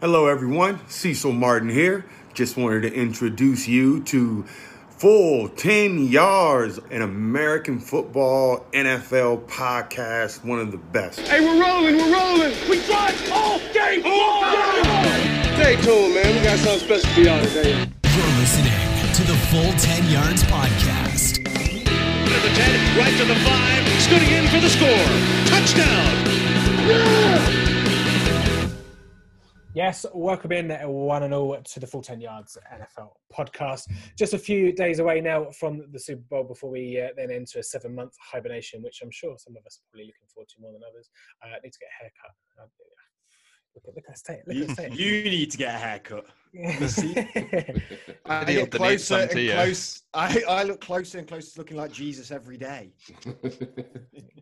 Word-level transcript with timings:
Hello, 0.00 0.28
everyone. 0.28 0.78
Cecil 0.86 1.32
Martin 1.32 1.68
here. 1.68 2.04
Just 2.32 2.56
wanted 2.56 2.82
to 2.82 2.94
introduce 2.94 3.66
you 3.66 4.00
to 4.04 4.44
Full 4.90 5.48
10 5.48 6.06
Yards, 6.06 6.78
an 6.92 7.02
American 7.02 7.80
football 7.80 8.64
NFL 8.72 9.48
podcast, 9.48 10.44
one 10.44 10.60
of 10.60 10.70
the 10.70 10.78
best. 10.78 11.18
Hey, 11.26 11.40
we're 11.40 11.60
rolling, 11.60 11.96
we're 11.96 12.12
rolling. 12.14 12.54
We 12.70 12.80
drive 12.86 13.32
all 13.32 13.58
day 13.72 14.00
long. 14.04 14.44
Stay 15.58 15.74
tuned, 15.82 16.14
man. 16.14 16.32
We 16.32 16.42
got 16.44 16.60
something 16.60 16.78
special 16.78 17.10
for 17.14 17.20
y'all 17.20 17.44
today. 17.46 17.70
You're 18.14 18.38
listening 18.38 18.78
to 19.14 19.22
the 19.24 19.34
Full 19.50 19.72
10 19.82 20.10
Yards 20.12 20.44
Podcast. 20.44 21.42
To 21.42 22.38
the 22.46 22.54
10, 22.54 22.98
right 23.00 23.16
to 23.18 23.24
the 23.24 23.34
5, 23.34 24.02
scooting 24.02 24.30
in 24.30 24.46
for 24.46 24.60
the 24.60 24.70
score. 24.70 25.06
Touchdown. 25.50 27.47
Yes, 29.78 30.04
welcome 30.12 30.50
in 30.50 30.70
one 30.88 31.22
and 31.22 31.32
all 31.32 31.56
to 31.56 31.78
the 31.78 31.86
Full 31.86 32.02
10 32.02 32.20
Yards 32.20 32.58
NFL 32.74 33.12
podcast. 33.32 33.86
Just 34.16 34.34
a 34.34 34.38
few 34.38 34.72
days 34.72 34.98
away 34.98 35.20
now 35.20 35.52
from 35.52 35.84
the 35.92 36.00
Super 36.00 36.24
Bowl 36.28 36.42
before 36.42 36.68
we 36.68 37.00
uh, 37.00 37.10
then 37.16 37.30
enter 37.30 37.60
a 37.60 37.62
seven 37.62 37.94
month 37.94 38.12
hibernation, 38.20 38.82
which 38.82 38.98
I'm 39.04 39.12
sure 39.12 39.36
some 39.38 39.56
of 39.56 39.64
us 39.64 39.78
are 39.78 39.86
probably 39.88 40.06
looking 40.06 40.26
forward 40.34 40.48
to 40.48 40.60
more 40.60 40.72
than 40.72 40.82
others. 40.82 41.08
Uh, 41.44 41.54
need 41.62 41.72
to 41.72 41.78
get 41.78 41.90
a 41.94 42.02
haircut. 42.02 42.34
Look 43.74 43.84
at, 43.88 43.94
look 43.94 44.04
at 44.08 44.18
state. 44.18 44.40
Look 44.46 44.56
You, 44.56 44.64
at 44.64 44.70
state. 44.70 44.92
you 44.92 45.22
need 45.24 45.50
to 45.50 45.58
get 45.58 45.74
a 45.74 45.78
haircut. 45.78 46.26
I 46.58 46.64
Maybe 48.40 48.52
he'll 48.52 48.66
get 48.66 48.70
closer 48.72 49.16
and 49.16 49.30
to 49.30 49.52
close. 49.52 50.02
I, 50.14 50.42
I 50.48 50.62
look 50.62 50.80
closer 50.80 51.18
and 51.18 51.28
closer 51.28 51.52
to 51.52 51.58
looking 51.58 51.76
like 51.76 51.92
Jesus 51.92 52.30
every 52.30 52.56
day. 52.56 52.90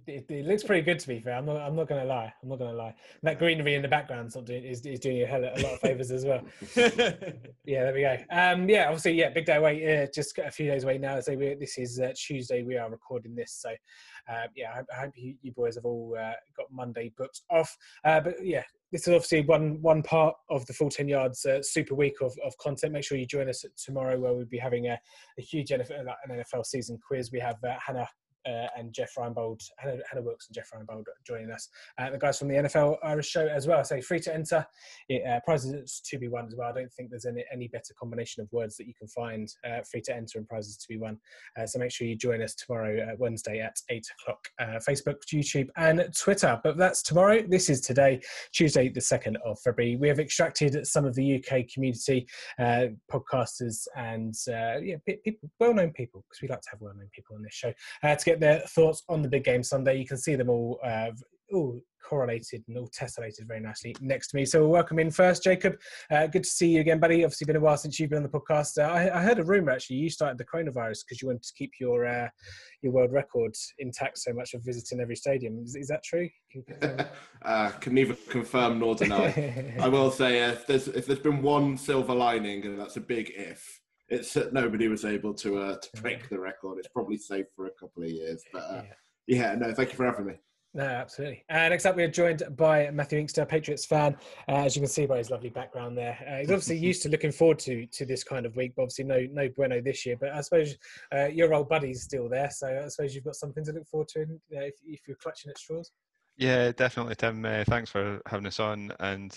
it, 0.07 0.25
it 0.29 0.47
looks 0.47 0.63
pretty 0.63 0.83
good 0.83 1.01
to 1.01 1.09
be 1.09 1.19
fair. 1.19 1.35
I'm 1.35 1.45
not. 1.45 1.57
I'm 1.57 1.75
not 1.75 1.89
going 1.89 2.01
to 2.01 2.07
lie. 2.07 2.33
I'm 2.43 2.49
not 2.49 2.59
going 2.61 2.71
to 2.71 2.77
lie. 2.77 2.95
That 3.25 3.41
greenery 3.41 3.75
in 3.75 3.83
the 3.83 3.89
background 3.89 4.29
is, 4.29 4.35
doing, 4.35 4.65
is, 4.65 4.87
is 4.87 5.01
doing 5.01 5.17
you 5.17 5.25
a, 5.25 5.27
hell, 5.27 5.45
of, 5.45 5.59
a 5.59 5.63
lot 5.63 5.73
of 5.75 5.81
favors 5.81 6.11
as 6.13 6.25
well. 6.25 6.43
Yeah, 7.69 7.83
there 7.83 7.95
we 7.95 8.03
go. 8.03 8.17
Um, 8.31 8.69
yeah, 8.69 8.85
obviously, 8.85 9.15
yeah, 9.15 9.31
big 9.31 9.45
day 9.45 9.57
away. 9.57 10.03
Uh, 10.03 10.07
just 10.15 10.39
a 10.39 10.53
few 10.53 10.71
days 10.71 10.85
away 10.85 10.99
now. 10.99 11.19
So 11.19 11.35
we, 11.35 11.55
this 11.55 11.77
is 11.79 11.99
uh, 11.99 12.13
Tuesday. 12.15 12.63
We 12.63 12.77
are 12.79 12.89
recording 12.89 13.35
this. 13.35 13.53
So 13.61 13.71
uh, 14.29 14.47
yeah, 14.55 14.71
I, 14.73 14.97
I 14.97 15.01
hope 15.01 15.13
you, 15.17 15.35
you 15.43 15.51
boys 15.51 15.75
have 15.75 15.85
all 15.85 16.17
uh, 16.17 16.33
got 16.57 16.67
Monday 16.71 17.13
booked 17.19 17.43
off. 17.51 17.77
Uh, 18.05 18.21
but 18.21 18.35
yeah, 18.45 18.63
this 18.93 19.03
is 19.03 19.09
obviously 19.09 19.43
one 19.43 19.81
one 19.83 20.03
part 20.03 20.35
of 20.51 20.65
the 20.67 20.73
full 20.73 20.91
ten 20.91 21.09
yards 21.09 21.45
uh, 21.45 21.63
super 21.63 21.95
week 21.95 22.17
of, 22.21 22.35
of 22.45 22.57
content. 22.59 22.93
Make 22.93 23.05
sure 23.05 23.19
you 23.19 23.27
join 23.27 23.49
us 23.49 23.65
tomorrow, 23.85 24.19
where 24.19 24.35
we'll 24.35 24.47
be 24.47 24.59
having 24.59 24.87
a, 24.87 24.99
a 25.39 25.43
huge 25.43 25.69
NFL, 25.71 26.01
an 26.29 26.45
NFL 26.55 26.65
season 26.65 26.99
quiz. 27.07 27.31
We 27.33 27.41
have 27.41 27.57
uh, 27.65 27.77
Hannah. 27.85 28.09
Uh, 28.47 28.67
and 28.77 28.93
Jeff 28.93 29.13
Reinbold, 29.17 29.61
Hannah, 29.79 29.99
Hannah 30.09 30.23
Wilkes 30.23 30.49
and 30.49 30.55
Jeff 30.55 30.71
Reinbold 30.71 31.05
joining 31.27 31.51
us. 31.51 31.69
Uh, 31.99 32.11
the 32.11 32.19
guys 32.19 32.39
from 32.39 32.49
the 32.49 32.55
NFL 32.55 32.99
Irish 33.03 33.29
show 33.29 33.47
as 33.47 33.67
well. 33.67 33.83
So 33.85 34.01
free 34.01 34.21
to 34.21 34.35
enter. 34.35 34.67
Uh, 35.11 35.41
prizes 35.45 36.01
to 36.05 36.19
be 36.19 36.29
won 36.29 36.47
as 36.47 36.55
well. 36.57 36.69
I 36.69 36.73
don't 36.73 36.93
think 36.93 37.11
there's 37.11 37.25
any, 37.25 37.45
any 37.53 37.69
better 37.69 37.95
combination 37.99 38.43
of 38.43 38.53
words 38.53 38.77
that 38.77 38.87
you 38.87 38.95
can 38.95 39.09
find. 39.09 39.49
Uh, 39.65 39.83
free 39.83 40.01
to 40.03 40.15
enter 40.15 40.39
and 40.39 40.49
prizes 40.49 40.77
to 40.77 40.89
be 40.89 40.99
won. 40.99 41.19
Uh, 41.59 41.67
so 41.67 41.79
make 41.79 41.91
sure 41.91 42.07
you 42.07 42.17
join 42.17 42.43
us 42.43 42.55
tomorrow, 42.55 43.03
uh, 43.03 43.17
Wednesday 43.19 43.61
at 43.61 43.77
eight 43.91 44.07
o'clock. 44.21 44.49
Facebook, 44.87 45.17
YouTube, 45.33 45.69
and 45.77 46.09
Twitter. 46.17 46.61
But 46.63 46.77
that's 46.77 47.03
tomorrow. 47.03 47.43
This 47.43 47.69
is 47.69 47.81
today, 47.81 48.21
Tuesday, 48.53 48.89
the 48.89 49.01
second 49.01 49.39
of 49.45 49.59
February. 49.61 49.97
We 49.97 50.09
have 50.09 50.21
extracted 50.21 50.87
some 50.87 51.05
of 51.05 51.15
the 51.15 51.37
UK 51.37 51.69
community 51.73 52.27
podcasters 52.61 53.87
and 53.97 54.35
yeah, 54.47 54.97
people, 55.07 55.51
well-known 55.59 55.93
people, 55.93 56.25
because 56.29 56.43
we 56.43 56.49
like 56.49 56.61
to 56.63 56.71
have 56.71 56.81
well-known 56.81 57.09
people 57.13 57.37
on 57.37 57.43
this 57.43 57.55
show, 57.55 57.73
to 58.03 58.25
get 58.25 58.36
their 58.41 58.61
thoughts 58.61 59.03
on 59.09 59.23
the 59.23 59.29
big 59.29 59.45
game 59.45 59.63
Sunday. 59.63 59.99
You 59.99 60.07
can 60.07 60.19
see 60.19 60.37
them 60.37 60.51
all. 60.51 60.81
Uh, 60.85 61.11
all 61.53 61.81
correlated 62.09 62.63
and 62.69 62.79
all 62.79 62.89
tessellated 62.89 63.47
very 63.47 63.61
nicely 63.61 63.95
next 64.01 64.29
to 64.29 64.37
me. 64.37 64.45
So 64.45 64.61
we'll 64.61 64.71
welcome 64.71 64.99
in 64.99 65.11
first, 65.11 65.43
Jacob. 65.43 65.77
Uh, 66.11 66.27
good 66.27 66.45
to 66.45 66.49
see 66.49 66.69
you 66.69 66.81
again, 66.81 67.01
buddy. 67.01 67.25
Obviously, 67.25 67.47
been 67.47 67.57
a 67.57 67.61
while 67.61 67.77
since 67.77 67.99
you've 67.99 68.11
been 68.11 68.19
on 68.19 68.23
the 68.23 68.29
podcast. 68.29 68.79
Uh, 68.79 68.93
I, 68.93 69.19
I 69.19 69.23
heard 69.23 69.39
a 69.39 69.45
rumor 69.45 69.73
actually 69.73 69.97
you 69.97 70.11
started 70.11 70.39
the 70.39 70.45
coronavirus 70.45 71.05
because 71.05 71.21
you 71.21 71.29
wanted 71.29 71.43
to 71.43 71.53
keep 71.57 71.73
your 71.81 72.07
uh, 72.07 72.29
your 72.83 72.93
world 72.93 73.13
record 73.13 73.55
intact 73.79 74.19
so 74.19 74.33
much 74.33 74.55
of 74.55 74.65
visiting 74.65 75.01
every 75.01 75.17
stadium. 75.17 75.59
Is, 75.65 75.77
is 75.77 75.89
that 75.89 76.05
true? 76.05 76.29
Can 76.51 77.07
uh, 77.43 77.71
can 77.81 77.95
neither 77.95 78.15
confirm 78.29 78.79
nor 78.79 78.95
deny. 78.95 79.75
I 79.81 79.89
will 79.89 80.11
say 80.11 80.43
uh, 80.43 80.53
if 80.53 80.67
there's 80.67 80.89
if 80.89 81.07
there's 81.07 81.19
been 81.19 81.43
one 81.43 81.77
silver 81.77 82.15
lining, 82.15 82.65
and 82.65 82.79
that's 82.79 82.97
a 82.97 83.01
big 83.01 83.33
if, 83.35 83.81
it's 84.09 84.33
that 84.35 84.53
nobody 84.53 84.89
was 84.89 85.05
able 85.05 85.35
to 85.35 85.59
uh, 85.59 85.77
to 85.79 86.03
break 86.03 86.29
the 86.29 86.39
record. 86.39 86.79
It's 86.79 86.89
probably 86.89 87.19
safe 87.19 87.47
for 87.55 87.67
a 87.67 87.71
couple 87.71 88.03
of 88.03 88.11
years, 88.11 88.43
but 88.53 88.63
uh, 88.63 88.83
yeah, 89.27 89.55
no, 89.55 89.73
thank 89.73 89.91
you 89.91 89.97
for 89.97 90.07
having 90.07 90.27
me. 90.27 90.35
No, 90.75 90.85
absolutely. 90.85 91.43
Uh, 91.49 91.71
next 91.71 91.87
up, 91.87 91.97
we 91.97 92.03
are 92.03 92.11
joined 92.11 92.43
by 92.55 92.91
Matthew 92.91 93.19
Inkster, 93.19 93.47
Patriots 93.47 93.87
fan. 93.87 94.15
Uh, 94.47 94.57
as 94.57 94.77
you 94.77 94.83
can 94.83 94.91
see 94.91 95.07
by 95.07 95.17
his 95.17 95.31
lovely 95.31 95.49
background 95.49 95.97
there, 95.97 96.19
uh, 96.29 96.41
he's 96.41 96.51
obviously 96.51 96.77
used 96.77 97.03
to 97.05 97.09
looking 97.09 97.33
forward 97.33 97.59
to 97.61 97.87
to 97.87 98.05
this 98.05 98.23
kind 98.23 98.45
of 98.45 98.55
week. 98.57 98.75
But 98.77 98.83
obviously, 98.83 99.05
no 99.05 99.27
no 99.33 99.49
bueno 99.57 99.81
this 99.81 100.05
year. 100.05 100.17
But 100.21 100.33
I 100.33 100.41
suppose 100.43 100.77
uh, 101.15 101.27
your 101.27 101.55
old 101.55 101.71
buddy's 101.71 102.03
still 102.03 102.29
there, 102.29 102.51
so 102.51 102.83
I 102.85 102.89
suppose 102.89 103.15
you've 103.15 103.25
got 103.25 103.37
something 103.37 103.65
to 103.65 103.73
look 103.73 103.87
forward 103.87 104.09
to 104.09 104.23
uh, 104.23 104.61
if, 104.61 104.75
if 104.85 105.01
you're 105.09 105.17
clutching 105.17 105.51
at 105.51 105.59
straws. 105.59 105.91
Yeah, 106.39 106.73
definitely, 106.73 107.15
Tim. 107.15 107.45
Uh, 107.45 107.65
thanks 107.65 107.91
for 107.91 108.21
having 108.27 108.47
us 108.47 108.61
on. 108.61 108.93
And 109.01 109.35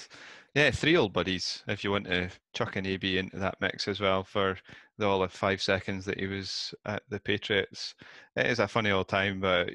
yeah, 0.54 0.72
three 0.72 0.98
old 0.98 1.14
buddies, 1.14 1.64
if 1.68 1.84
you 1.84 1.92
want 1.92 2.06
to 2.08 2.30
chuck 2.54 2.76
an 2.76 2.86
AB 2.86 3.18
into 3.18 3.38
that 3.38 3.60
mix 3.62 3.88
as 3.88 4.00
well 4.02 4.24
for 4.24 4.58
the 4.98 5.08
all 5.08 5.24
of 5.24 5.32
five 5.32 5.62
seconds 5.62 6.04
that 6.06 6.20
he 6.20 6.28
was 6.28 6.74
at 6.86 7.04
the 7.10 7.20
Patriots. 7.20 7.96
It 8.36 8.48
is 8.48 8.60
a 8.60 8.68
funny 8.68 8.92
old 8.92 9.08
time, 9.08 9.40
but 9.40 9.70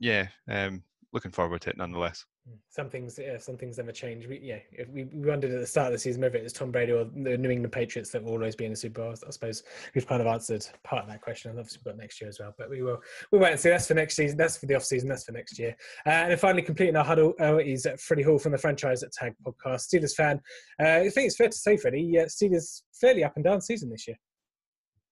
yeah, 0.00 0.28
um, 0.48 0.82
looking 1.12 1.30
forward 1.32 1.62
to 1.62 1.70
it 1.70 1.78
nonetheless. 1.78 2.26
Some 2.68 2.88
things, 2.88 3.18
yeah, 3.20 3.36
some 3.38 3.56
things 3.56 3.76
never 3.78 3.92
change. 3.92 4.26
We, 4.26 4.40
yeah, 4.42 4.58
if 4.72 4.88
we, 4.88 5.04
wondered 5.12 5.52
at 5.52 5.60
the 5.60 5.66
start 5.66 5.88
of 5.88 5.92
the 5.92 5.98
season 5.98 6.22
whether 6.22 6.38
it 6.38 6.42
was 6.42 6.52
Tom 6.52 6.70
Brady 6.70 6.92
or 6.92 7.04
the 7.04 7.36
New 7.36 7.50
England 7.50 7.72
Patriots 7.72 8.10
that 8.10 8.22
will 8.22 8.32
always 8.32 8.56
be 8.56 8.64
in 8.64 8.70
the 8.70 8.76
Super 8.76 9.02
Bowl. 9.02 9.14
I 9.26 9.30
suppose 9.30 9.62
we've 9.94 10.06
kind 10.06 10.20
of 10.20 10.26
answered 10.26 10.66
part 10.82 11.02
of 11.02 11.08
that 11.10 11.20
question, 11.20 11.50
and 11.50 11.58
obviously 11.58 11.80
we've 11.84 11.92
got 11.92 12.00
next 12.00 12.20
year 12.20 12.28
as 12.28 12.40
well. 12.40 12.54
But 12.56 12.70
we 12.70 12.82
will, 12.82 13.00
we'll 13.30 13.40
wait 13.40 13.52
and 13.52 13.60
see. 13.60 13.68
That's 13.68 13.86
for 13.86 13.94
next 13.94 14.16
season. 14.16 14.38
That's 14.38 14.56
for 14.56 14.66
the 14.66 14.74
off 14.74 14.84
season. 14.84 15.08
That's 15.08 15.24
for 15.24 15.32
next 15.32 15.58
year. 15.58 15.76
Uh, 16.06 16.10
and 16.10 16.30
then 16.30 16.38
finally, 16.38 16.62
completing 16.62 16.96
our 16.96 17.04
huddle 17.04 17.34
uh, 17.40 17.58
is 17.58 17.86
Freddie 17.98 18.22
Hall 18.22 18.38
from 18.38 18.52
the 18.52 18.58
Franchise 18.58 19.02
at 19.02 19.12
Tag 19.12 19.34
Podcast, 19.46 19.88
Steelers 19.88 20.14
fan. 20.14 20.40
Uh, 20.80 21.04
I 21.04 21.10
think 21.10 21.26
it's 21.26 21.36
fair 21.36 21.48
to 21.48 21.56
say, 21.56 21.76
Freddie, 21.76 22.18
uh, 22.18 22.24
Steelers 22.24 22.82
fairly 22.92 23.22
up 23.22 23.36
and 23.36 23.44
down 23.44 23.60
season 23.60 23.90
this 23.90 24.08
year. 24.08 24.16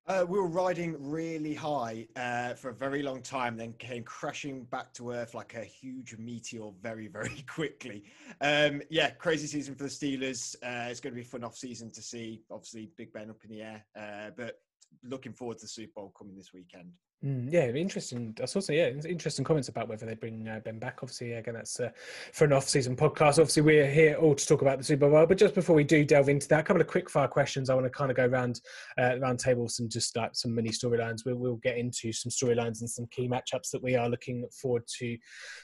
Uh, 0.09 0.25
we 0.27 0.39
were 0.39 0.49
riding 0.49 0.97
really 0.99 1.53
high 1.53 2.09
uh, 2.17 2.55
for 2.55 2.71
a 2.71 2.75
very 2.75 3.03
long 3.03 3.21
time, 3.21 3.59
then 3.59 3.75
came 3.75 4.03
crashing 4.03 4.65
back 4.65 4.91
to 4.95 5.11
earth 5.11 5.35
like 5.35 5.53
a 5.53 5.63
huge 5.63 6.17
meteor 6.19 6.71
very, 6.81 7.09
very 7.19 7.45
quickly. 7.47 8.03
Um, 8.41 8.81
yeah, 8.89 9.11
crazy 9.11 9.47
season 9.47 9.75
for 9.75 9.83
the 9.83 9.91
Steelers. 9.91 10.57
Uh, 10.63 10.89
it's 10.89 11.01
going 11.01 11.13
to 11.13 11.15
be 11.15 11.27
a 11.27 11.29
fun 11.29 11.45
off 11.45 11.59
season 11.59 11.91
to 11.91 12.01
see. 12.01 12.43
Obviously, 12.51 12.91
Big 12.97 13.13
Ben 13.13 13.29
up 13.29 13.45
in 13.45 13.51
the 13.51 13.61
air, 13.61 13.85
uh, 13.95 14.31
but 14.35 14.63
looking 15.03 15.32
forward 15.32 15.59
to 15.59 15.65
the 15.65 15.69
Super 15.69 15.93
Bowl 15.97 16.12
coming 16.16 16.37
this 16.37 16.53
weekend. 16.53 16.91
Mm, 17.25 17.53
yeah, 17.53 17.66
interesting. 17.66 18.37
I 18.41 18.44
saw 18.44 18.60
some 18.60 18.76
yeah, 18.76 18.91
interesting 19.09 19.44
comments 19.44 19.69
about 19.69 19.88
whether 19.88 20.06
they 20.06 20.15
bring 20.15 20.47
uh, 20.47 20.60
Ben 20.65 20.78
back. 20.78 21.00
Obviously, 21.03 21.32
again, 21.32 21.54
that's 21.54 21.81
uh, 21.81 21.91
for 22.32 22.44
an 22.44 22.53
off-season 22.53 22.94
podcast. 22.94 23.41
Obviously, 23.41 23.62
we're 23.62 23.91
here 23.91 24.15
all 24.15 24.37
to 24.37 24.47
talk 24.47 24.62
about 24.62 24.78
the 24.78 24.84
Super 24.84 25.10
Bowl. 25.10 25.26
But 25.26 25.37
just 25.37 25.56
before 25.56 25.75
we 25.75 25.82
do 25.82 26.04
delve 26.04 26.28
into 26.28 26.47
that, 26.47 26.60
a 26.60 26.62
couple 26.62 26.81
of 26.81 26.87
quick 26.87 27.10
fire 27.10 27.26
questions. 27.26 27.71
I 27.71 27.75
want 27.75 27.87
to 27.87 27.91
kind 27.91 28.12
of 28.12 28.16
go 28.16 28.26
around 28.26 28.60
uh, 28.99 29.19
round 29.19 29.41
tables 29.41 29.81
and 29.81 29.91
just 29.91 30.15
like 30.16 30.37
some 30.37 30.54
mini 30.54 30.69
storylines. 30.69 31.25
We'll, 31.26 31.34
we'll 31.34 31.56
get 31.56 31.76
into 31.76 32.12
some 32.12 32.31
storylines 32.31 32.82
and 32.82 32.88
some 32.88 33.09
key 33.10 33.28
matchups 33.28 33.70
that 33.72 33.82
we 33.82 33.97
are 33.97 34.09
looking 34.09 34.47
forward 34.53 34.84
to 34.99 35.19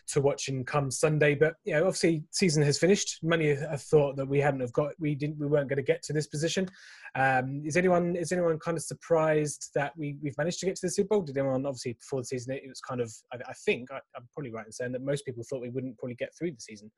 to 0.09 0.21
watching 0.21 0.65
come 0.65 0.91
Sunday. 0.91 1.37
But 1.37 1.55
yeah, 1.65 1.79
obviously, 1.79 2.25
season 2.33 2.65
has 2.65 2.79
finished. 2.79 3.21
Many 3.23 3.55
have 3.55 3.83
thought 3.83 4.17
that 4.17 4.27
we 4.27 4.41
hadn't 4.41 4.61
have 4.61 4.73
got, 4.73 4.91
we 4.99 5.15
didn't, 5.15 5.39
we 5.39 5.47
weren't 5.47 5.69
going 5.69 5.77
to 5.77 5.85
get 5.85 6.03
to 6.03 6.13
this 6.13 6.27
position. 6.27 6.69
Um, 7.17 7.63
is 7.65 7.77
anyone 7.77 8.17
is 8.17 8.33
anyone 8.33 8.59
kind 8.59 8.77
of 8.77 8.83
surprised 8.83 9.71
that 9.75 9.93
we 9.97 10.17
we've 10.21 10.37
managed 10.37 10.59
to 10.61 10.67
get 10.67 10.75
to 10.77 10.87
the 10.87 10.91
Super 10.91 11.09
Bowl? 11.09 11.23
Did 11.23 11.39
anyone 11.39 11.65
obviously 11.65 11.93
before 11.93 12.21
the 12.21 12.27
season 12.27 12.55
it 12.55 12.63
was 12.69 12.81
kind 12.81 13.01
of 13.01 13.13
I, 13.33 13.37
I 13.49 13.53
think 13.65 13.93
I, 13.93 14.01
I'm 14.17 14.29
probably 14.33 14.51
right 14.51 14.67
in 14.67 14.73
saying 14.73 14.93
that 14.93 15.03
most 15.03 15.25
people 15.25 15.45
thought 15.45 15.61
we 15.61 15.71
wouldn't 15.71 15.97
probably 15.99 16.17
get 16.17 16.35
through 16.37 16.53
the 16.53 16.61
season 16.61 16.91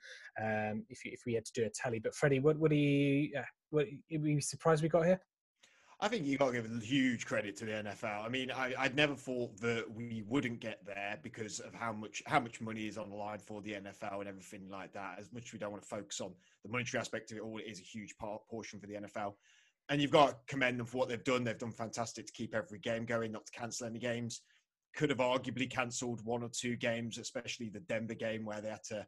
um, 0.43 0.84
if 0.88 1.00
if 1.05 1.21
we 1.26 1.34
had 1.34 1.44
to 1.44 1.53
do 1.55 1.66
a 1.66 1.71
tally. 1.71 1.99
But 1.99 2.15
Freddie, 2.15 2.41
what 2.41 2.58
what 2.58 2.70
do 2.70 2.76
you 2.76 3.31
uh, 3.38 3.43
what, 3.70 3.87
were 4.11 4.29
you 4.29 4.41
surprised 4.41 4.82
we 4.82 4.88
got 4.88 5.05
here? 5.05 5.20
I 5.99 6.08
think 6.08 6.26
you 6.26 6.37
got 6.37 6.49
to 6.49 6.52
give 6.52 6.70
a 6.70 6.85
huge 6.85 7.25
credit 7.25 7.56
to 7.56 7.64
the 7.64 7.73
NFL. 7.73 8.25
I 8.25 8.29
mean, 8.29 8.50
I, 8.50 8.75
I'd 8.79 8.94
never 8.94 9.14
thought 9.14 9.56
that 9.62 9.91
we 9.91 10.23
wouldn't 10.29 10.61
get 10.61 10.85
there 10.85 11.19
because 11.23 11.58
of 11.61 11.75
how 11.75 11.93
much 11.93 12.23
how 12.26 12.38
much 12.38 12.61
money 12.61 12.87
is 12.87 12.99
on 12.99 13.08
the 13.08 13.17
line 13.17 13.38
for 13.38 13.62
the 13.62 13.73
NFL 13.73 14.20
and 14.20 14.29
everything 14.29 14.69
like 14.70 14.93
that. 14.93 15.17
As 15.19 15.32
much 15.32 15.44
as 15.46 15.52
we 15.55 15.58
don't 15.58 15.70
want 15.70 15.82
to 15.82 15.88
focus 15.88 16.20
on 16.20 16.32
the 16.64 16.70
monetary 16.70 17.00
aspect 17.00 17.31
of 17.32 17.38
it 17.38 17.41
all, 17.41 17.58
it 17.58 17.67
is 17.67 17.81
a 17.81 17.82
huge 17.82 18.17
part 18.19 18.46
portion 18.49 18.79
for 18.79 18.87
the 18.87 18.94
NFL. 18.94 19.35
And 19.88 20.00
you've 20.00 20.11
got 20.11 20.29
to 20.29 20.37
commend 20.47 20.81
them 20.81 20.87
for 20.87 20.99
what 20.99 21.09
they've 21.09 21.23
done. 21.23 21.44
They've 21.44 21.59
done 21.59 21.73
fantastic 21.73 22.27
to 22.27 22.33
keep 22.33 22.55
every 22.55 22.79
game 22.79 23.05
going, 23.05 23.33
not 23.33 23.47
to 23.47 23.53
cancel 23.53 23.87
any 23.87 23.99
games. 23.99 24.43
Could 24.97 25.11
have 25.11 25.19
arguably 25.19 25.71
cancelled 25.71 26.25
one 26.25 26.43
or 26.43 26.49
two 26.49 26.77
games, 26.77 27.19
especially 27.19 27.69
the 27.69 27.81
Denver 27.81 28.15
game 28.15 28.44
where 28.44 28.61
they 28.61 28.71
had 28.71 28.83
to 28.88 29.06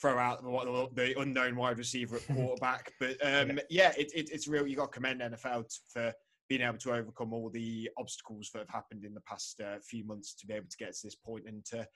throw 0.00 0.18
out 0.18 0.42
the, 0.42 1.14
unknown 1.18 1.56
wide 1.56 1.78
receiver 1.78 2.16
at 2.16 2.26
quarterback. 2.34 2.92
But 2.98 3.16
um, 3.24 3.58
yeah, 3.68 3.92
it, 3.98 4.10
it, 4.14 4.30
it's 4.32 4.48
real. 4.48 4.66
You've 4.66 4.78
got 4.78 4.92
to 4.92 4.98
commend 4.98 5.20
NFL 5.20 5.66
for 5.92 6.12
being 6.48 6.62
able 6.62 6.78
to 6.78 6.92
overcome 6.92 7.32
all 7.32 7.50
the 7.50 7.90
obstacles 7.98 8.50
that 8.52 8.60
have 8.60 8.68
happened 8.68 9.04
in 9.04 9.14
the 9.14 9.20
past 9.22 9.60
uh, 9.60 9.78
few 9.82 10.04
months 10.04 10.34
to 10.34 10.46
be 10.46 10.54
able 10.54 10.68
to 10.68 10.76
get 10.76 10.94
to 10.94 11.06
this 11.06 11.14
point 11.14 11.44
and 11.46 11.64
to 11.66 11.86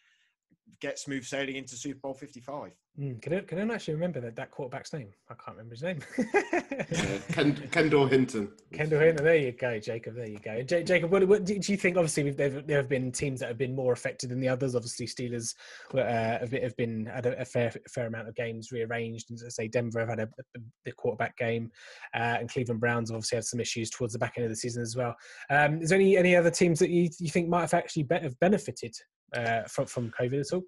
get 0.81 0.99
smooth 0.99 1.25
sailing 1.25 1.57
into 1.57 1.75
Super 1.75 1.99
Bowl 2.01 2.15
55. 2.15 2.71
Mm, 3.01 3.23
can, 3.23 3.35
I, 3.35 3.41
can 3.41 3.71
I 3.71 3.75
actually 3.75 3.95
remember 3.95 4.21
that, 4.21 4.35
that 4.37 4.51
quarterback's 4.51 4.93
name? 4.93 5.11
I 5.29 5.35
can't 5.35 5.57
remember 5.57 5.75
his 5.75 5.83
name. 5.83 6.01
yeah, 6.19 7.19
Ken, 7.33 7.69
Kendall 7.71 8.07
Hinton. 8.07 8.51
Kendall 8.73 9.01
Hinton. 9.01 9.25
There 9.25 9.37
you 9.37 9.53
go, 9.53 9.79
Jacob. 9.79 10.17
There 10.17 10.29
you 10.29 10.39
go. 10.39 10.63
J- 10.63 10.83
Jacob, 10.83 11.11
what, 11.11 11.27
what, 11.27 11.45
do 11.45 11.55
you 11.55 11.77
think? 11.77 11.97
Obviously, 11.97 12.31
there 12.31 12.77
have 12.77 12.89
been 12.89 13.13
teams 13.13 13.41
that 13.41 13.49
have 13.49 13.59
been 13.59 13.75
more 13.75 13.93
affected 13.93 14.31
than 14.31 14.41
the 14.41 14.49
others. 14.49 14.75
Obviously, 14.75 15.07
Steelers 15.07 15.55
uh, 15.95 16.39
have, 16.39 16.51
been, 16.51 16.63
have 16.63 16.77
been 16.77 17.07
had 17.07 17.27
a, 17.27 17.41
a, 17.41 17.45
fair 17.45 17.73
fair 17.89 18.07
amount 18.07 18.29
of 18.29 18.35
games 18.35 18.73
rearranged. 18.73 19.31
And 19.31 19.39
say 19.53 19.69
Denver 19.69 20.01
have 20.01 20.09
had 20.09 20.21
a, 20.21 20.29
a, 20.57 20.61
the 20.85 20.93
quarterback 20.93 21.37
game, 21.37 21.71
uh, 22.15 22.39
and 22.41 22.49
Cleveland 22.49 22.81
Browns 22.81 23.11
obviously 23.11 23.37
had 23.37 23.45
some 23.45 23.61
issues 23.61 23.91
towards 23.91 24.13
the 24.13 24.19
back 24.19 24.35
end 24.37 24.47
of 24.47 24.51
the 24.51 24.57
season 24.57 24.83
as 24.83 24.97
well. 24.97 25.15
Um, 25.51 25.83
is 25.83 25.91
there 25.91 25.99
any 25.99 26.17
any 26.17 26.35
other 26.35 26.51
teams 26.51 26.81
that 26.81 26.91
you, 26.91 27.11
you 27.21 27.31
think 27.31 27.49
might 27.49 27.61
have 27.61 27.75
actually 27.75 28.05
be- 28.05 28.19
have 28.19 28.39
benefited 28.41 28.95
uh, 29.35 29.63
from 29.63 29.87
from 29.87 30.11
COVID 30.19 30.41
at 30.41 30.53
all? 30.53 30.63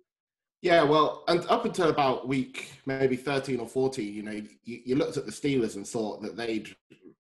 Yeah, 0.62 0.82
well, 0.82 1.24
and 1.28 1.46
up 1.48 1.64
until 1.64 1.88
about 1.88 2.28
week 2.28 2.72
maybe 2.84 3.16
13 3.16 3.60
or 3.60 3.66
14, 3.66 4.12
you 4.12 4.22
know, 4.22 4.42
you, 4.64 4.80
you, 4.84 4.94
looked 4.94 5.16
at 5.16 5.24
the 5.24 5.32
Steelers 5.32 5.76
and 5.76 5.86
thought 5.86 6.20
that 6.20 6.36
they'd 6.36 6.68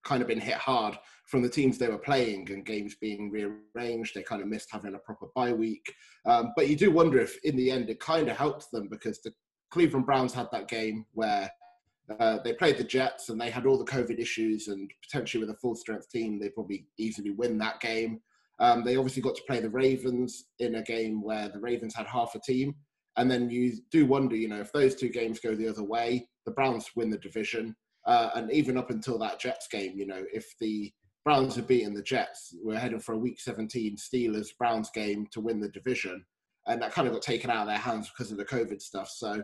kind 0.03 0.21
of 0.21 0.27
been 0.27 0.41
hit 0.41 0.55
hard 0.55 0.97
from 1.25 1.41
the 1.41 1.49
teams 1.49 1.77
they 1.77 1.87
were 1.87 1.97
playing 1.97 2.51
and 2.51 2.65
games 2.65 2.95
being 2.99 3.31
rearranged. 3.31 4.13
They 4.13 4.23
kind 4.23 4.41
of 4.41 4.49
missed 4.49 4.69
having 4.71 4.95
a 4.95 4.99
proper 4.99 5.27
bye 5.35 5.53
week. 5.53 5.93
Um, 6.25 6.51
but 6.57 6.67
you 6.67 6.75
do 6.75 6.91
wonder 6.91 7.17
if 7.19 7.37
in 7.45 7.55
the 7.55 7.71
end 7.71 7.89
it 7.89 8.01
kind 8.01 8.27
of 8.27 8.35
helped 8.35 8.71
them 8.71 8.89
because 8.89 9.21
the 9.21 9.31
Cleveland 9.71 10.05
Browns 10.05 10.33
had 10.33 10.47
that 10.51 10.67
game 10.67 11.05
where 11.13 11.49
uh, 12.19 12.39
they 12.43 12.53
played 12.53 12.77
the 12.77 12.83
Jets 12.83 13.29
and 13.29 13.39
they 13.39 13.51
had 13.51 13.65
all 13.65 13.77
the 13.77 13.85
COVID 13.85 14.19
issues 14.19 14.67
and 14.67 14.91
potentially 15.03 15.39
with 15.39 15.55
a 15.55 15.59
full 15.59 15.75
strength 15.75 16.09
team, 16.09 16.39
they 16.39 16.49
probably 16.49 16.87
easily 16.97 17.29
win 17.29 17.57
that 17.59 17.79
game. 17.79 18.19
Um, 18.59 18.83
they 18.83 18.97
obviously 18.97 19.21
got 19.21 19.35
to 19.35 19.43
play 19.47 19.59
the 19.59 19.69
Ravens 19.69 20.45
in 20.59 20.75
a 20.75 20.83
game 20.83 21.21
where 21.21 21.49
the 21.49 21.59
Ravens 21.59 21.95
had 21.95 22.07
half 22.07 22.35
a 22.35 22.39
team 22.39 22.75
and 23.19 23.29
then 23.29 23.49
you 23.49 23.73
do 23.91 24.05
wonder, 24.05 24.35
you 24.35 24.47
know, 24.47 24.61
if 24.61 24.71
those 24.71 24.95
two 24.95 25.09
games 25.09 25.41
go 25.41 25.53
the 25.53 25.67
other 25.67 25.83
way, 25.83 26.29
the 26.45 26.51
Browns 26.51 26.89
win 26.95 27.09
the 27.09 27.17
division. 27.17 27.75
Uh, 28.05 28.29
and 28.35 28.49
even 28.49 28.77
up 28.77 28.91
until 28.91 29.17
that 29.19 29.41
Jets 29.41 29.67
game, 29.67 29.97
you 29.97 30.07
know, 30.07 30.23
if 30.33 30.53
the 30.61 30.89
Browns 31.25 31.57
had 31.57 31.67
beaten 31.67 31.93
the 31.93 32.01
Jets, 32.01 32.55
we're 32.63 32.79
heading 32.79 33.01
for 33.01 33.15
a 33.15 33.19
Week 33.19 33.37
17 33.37 33.97
Steelers 33.97 34.47
Browns 34.57 34.89
game 34.91 35.27
to 35.31 35.41
win 35.41 35.59
the 35.59 35.67
division, 35.67 36.23
and 36.67 36.81
that 36.81 36.93
kind 36.93 37.09
of 37.09 37.13
got 37.13 37.21
taken 37.21 37.49
out 37.49 37.63
of 37.63 37.67
their 37.67 37.77
hands 37.77 38.09
because 38.09 38.31
of 38.31 38.37
the 38.37 38.45
COVID 38.45 38.81
stuff. 38.81 39.09
So 39.09 39.43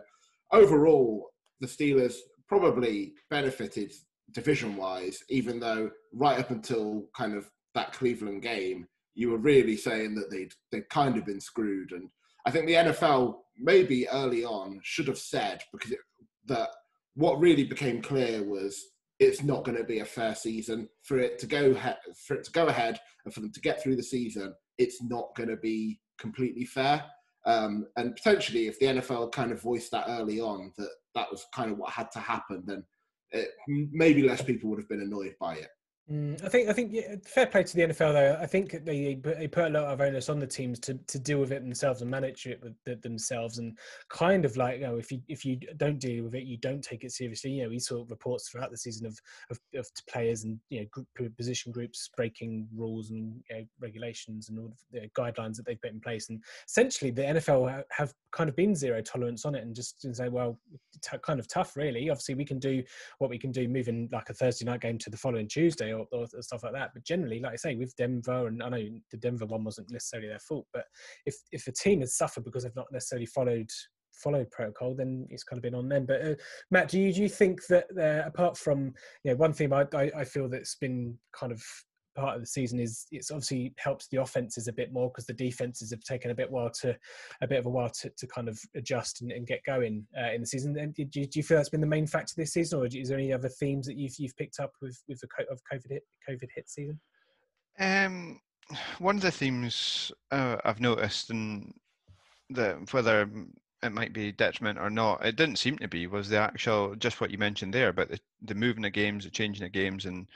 overall, 0.52 1.28
the 1.60 1.66
Steelers 1.66 2.14
probably 2.48 3.12
benefited 3.28 3.92
division 4.32 4.76
wise, 4.76 5.22
even 5.28 5.60
though 5.60 5.90
right 6.14 6.38
up 6.38 6.50
until 6.50 7.04
kind 7.14 7.34
of 7.34 7.50
that 7.74 7.92
Cleveland 7.92 8.40
game, 8.40 8.86
you 9.16 9.30
were 9.30 9.38
really 9.38 9.76
saying 9.76 10.14
that 10.14 10.30
they'd 10.30 10.52
they'd 10.70 10.88
kind 10.90 11.16
of 11.16 11.24
been 11.24 11.40
screwed. 11.40 11.90
And 11.92 12.08
I 12.46 12.50
think 12.50 12.66
the 12.66 12.74
NFL 12.74 13.38
maybe 13.58 14.08
early 14.08 14.44
on 14.44 14.78
should 14.82 15.08
have 15.08 15.18
said 15.18 15.62
because 15.72 15.90
it, 15.90 15.98
that 16.46 16.68
what 17.14 17.40
really 17.40 17.64
became 17.64 18.02
clear 18.02 18.44
was 18.44 18.78
it's 19.18 19.42
not 19.42 19.64
going 19.64 19.78
to 19.78 19.84
be 19.84 20.00
a 20.00 20.04
fair 20.04 20.34
season 20.34 20.88
for 21.02 21.18
it 21.18 21.38
to 21.38 21.46
go 21.46 21.74
he- 21.74 22.12
for 22.26 22.36
it 22.36 22.44
to 22.44 22.52
go 22.52 22.66
ahead 22.66 23.00
and 23.24 23.32
for 23.32 23.40
them 23.40 23.52
to 23.52 23.60
get 23.60 23.82
through 23.82 23.96
the 23.96 24.02
season. 24.02 24.54
It's 24.78 25.02
not 25.02 25.34
going 25.34 25.48
to 25.48 25.56
be 25.56 25.98
completely 26.18 26.66
fair. 26.66 27.02
Um, 27.46 27.86
and 27.96 28.14
potentially, 28.14 28.66
if 28.66 28.78
the 28.78 28.86
NFL 28.86 29.32
kind 29.32 29.50
of 29.50 29.62
voiced 29.62 29.92
that 29.92 30.06
early 30.08 30.40
on 30.40 30.72
that 30.76 30.90
that 31.14 31.30
was 31.30 31.46
kind 31.54 31.72
of 31.72 31.78
what 31.78 31.90
had 31.90 32.10
to 32.12 32.18
happen, 32.18 32.64
then 32.66 32.84
it, 33.30 33.48
maybe 33.66 34.22
less 34.22 34.42
people 34.42 34.68
would 34.68 34.78
have 34.78 34.88
been 34.88 35.00
annoyed 35.00 35.34
by 35.40 35.54
it. 35.54 35.68
Mm, 36.10 36.44
I 36.44 36.48
think 36.48 36.68
I 36.68 36.72
think 36.72 36.92
yeah, 36.92 37.16
fair 37.24 37.46
play 37.46 37.64
to 37.64 37.76
the 37.76 37.82
NFL 37.82 38.12
though. 38.12 38.38
I 38.40 38.46
think 38.46 38.84
they 38.84 39.16
they 39.16 39.48
put 39.48 39.64
a 39.64 39.70
lot 39.70 39.86
of 39.86 40.00
onus 40.00 40.28
on 40.28 40.38
the 40.38 40.46
teams 40.46 40.78
to, 40.80 40.94
to 40.94 41.18
deal 41.18 41.40
with 41.40 41.50
it 41.50 41.64
themselves 41.64 42.00
and 42.00 42.08
manage 42.08 42.46
it 42.46 42.62
with 42.62 43.02
themselves 43.02 43.58
and 43.58 43.76
kind 44.08 44.44
of 44.44 44.56
like 44.56 44.78
you 44.78 44.86
know 44.86 44.98
if 44.98 45.10
you 45.10 45.20
if 45.26 45.44
you 45.44 45.58
don't 45.78 45.98
deal 45.98 46.22
with 46.22 46.36
it 46.36 46.44
you 46.44 46.58
don't 46.58 46.80
take 46.80 47.02
it 47.02 47.10
seriously. 47.10 47.50
You 47.50 47.64
know 47.64 47.70
we 47.70 47.80
saw 47.80 48.04
reports 48.08 48.48
throughout 48.48 48.70
the 48.70 48.76
season 48.76 49.04
of 49.04 49.18
of, 49.50 49.58
of 49.74 49.88
players 50.08 50.44
and 50.44 50.60
you 50.70 50.82
know 50.82 51.02
group, 51.16 51.36
position 51.36 51.72
groups 51.72 52.08
breaking 52.16 52.68
rules 52.72 53.10
and 53.10 53.42
you 53.50 53.56
know, 53.56 53.64
regulations 53.80 54.48
and 54.48 54.60
all 54.60 54.72
the 54.92 55.10
guidelines 55.18 55.56
that 55.56 55.66
they've 55.66 55.82
put 55.82 55.90
in 55.90 55.98
place 56.00 56.28
and 56.28 56.40
essentially 56.68 57.10
the 57.10 57.22
NFL 57.22 57.82
have 57.90 58.14
kind 58.30 58.48
of 58.48 58.54
been 58.54 58.76
zero 58.76 59.02
tolerance 59.02 59.44
on 59.44 59.56
it 59.56 59.64
and 59.64 59.74
just 59.74 60.04
and 60.04 60.16
say 60.16 60.28
well 60.28 60.56
t- 61.02 61.18
kind 61.22 61.40
of 61.40 61.48
tough 61.48 61.76
really. 61.76 62.10
Obviously 62.10 62.36
we 62.36 62.44
can 62.44 62.60
do 62.60 62.80
what 63.18 63.28
we 63.28 63.38
can 63.38 63.50
do 63.50 63.66
moving 63.66 64.08
like 64.12 64.30
a 64.30 64.34
Thursday 64.34 64.64
night 64.64 64.80
game 64.80 64.98
to 64.98 65.10
the 65.10 65.16
following 65.16 65.48
Tuesday 65.48 65.95
or, 65.98 66.06
or, 66.12 66.26
stuff 66.42 66.62
like 66.62 66.72
that. 66.72 66.90
But 66.94 67.04
generally, 67.04 67.40
like 67.40 67.52
I 67.52 67.56
say, 67.56 67.74
with 67.74 67.94
Denver, 67.96 68.46
and 68.46 68.62
I 68.62 68.68
know 68.68 68.88
the 69.10 69.16
Denver 69.16 69.46
one 69.46 69.64
wasn't 69.64 69.90
necessarily 69.90 70.28
their 70.28 70.38
fault, 70.38 70.66
but 70.72 70.84
if 71.24 71.36
if 71.52 71.66
a 71.66 71.72
team 71.72 72.00
has 72.00 72.16
suffered 72.16 72.44
because 72.44 72.64
they've 72.64 72.76
not 72.76 72.92
necessarily 72.92 73.26
followed 73.26 73.70
followed 74.12 74.50
protocol, 74.50 74.94
then 74.94 75.26
it's 75.30 75.44
kind 75.44 75.58
of 75.58 75.62
been 75.62 75.74
on 75.74 75.88
them. 75.88 76.06
But 76.06 76.22
uh, 76.22 76.34
Matt, 76.70 76.88
do 76.88 77.00
you 77.00 77.12
do 77.12 77.22
you 77.22 77.28
think 77.28 77.66
that 77.66 77.86
uh, 77.98 78.26
apart 78.26 78.56
from 78.56 78.94
you 79.24 79.30
know 79.30 79.36
one 79.36 79.52
thing 79.52 79.72
I, 79.72 79.84
I, 79.94 80.10
I 80.18 80.24
feel 80.24 80.48
that's 80.48 80.76
been 80.76 81.18
kind 81.32 81.52
of 81.52 81.62
part 82.16 82.34
of 82.34 82.40
the 82.40 82.46
season 82.46 82.80
is 82.80 83.06
it's 83.12 83.30
obviously 83.30 83.72
helps 83.76 84.08
the 84.08 84.20
offenses 84.20 84.66
a 84.68 84.72
bit 84.72 84.92
more 84.92 85.08
because 85.08 85.26
the 85.26 85.32
defenses 85.32 85.90
have 85.90 86.02
taken 86.02 86.30
a 86.30 86.34
bit 86.34 86.50
while 86.50 86.70
to 86.70 86.96
a 87.42 87.46
bit 87.46 87.58
of 87.58 87.66
a 87.66 87.70
while 87.70 87.90
to, 87.90 88.10
to 88.16 88.26
kind 88.26 88.48
of 88.48 88.58
adjust 88.74 89.20
and, 89.20 89.30
and 89.30 89.46
get 89.46 89.62
going 89.64 90.04
uh, 90.18 90.32
in 90.32 90.40
the 90.40 90.46
season. 90.46 90.72
Do 90.72 90.92
you, 90.96 91.04
do 91.04 91.28
you, 91.34 91.42
feel 91.42 91.58
that's 91.58 91.68
been 91.68 91.80
the 91.80 91.86
main 91.86 92.06
factor 92.06 92.34
this 92.36 92.52
season, 92.52 92.80
or 92.80 92.86
is 92.86 93.08
there 93.08 93.18
any 93.18 93.32
other 93.32 93.48
themes 93.48 93.86
that 93.86 93.96
you've 93.96 94.14
you've 94.18 94.36
picked 94.36 94.58
up 94.58 94.72
with 94.80 95.00
with 95.08 95.20
the 95.20 95.28
of 95.50 95.60
COVID 95.72 95.90
hit 95.90 96.02
COVID 96.28 96.48
hit 96.54 96.68
season? 96.68 96.98
Um, 97.78 98.40
one 98.98 99.16
of 99.16 99.22
the 99.22 99.30
themes 99.30 100.10
uh, 100.30 100.56
I've 100.64 100.80
noticed, 100.80 101.30
and 101.30 101.72
the 102.50 102.84
whether 102.90 103.30
it 103.82 103.92
might 103.92 104.12
be 104.12 104.32
detriment 104.32 104.78
or 104.78 104.90
not, 104.90 105.24
it 105.24 105.36
didn't 105.36 105.58
seem 105.58 105.78
to 105.78 105.88
be, 105.88 106.06
was 106.06 106.28
the 106.28 106.38
actual 106.38 106.94
just 106.96 107.20
what 107.20 107.30
you 107.30 107.38
mentioned 107.38 107.74
there 107.74 107.88
about 107.88 108.08
the 108.08 108.18
the 108.42 108.54
moving 108.54 108.84
of 108.84 108.92
games, 108.92 109.24
the 109.24 109.30
changing 109.30 109.66
of 109.66 109.72
games, 109.72 110.06
and 110.06 110.26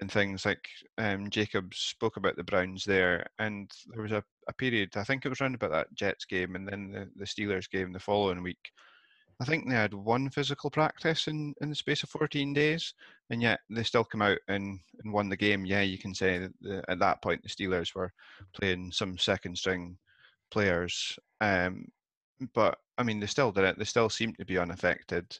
and 0.00 0.10
things 0.10 0.44
like 0.44 0.68
um, 0.98 1.30
Jacob 1.30 1.72
spoke 1.74 2.16
about 2.16 2.36
the 2.36 2.44
Browns 2.44 2.84
there, 2.84 3.26
and 3.38 3.70
there 3.88 4.02
was 4.02 4.12
a, 4.12 4.24
a 4.48 4.52
period 4.52 4.96
I 4.96 5.04
think 5.04 5.24
it 5.24 5.28
was 5.28 5.40
around 5.40 5.54
about 5.54 5.70
that 5.70 5.94
Jets 5.94 6.24
game 6.24 6.56
and 6.56 6.66
then 6.66 6.90
the, 6.90 7.08
the 7.16 7.24
Steelers 7.24 7.70
game 7.70 7.92
the 7.92 8.00
following 8.00 8.42
week. 8.42 8.70
I 9.40 9.44
think 9.44 9.68
they 9.68 9.74
had 9.74 9.94
one 9.94 10.30
physical 10.30 10.70
practice 10.70 11.26
in, 11.26 11.54
in 11.60 11.68
the 11.68 11.74
space 11.74 12.02
of 12.04 12.08
14 12.10 12.52
days, 12.54 12.94
and 13.30 13.42
yet 13.42 13.60
they 13.68 13.82
still 13.82 14.04
come 14.04 14.22
out 14.22 14.38
and, 14.48 14.78
and 15.02 15.12
won 15.12 15.28
the 15.28 15.36
game. 15.36 15.64
Yeah, 15.64 15.80
you 15.80 15.98
can 15.98 16.14
say 16.14 16.38
that 16.38 16.52
the, 16.60 16.84
at 16.88 17.00
that 17.00 17.20
point 17.20 17.42
the 17.42 17.48
Steelers 17.48 17.94
were 17.94 18.12
playing 18.54 18.92
some 18.92 19.18
second 19.18 19.58
string 19.58 19.98
players, 20.50 21.18
um, 21.40 21.86
but 22.54 22.78
I 22.96 23.02
mean 23.02 23.18
they 23.18 23.26
still 23.26 23.50
did 23.50 23.64
it. 23.64 23.78
They 23.78 23.84
still 23.84 24.08
seem 24.08 24.34
to 24.34 24.44
be 24.44 24.58
unaffected. 24.58 25.36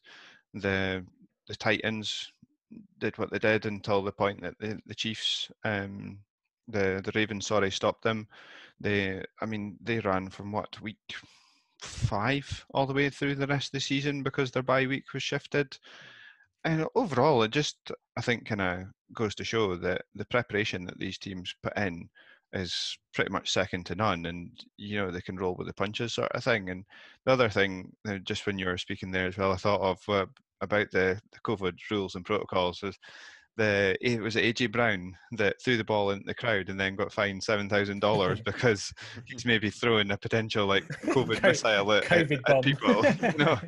The 0.54 1.04
the 1.46 1.56
Titans 1.56 2.32
did 2.98 3.16
what 3.18 3.30
they 3.30 3.38
did 3.38 3.66
until 3.66 4.02
the 4.02 4.12
point 4.12 4.42
that 4.42 4.58
the, 4.58 4.78
the 4.86 4.94
Chiefs, 4.94 5.50
um, 5.64 6.18
the 6.68 7.02
the 7.04 7.12
Ravens, 7.14 7.46
sorry, 7.46 7.70
stopped 7.70 8.02
them. 8.02 8.26
They, 8.80 9.22
I 9.40 9.46
mean, 9.46 9.76
they 9.82 10.00
ran 10.00 10.30
from 10.30 10.52
what 10.52 10.80
week 10.80 11.14
five 11.80 12.64
all 12.72 12.86
the 12.86 12.94
way 12.94 13.10
through 13.10 13.34
the 13.36 13.46
rest 13.46 13.68
of 13.68 13.72
the 13.72 13.80
season 13.80 14.22
because 14.22 14.50
their 14.50 14.62
bye 14.62 14.86
week 14.86 15.12
was 15.12 15.22
shifted. 15.22 15.76
And 16.64 16.86
overall, 16.94 17.42
it 17.42 17.50
just 17.50 17.76
I 18.16 18.22
think 18.22 18.46
kind 18.46 18.62
of 18.62 18.84
goes 19.12 19.34
to 19.36 19.44
show 19.44 19.76
that 19.76 20.02
the 20.14 20.24
preparation 20.26 20.84
that 20.86 20.98
these 20.98 21.18
teams 21.18 21.54
put 21.62 21.76
in 21.76 22.08
is 22.54 22.96
pretty 23.12 23.30
much 23.30 23.50
second 23.52 23.84
to 23.86 23.94
none, 23.94 24.26
and 24.26 24.50
you 24.76 24.96
know 24.96 25.10
they 25.10 25.20
can 25.20 25.36
roll 25.36 25.54
with 25.56 25.66
the 25.66 25.74
punches 25.74 26.14
sort 26.14 26.32
of 26.32 26.42
thing. 26.42 26.70
And 26.70 26.84
the 27.26 27.32
other 27.32 27.50
thing, 27.50 27.92
just 28.22 28.46
when 28.46 28.58
you 28.58 28.66
were 28.66 28.78
speaking 28.78 29.10
there 29.10 29.26
as 29.26 29.36
well, 29.36 29.52
I 29.52 29.56
thought 29.56 29.80
of 29.80 30.08
uh, 30.08 30.26
about 30.60 30.90
the, 30.92 31.20
the 31.32 31.38
COVID 31.40 31.74
rules 31.90 32.14
and 32.14 32.24
protocols 32.24 32.82
was 32.82 32.96
the 33.56 33.96
it 34.00 34.20
was 34.20 34.34
AJ 34.34 34.72
Brown 34.72 35.16
that 35.32 35.60
threw 35.62 35.76
the 35.76 35.84
ball 35.84 36.10
in 36.10 36.22
the 36.26 36.34
crowd 36.34 36.68
and 36.68 36.78
then 36.78 36.96
got 36.96 37.12
fined 37.12 37.42
seven 37.42 37.68
thousand 37.68 38.00
dollars 38.00 38.40
because 38.44 38.92
he's 39.26 39.44
maybe 39.44 39.70
throwing 39.70 40.10
a 40.10 40.16
potential 40.16 40.66
like 40.66 40.84
COVID 41.04 41.42
missile 41.42 41.92
at, 41.92 42.10
at, 42.10 42.32
at 42.32 42.62
people. 42.62 43.02
no, 43.38 43.58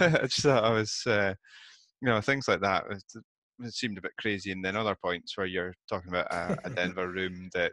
I 0.00 0.26
just 0.26 0.42
thought 0.42 0.64
I 0.64 0.70
was, 0.70 1.02
uh, 1.06 1.34
you 2.00 2.08
know, 2.08 2.20
things 2.20 2.46
like 2.46 2.60
that. 2.60 2.84
It, 2.90 3.02
it, 3.64 3.74
seemed 3.74 3.98
a 3.98 4.02
bit 4.02 4.16
crazy, 4.18 4.52
and 4.52 4.64
then 4.64 4.76
other 4.76 4.96
points 5.02 5.36
where 5.36 5.46
you're 5.46 5.74
talking 5.88 6.10
about 6.10 6.32
a, 6.32 6.56
a 6.64 6.70
Denver 6.70 7.08
room 7.08 7.48
that 7.54 7.72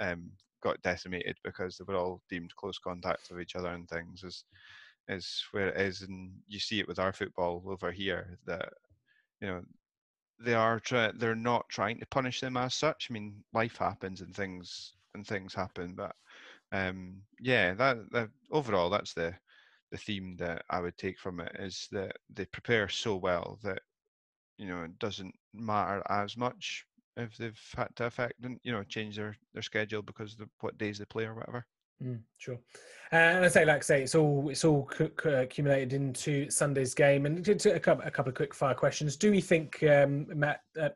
um, 0.00 0.30
got 0.62 0.80
decimated 0.82 1.36
because 1.44 1.76
they 1.76 1.84
were 1.86 1.98
all 1.98 2.22
deemed 2.28 2.54
close 2.56 2.78
contacts 2.78 3.30
of 3.30 3.40
each 3.40 3.56
other 3.56 3.68
and 3.68 3.88
things 3.88 4.22
is 4.22 4.44
is 5.08 5.44
where 5.52 5.68
it 5.68 5.80
is, 5.80 6.02
and 6.02 6.42
you 6.48 6.58
see 6.60 6.80
it 6.80 6.88
with 6.88 6.98
our 6.98 7.12
football 7.12 7.62
over 7.66 7.92
here 7.92 8.38
that 8.46 8.72
you 9.40 9.48
know 9.48 9.62
they 10.38 10.54
are 10.54 10.80
try- 10.80 11.12
they're 11.12 11.34
not 11.36 11.68
trying 11.68 11.98
to 12.00 12.06
punish 12.06 12.40
them 12.40 12.56
as 12.56 12.74
such. 12.74 13.08
I 13.10 13.14
mean, 13.14 13.44
life 13.52 13.76
happens 13.78 14.20
and 14.22 14.34
things 14.34 14.96
and 15.14 15.26
things 15.26 15.54
happen, 15.54 15.94
but 15.94 16.14
um, 16.72 17.22
yeah, 17.40 17.74
that 17.74 17.98
that 18.12 18.30
overall 18.50 18.90
that's 18.90 19.14
the 19.14 19.38
the 19.92 19.98
theme 19.98 20.36
that 20.38 20.64
I 20.70 20.80
would 20.80 20.98
take 20.98 21.18
from 21.18 21.40
it 21.40 21.52
is 21.60 21.88
that 21.92 22.16
they 22.30 22.46
prepare 22.46 22.88
so 22.88 23.16
well 23.16 23.58
that 23.62 23.82
you 24.58 24.66
know 24.68 24.84
it 24.84 24.98
doesn't 24.98 25.34
matter 25.54 26.02
as 26.10 26.36
much 26.36 26.86
if 27.16 27.36
they've 27.36 27.60
had 27.76 27.94
to 27.96 28.06
affect 28.06 28.44
and 28.44 28.60
you 28.62 28.72
know 28.72 28.84
change 28.84 29.16
their 29.16 29.36
their 29.54 29.62
schedule 29.62 30.02
because 30.02 30.38
of 30.40 30.50
what 30.60 30.78
days 30.78 30.98
they 30.98 31.04
play 31.06 31.24
or 31.26 31.34
whatever. 31.34 31.66
Mm, 32.02 32.20
sure. 32.38 32.58
Uh, 33.12 33.16
and 33.16 33.44
I 33.44 33.48
say, 33.48 33.64
like 33.64 33.78
I 33.78 33.80
say, 33.80 34.02
it's 34.02 34.14
all 34.14 34.48
it's 34.50 34.64
all 34.64 34.90
accumulated 35.24 35.92
into 35.92 36.50
Sunday's 36.50 36.94
game. 36.94 37.24
And 37.26 37.46
a 37.48 37.80
couple, 37.80 38.04
a 38.04 38.10
couple 38.10 38.30
of 38.30 38.36
quick 38.36 38.54
fire 38.54 38.74
questions. 38.74 39.16
Do 39.16 39.30
we 39.30 39.40
think 39.40 39.82
um, 39.84 40.26
Matt? 40.28 40.60
Uh, 40.80 40.90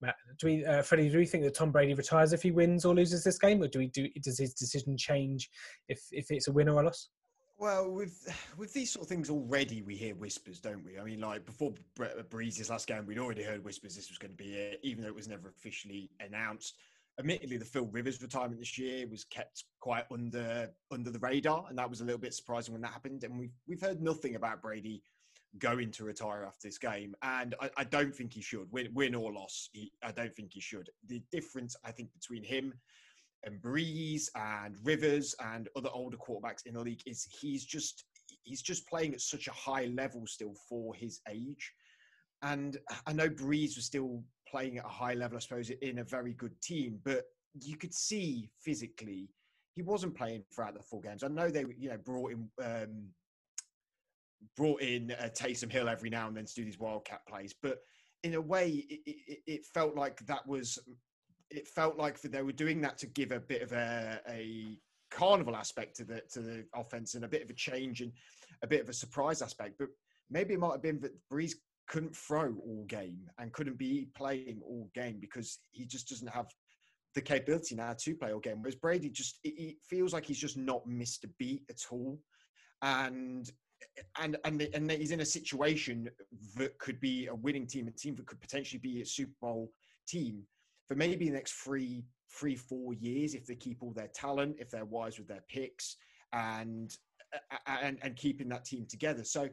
Matt, 0.00 0.16
do 0.38 0.46
we, 0.46 0.64
uh, 0.64 0.82
Freddie? 0.82 1.10
Do 1.10 1.18
we 1.18 1.26
think 1.26 1.44
that 1.44 1.54
Tom 1.54 1.70
Brady 1.70 1.92
retires 1.92 2.32
if 2.32 2.42
he 2.42 2.50
wins 2.50 2.86
or 2.86 2.94
loses 2.94 3.22
this 3.22 3.38
game, 3.38 3.62
or 3.62 3.68
do 3.68 3.78
we 3.78 3.88
do? 3.88 4.08
Does 4.22 4.38
his 4.38 4.54
decision 4.54 4.96
change 4.96 5.50
if 5.88 6.02
if 6.10 6.30
it's 6.30 6.48
a 6.48 6.52
win 6.52 6.68
or 6.68 6.80
a 6.80 6.84
loss? 6.84 7.10
Well, 7.58 7.90
with 7.90 8.26
with 8.56 8.72
these 8.72 8.90
sort 8.90 9.04
of 9.04 9.08
things 9.10 9.28
already, 9.28 9.82
we 9.82 9.94
hear 9.94 10.14
whispers, 10.14 10.58
don't 10.60 10.82
we? 10.82 10.98
I 10.98 11.04
mean, 11.04 11.20
like 11.20 11.44
before 11.44 11.74
Brees's 12.30 12.70
last 12.70 12.86
game, 12.86 13.04
we'd 13.04 13.18
already 13.18 13.42
heard 13.42 13.62
whispers 13.62 13.94
this 13.94 14.08
was 14.08 14.16
going 14.16 14.30
to 14.30 14.36
be 14.36 14.54
it, 14.54 14.80
even 14.82 15.02
though 15.02 15.10
it 15.10 15.14
was 15.14 15.28
never 15.28 15.50
officially 15.50 16.10
announced. 16.20 16.76
Admittedly, 17.20 17.58
the 17.58 17.66
Phil 17.66 17.84
Rivers 17.84 18.22
retirement 18.22 18.58
this 18.58 18.78
year 18.78 19.06
was 19.06 19.24
kept 19.24 19.64
quite 19.78 20.04
under 20.10 20.70
under 20.90 21.10
the 21.10 21.18
radar, 21.18 21.66
and 21.68 21.78
that 21.78 21.88
was 21.88 22.00
a 22.00 22.04
little 22.04 22.18
bit 22.18 22.32
surprising 22.32 22.72
when 22.72 22.80
that 22.80 22.92
happened. 22.92 23.24
And 23.24 23.38
we've 23.38 23.52
we've 23.68 23.80
heard 23.80 24.00
nothing 24.00 24.36
about 24.36 24.62
Brady 24.62 25.02
going 25.58 25.90
to 25.90 26.04
retire 26.04 26.44
after 26.44 26.66
this 26.66 26.78
game, 26.78 27.14
and 27.22 27.54
I, 27.60 27.68
I 27.76 27.84
don't 27.84 28.14
think 28.14 28.32
he 28.32 28.40
should 28.40 28.72
win, 28.72 28.88
win 28.94 29.14
or 29.14 29.34
loss. 29.34 29.68
He, 29.72 29.92
I 30.02 30.12
don't 30.12 30.34
think 30.34 30.52
he 30.54 30.60
should. 30.60 30.88
The 31.08 31.22
difference, 31.30 31.76
I 31.84 31.92
think, 31.92 32.08
between 32.14 32.42
him 32.42 32.72
and 33.44 33.60
Brees 33.60 34.28
and 34.34 34.76
Rivers 34.82 35.34
and 35.40 35.68
other 35.76 35.90
older 35.92 36.16
quarterbacks 36.16 36.64
in 36.64 36.74
the 36.74 36.80
league 36.80 37.02
is 37.04 37.28
he's 37.38 37.66
just 37.66 38.04
he's 38.44 38.62
just 38.62 38.88
playing 38.88 39.12
at 39.12 39.20
such 39.20 39.46
a 39.46 39.52
high 39.52 39.90
level 39.94 40.26
still 40.26 40.54
for 40.68 40.94
his 40.94 41.20
age. 41.28 41.70
And 42.42 42.78
I 43.06 43.12
know 43.12 43.28
Brees 43.28 43.76
was 43.76 43.84
still 43.84 44.24
playing 44.50 44.78
at 44.78 44.84
a 44.84 44.88
high 44.88 45.14
level, 45.14 45.36
I 45.36 45.40
suppose, 45.40 45.70
in 45.70 45.98
a 45.98 46.04
very 46.04 46.34
good 46.34 46.60
team, 46.60 47.00
but 47.04 47.24
you 47.60 47.76
could 47.76 47.94
see 47.94 48.50
physically 48.62 49.28
he 49.74 49.82
wasn't 49.82 50.16
playing 50.16 50.42
throughout 50.52 50.74
the 50.74 50.82
four 50.82 51.00
games. 51.00 51.22
I 51.22 51.28
know 51.28 51.48
they, 51.48 51.64
you 51.78 51.90
know, 51.90 51.98
brought 51.98 52.32
in 52.32 52.48
um, 52.62 53.08
brought 54.56 54.82
in 54.82 55.12
uh, 55.12 55.28
Taysom 55.34 55.70
Hill 55.70 55.88
every 55.88 56.10
now 56.10 56.28
and 56.28 56.36
then 56.36 56.44
to 56.44 56.54
do 56.54 56.64
these 56.64 56.78
wildcat 56.78 57.26
plays, 57.26 57.54
but 57.62 57.78
in 58.22 58.34
a 58.34 58.40
way, 58.40 58.68
it, 58.88 59.00
it, 59.06 59.38
it 59.46 59.66
felt 59.66 59.96
like 59.96 60.24
that 60.26 60.46
was 60.46 60.78
it 61.50 61.66
felt 61.66 61.96
like 61.96 62.20
they 62.20 62.42
were 62.42 62.52
doing 62.52 62.80
that 62.80 62.98
to 62.98 63.06
give 63.06 63.32
a 63.32 63.40
bit 63.40 63.62
of 63.62 63.72
a, 63.72 64.20
a 64.28 64.78
carnival 65.10 65.56
aspect 65.56 65.96
to 65.96 66.04
the 66.04 66.22
to 66.30 66.40
the 66.40 66.64
offense 66.74 67.14
and 67.14 67.24
a 67.24 67.28
bit 67.28 67.42
of 67.42 67.50
a 67.50 67.54
change 67.54 68.00
and 68.00 68.12
a 68.62 68.66
bit 68.66 68.80
of 68.80 68.88
a 68.88 68.92
surprise 68.92 69.42
aspect. 69.42 69.74
But 69.78 69.88
maybe 70.30 70.54
it 70.54 70.60
might 70.60 70.72
have 70.72 70.82
been 70.82 71.00
that 71.00 71.12
Brees 71.32 71.54
couldn't 71.90 72.14
throw 72.14 72.54
all 72.64 72.84
game 72.86 73.28
and 73.38 73.52
couldn't 73.52 73.76
be 73.76 74.08
playing 74.14 74.60
all 74.64 74.88
game 74.94 75.18
because 75.20 75.58
he 75.72 75.84
just 75.84 76.08
doesn't 76.08 76.28
have 76.28 76.46
the 77.16 77.20
capability 77.20 77.74
now 77.74 77.92
to 77.98 78.14
play 78.14 78.32
all 78.32 78.38
game. 78.38 78.62
Whereas 78.62 78.76
Brady 78.76 79.10
just 79.10 79.40
it, 79.42 79.54
it 79.58 79.76
feels 79.82 80.12
like 80.12 80.24
he's 80.24 80.38
just 80.38 80.56
not 80.56 80.86
missed 80.86 81.24
a 81.24 81.28
beat 81.38 81.64
at 81.68 81.80
all, 81.90 82.18
and 82.82 83.50
and 84.20 84.38
and 84.44 84.62
and 84.72 84.90
he's 84.90 85.10
in 85.10 85.20
a 85.20 85.26
situation 85.26 86.08
that 86.56 86.78
could 86.78 87.00
be 87.00 87.26
a 87.26 87.34
winning 87.34 87.66
team, 87.66 87.88
a 87.88 87.90
team 87.90 88.14
that 88.14 88.26
could 88.26 88.40
potentially 88.40 88.78
be 88.78 89.02
a 89.02 89.06
Super 89.06 89.34
Bowl 89.40 89.72
team 90.06 90.44
for 90.86 90.94
maybe 90.94 91.26
the 91.26 91.34
next 91.34 91.54
three, 91.54 92.04
three, 92.32 92.54
four 92.54 92.94
years 92.94 93.34
if 93.34 93.46
they 93.46 93.56
keep 93.56 93.82
all 93.82 93.92
their 93.92 94.10
talent, 94.14 94.56
if 94.60 94.70
they're 94.70 94.84
wise 94.84 95.18
with 95.18 95.26
their 95.26 95.44
picks, 95.48 95.96
and 96.32 96.96
and 97.66 97.98
and 98.00 98.14
keeping 98.14 98.48
that 98.50 98.64
team 98.64 98.86
together. 98.88 99.24
So 99.24 99.48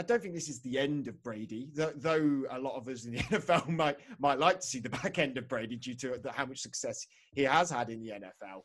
I 0.00 0.02
don't 0.02 0.22
think 0.22 0.32
this 0.32 0.48
is 0.48 0.60
the 0.60 0.78
end 0.78 1.08
of 1.08 1.22
Brady, 1.22 1.68
though 1.74 2.44
a 2.50 2.58
lot 2.58 2.74
of 2.74 2.88
us 2.88 3.04
in 3.04 3.12
the 3.12 3.18
NFL 3.18 3.68
might 3.68 3.98
might 4.18 4.38
like 4.38 4.60
to 4.60 4.66
see 4.66 4.80
the 4.80 4.88
back 4.88 5.18
end 5.18 5.36
of 5.36 5.46
Brady 5.46 5.76
due 5.76 5.94
to 5.96 6.18
how 6.34 6.46
much 6.46 6.60
success 6.60 7.06
he 7.34 7.42
has 7.42 7.68
had 7.68 7.90
in 7.90 8.00
the 8.00 8.08
NFL. 8.08 8.62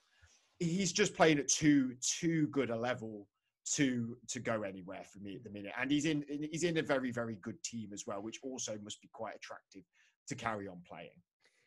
He's 0.60 0.94
just 0.94 1.14
playing 1.14 1.40
at 1.40 1.50
too 1.50 1.96
too 2.00 2.48
good 2.48 2.70
a 2.70 2.78
level 2.78 3.28
to 3.74 4.16
to 4.30 4.40
go 4.40 4.62
anywhere 4.62 5.04
for 5.12 5.20
me 5.20 5.36
at 5.36 5.44
the 5.44 5.50
minute, 5.50 5.74
and 5.78 5.92
he's 5.92 6.06
in 6.06 6.24
he's 6.30 6.64
in 6.64 6.78
a 6.78 6.82
very 6.82 7.12
very 7.12 7.36
good 7.42 7.62
team 7.64 7.90
as 7.92 8.06
well, 8.08 8.22
which 8.22 8.40
also 8.42 8.78
must 8.82 9.02
be 9.02 9.10
quite 9.12 9.36
attractive 9.36 9.84
to 10.30 10.36
carry 10.36 10.70
on 10.70 10.78
playing. 10.88 11.20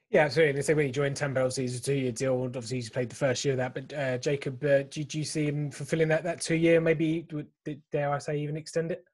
Yeah, 0.09 0.25
absolutely. 0.25 0.55
They 0.55 0.63
say 0.63 0.73
when 0.73 0.87
he 0.87 0.93
joined 0.93 1.17
Tampa, 1.17 1.41
obviously 1.41 1.65
he's 1.65 1.79
a 1.79 1.83
two-year 1.83 2.13
deal. 2.13 2.43
Obviously, 2.43 2.79
he's 2.79 2.89
played 2.89 3.11
the 3.11 3.15
first 3.15 3.45
year 3.45 3.53
of 3.53 3.59
that. 3.59 3.75
But 3.75 3.93
uh, 3.93 4.17
Jacob, 4.17 4.65
uh, 4.65 4.85
do, 4.85 5.05
do, 5.05 5.19
you 5.19 5.25
see 5.25 5.45
him 5.45 5.71
fulfilling 5.71 6.09
that 6.09 6.25
that 6.25 6.41
two-year? 6.41 6.81
Maybe 6.81 7.29
dare 7.93 8.15
I 8.15 8.19
say 8.19 8.39
even 8.39 8.57
extend 8.57 8.91
it? 8.91 9.05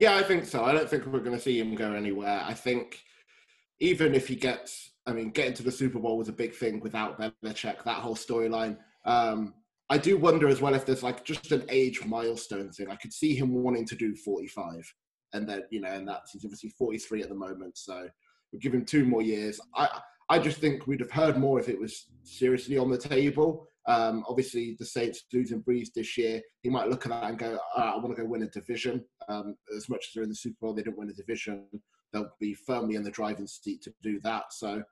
Yeah, 0.00 0.16
I 0.16 0.22
think 0.22 0.46
so. 0.46 0.64
I 0.64 0.72
don't 0.72 0.88
think 0.88 1.06
we're 1.06 1.20
going 1.20 1.36
to 1.36 1.42
see 1.42 1.60
him 1.60 1.74
go 1.74 1.92
anywhere. 1.92 2.42
I 2.44 2.54
think 2.54 3.00
even 3.78 4.14
if 4.14 4.26
he 4.26 4.34
gets, 4.34 4.90
I 5.06 5.12
mean, 5.12 5.30
getting 5.30 5.54
to 5.54 5.62
the 5.62 5.70
Super 5.70 5.98
Bowl 5.98 6.18
was 6.18 6.28
a 6.28 6.32
big 6.32 6.54
thing 6.54 6.80
without 6.80 7.20
Belichick. 7.20 7.84
That 7.84 7.98
whole 7.98 8.16
storyline. 8.16 8.78
Um, 9.04 9.54
I 9.90 9.98
do 9.98 10.16
wonder 10.16 10.48
as 10.48 10.60
well 10.60 10.74
if 10.74 10.86
there's 10.86 11.02
like 11.02 11.24
just 11.24 11.52
an 11.52 11.64
age 11.68 12.04
milestone 12.04 12.70
thing. 12.70 12.90
I 12.90 12.96
could 12.96 13.12
see 13.12 13.34
him 13.34 13.52
wanting 13.52 13.86
to 13.86 13.94
do 13.94 14.14
45, 14.16 14.92
and 15.32 15.48
then 15.48 15.62
you 15.70 15.80
know, 15.80 15.88
and 15.88 16.08
that's 16.08 16.32
he's 16.32 16.44
obviously 16.44 16.70
43 16.70 17.22
at 17.22 17.28
the 17.28 17.34
moment, 17.34 17.76
so 17.76 18.08
We'll 18.52 18.60
give 18.60 18.74
him 18.74 18.84
two 18.84 19.04
more 19.04 19.22
years. 19.22 19.60
I 19.74 19.88
I 20.28 20.38
just 20.38 20.58
think 20.58 20.86
we'd 20.86 21.00
have 21.00 21.10
heard 21.10 21.36
more 21.36 21.58
if 21.58 21.68
it 21.68 21.78
was 21.78 22.06
seriously 22.22 22.78
on 22.78 22.90
the 22.90 22.98
table. 22.98 23.66
Um, 23.90 24.24
obviously, 24.28 24.76
the 24.78 24.86
Saints 24.86 25.24
losing 25.32 25.62
Brees 25.62 25.88
this 25.92 26.16
year, 26.16 26.40
he 26.62 26.70
might 26.70 26.88
look 26.88 27.06
at 27.06 27.10
that 27.10 27.24
and 27.24 27.38
go, 27.38 27.58
I 27.76 27.96
want 27.96 28.14
to 28.14 28.22
go 28.22 28.28
win 28.28 28.44
a 28.44 28.48
division. 28.48 29.04
Um, 29.28 29.56
as 29.76 29.88
much 29.88 30.06
as 30.06 30.14
they're 30.14 30.22
in 30.22 30.28
the 30.28 30.34
Super 30.34 30.56
Bowl, 30.60 30.74
they 30.74 30.82
didn't 30.82 30.98
win 30.98 31.10
a 31.10 31.14
division. 31.14 31.66
They'll 32.12 32.30
be 32.38 32.54
firmly 32.54 32.94
in 32.94 33.02
the 33.02 33.10
driving 33.10 33.48
seat 33.48 33.82
to 33.82 33.92
do 34.00 34.20
that. 34.20 34.44
So 34.52 34.82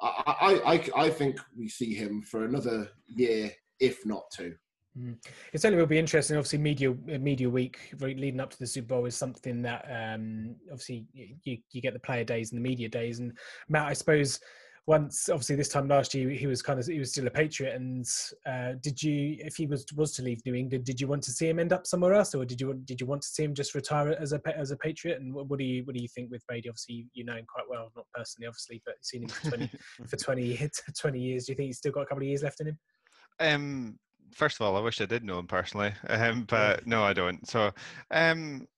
I, 0.00 0.34
I, 0.40 0.72
I, 0.74 1.04
I 1.06 1.10
think 1.10 1.40
we 1.58 1.68
see 1.68 1.94
him 1.94 2.22
for 2.22 2.44
another 2.44 2.90
year, 3.08 3.50
if 3.80 4.06
not 4.06 4.22
two. 4.32 4.54
Mm. 4.96 5.16
It 5.52 5.60
certainly 5.60 5.80
will 5.80 5.88
be 5.88 5.98
interesting. 5.98 6.36
Obviously, 6.36 6.58
media 6.58 6.92
uh, 6.92 7.18
media 7.18 7.50
week 7.50 7.92
leading 8.00 8.38
up 8.38 8.50
to 8.50 8.58
the 8.60 8.66
Super 8.66 8.86
Bowl 8.86 9.06
is 9.06 9.16
something 9.16 9.60
that 9.62 9.84
um, 9.90 10.54
obviously 10.70 11.06
you, 11.12 11.58
you 11.72 11.82
get 11.82 11.94
the 11.94 11.98
player 11.98 12.22
days 12.22 12.52
and 12.52 12.58
the 12.58 12.68
media 12.68 12.88
days. 12.88 13.18
And 13.18 13.36
Matt, 13.68 13.88
I 13.88 13.92
suppose 13.92 14.38
once 14.86 15.30
obviously 15.30 15.56
this 15.56 15.70
time 15.70 15.88
last 15.88 16.14
year 16.14 16.28
he 16.28 16.46
was 16.46 16.60
kind 16.60 16.78
of 16.78 16.86
he 16.86 16.98
was 16.98 17.10
still 17.10 17.26
a 17.26 17.30
Patriot. 17.30 17.74
And 17.74 18.06
uh, 18.46 18.72
did 18.82 19.02
you, 19.02 19.36
if 19.38 19.56
he 19.56 19.66
was 19.66 19.86
was 19.94 20.12
to 20.12 20.22
leave 20.22 20.44
New 20.44 20.54
England, 20.54 20.84
did 20.84 21.00
you 21.00 21.06
want 21.06 21.22
to 21.24 21.30
see 21.30 21.48
him 21.48 21.58
end 21.58 21.72
up 21.72 21.86
somewhere 21.86 22.12
else, 22.12 22.34
or 22.34 22.44
did 22.44 22.60
you 22.60 22.74
did 22.84 23.00
you 23.00 23.06
want 23.06 23.22
to 23.22 23.28
see 23.28 23.44
him 23.44 23.54
just 23.54 23.74
retire 23.74 24.16
as 24.20 24.32
a 24.32 24.40
as 24.56 24.70
a 24.70 24.76
Patriot? 24.76 25.20
And 25.20 25.32
what, 25.32 25.48
what 25.48 25.58
do 25.58 25.64
you 25.64 25.84
what 25.84 25.94
do 25.96 26.02
you 26.02 26.08
think 26.08 26.30
with 26.30 26.46
Brady? 26.46 26.68
Obviously, 26.68 27.06
you, 27.14 27.24
know 27.24 27.36
him 27.36 27.46
quite 27.46 27.64
well, 27.68 27.90
not 27.96 28.06
personally, 28.14 28.46
obviously, 28.46 28.82
but 28.84 28.94
you've 28.96 29.06
seen 29.06 29.22
him 29.22 29.28
for 29.28 29.48
twenty 29.48 29.70
for 30.06 30.16
20, 30.16 30.70
20 31.00 31.20
years. 31.20 31.46
Do 31.46 31.52
you 31.52 31.56
think 31.56 31.66
he's 31.68 31.78
still 31.78 31.92
got 31.92 32.02
a 32.02 32.06
couple 32.06 32.22
of 32.22 32.28
years 32.28 32.42
left 32.42 32.60
in 32.60 32.68
him? 32.68 32.78
Um, 33.40 33.98
first 34.34 34.60
of 34.60 34.66
all, 34.66 34.76
I 34.76 34.80
wish 34.80 35.00
I 35.00 35.06
did 35.06 35.24
know 35.24 35.38
him 35.38 35.46
personally, 35.46 35.94
um, 36.08 36.44
but 36.48 36.86
no, 36.86 37.02
I 37.02 37.12
don't. 37.14 37.46
So, 37.48 37.72
um, 38.10 38.68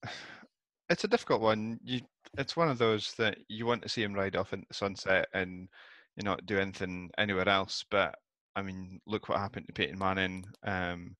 it's 0.88 1.04
a 1.04 1.08
difficult 1.08 1.40
one. 1.40 1.80
You, 1.82 2.00
it's 2.38 2.56
one 2.56 2.68
of 2.68 2.78
those 2.78 3.12
that 3.18 3.38
you 3.48 3.66
want 3.66 3.82
to 3.82 3.88
see 3.88 4.02
him 4.02 4.14
ride 4.14 4.36
off 4.36 4.52
into 4.52 4.66
the 4.68 4.74
sunset 4.74 5.26
and 5.34 5.68
you 6.16 6.24
know 6.24 6.36
do 6.44 6.58
anything 6.58 7.10
anywhere 7.18 7.48
else. 7.48 7.84
But 7.90 8.14
I 8.54 8.62
mean, 8.62 9.00
look 9.06 9.28
what 9.28 9.38
happened 9.38 9.66
to 9.66 9.72
Peyton 9.72 9.98
Manning. 9.98 10.44
Um, 10.64 11.16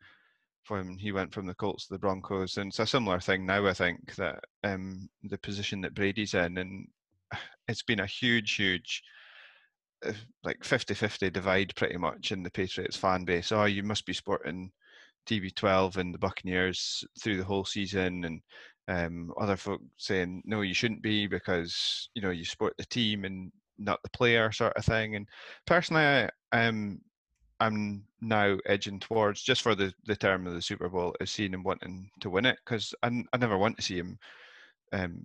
when 0.68 0.98
he 0.98 1.12
went 1.12 1.32
from 1.32 1.46
the 1.46 1.54
Colts 1.54 1.86
to 1.86 1.94
the 1.94 1.98
Broncos, 1.98 2.56
and 2.56 2.68
it's 2.68 2.78
a 2.78 2.86
similar 2.86 3.20
thing 3.20 3.46
now. 3.46 3.66
I 3.66 3.72
think 3.72 4.14
that 4.16 4.42
um, 4.64 5.08
the 5.22 5.38
position 5.38 5.80
that 5.82 5.94
Brady's 5.94 6.34
in, 6.34 6.58
and 6.58 6.88
it's 7.68 7.82
been 7.82 8.00
a 8.00 8.06
huge, 8.06 8.54
huge 8.54 9.02
uh, 10.04 10.12
like 10.44 10.60
50-50 10.60 11.32
divide 11.32 11.74
pretty 11.76 11.96
much 11.96 12.32
in 12.32 12.42
the 12.42 12.50
Patriots 12.50 12.96
fan 12.96 13.24
base. 13.24 13.52
Oh, 13.52 13.64
you 13.64 13.82
must 13.82 14.06
be 14.06 14.12
sporting 14.12 14.70
TB12 15.28 15.96
and 15.96 16.14
the 16.14 16.18
Buccaneers 16.18 17.04
through 17.20 17.36
the 17.36 17.44
whole 17.44 17.64
season, 17.64 18.24
and 18.24 18.40
um, 18.88 19.32
other 19.40 19.56
folk 19.56 19.80
saying 19.98 20.42
no, 20.44 20.60
you 20.62 20.74
shouldn't 20.74 21.02
be 21.02 21.26
because 21.26 22.08
you 22.14 22.22
know 22.22 22.30
you 22.30 22.44
support 22.44 22.74
the 22.78 22.84
team 22.86 23.24
and 23.24 23.50
not 23.78 24.02
the 24.02 24.10
player, 24.10 24.52
sort 24.52 24.76
of 24.76 24.84
thing. 24.84 25.16
And 25.16 25.26
personally, 25.66 26.02
I, 26.52 26.66
um, 26.66 27.00
I'm 27.60 28.04
now 28.20 28.56
edging 28.66 29.00
towards 29.00 29.42
just 29.42 29.62
for 29.62 29.74
the 29.74 29.92
the 30.06 30.16
term 30.16 30.46
of 30.46 30.54
the 30.54 30.62
Super 30.62 30.88
Bowl 30.88 31.14
is 31.20 31.30
seeing 31.30 31.54
him 31.54 31.62
wanting 31.62 32.10
to 32.20 32.30
win 32.30 32.46
it 32.46 32.58
because 32.64 32.94
I, 33.02 33.24
I 33.32 33.36
never 33.38 33.56
want 33.56 33.76
to 33.76 33.82
see 33.82 33.96
him 33.96 34.18
um, 34.92 35.24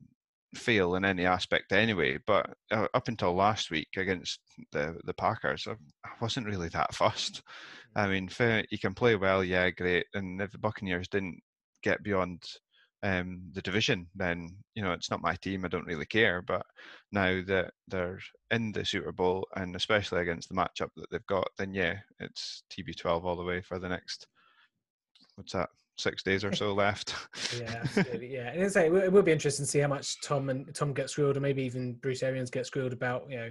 fail 0.55 0.95
in 0.95 1.05
any 1.05 1.25
aspect 1.25 1.71
anyway. 1.71 2.19
But 2.25 2.49
uh, 2.71 2.87
up 2.93 3.07
until 3.07 3.33
last 3.33 3.71
week 3.71 3.89
against 3.97 4.39
the 4.71 4.97
the 5.05 5.13
Packers, 5.13 5.67
I, 5.67 5.75
wasn't 6.21 6.47
really 6.47 6.69
that 6.69 6.93
fussed. 6.95 7.41
I 7.95 8.07
mean, 8.07 8.29
fair, 8.29 8.63
you 8.71 8.79
can 8.79 8.93
play 8.93 9.15
well, 9.15 9.43
yeah, 9.43 9.69
great. 9.69 10.05
And 10.13 10.41
if 10.41 10.51
the 10.51 10.57
Buccaneers 10.57 11.07
didn't 11.09 11.41
get 11.83 12.03
beyond 12.03 12.43
um, 13.03 13.41
the 13.53 13.61
division, 13.61 14.07
then 14.15 14.55
you 14.75 14.83
know 14.83 14.91
it's 14.91 15.09
not 15.09 15.21
my 15.21 15.35
team. 15.35 15.65
I 15.65 15.67
don't 15.69 15.87
really 15.87 16.05
care. 16.05 16.41
But 16.41 16.65
now 17.11 17.41
that 17.47 17.71
they're 17.87 18.19
in 18.51 18.71
the 18.71 18.85
Super 18.85 19.11
Bowl, 19.11 19.47
and 19.55 19.75
especially 19.75 20.21
against 20.21 20.49
the 20.49 20.55
matchup 20.55 20.89
that 20.95 21.09
they've 21.11 21.25
got, 21.27 21.47
then 21.57 21.73
yeah, 21.73 21.95
it's 22.19 22.63
TB12 22.71 23.23
all 23.23 23.35
the 23.35 23.43
way 23.43 23.61
for 23.61 23.79
the 23.79 23.89
next. 23.89 24.27
What's 25.35 25.53
that? 25.53 25.69
six 25.97 26.23
days 26.23 26.43
or 26.43 26.53
so 26.55 26.73
left. 26.73 27.15
yeah. 27.57 27.83
Yeah, 28.21 28.51
and 28.51 28.71
say 28.71 28.87
it 28.87 29.11
will 29.11 29.21
be 29.21 29.31
interesting 29.31 29.65
to 29.65 29.69
see 29.71 29.79
how 29.79 29.87
much 29.87 30.21
Tom 30.21 30.49
and 30.49 30.73
Tom 30.73 30.93
get 30.93 31.09
screwed, 31.09 31.37
or 31.37 31.39
maybe 31.39 31.63
even 31.63 31.93
Bruce 31.95 32.23
Arians 32.23 32.49
get 32.49 32.65
screwed 32.65 32.93
about 32.93 33.29
you 33.29 33.37
know 33.37 33.49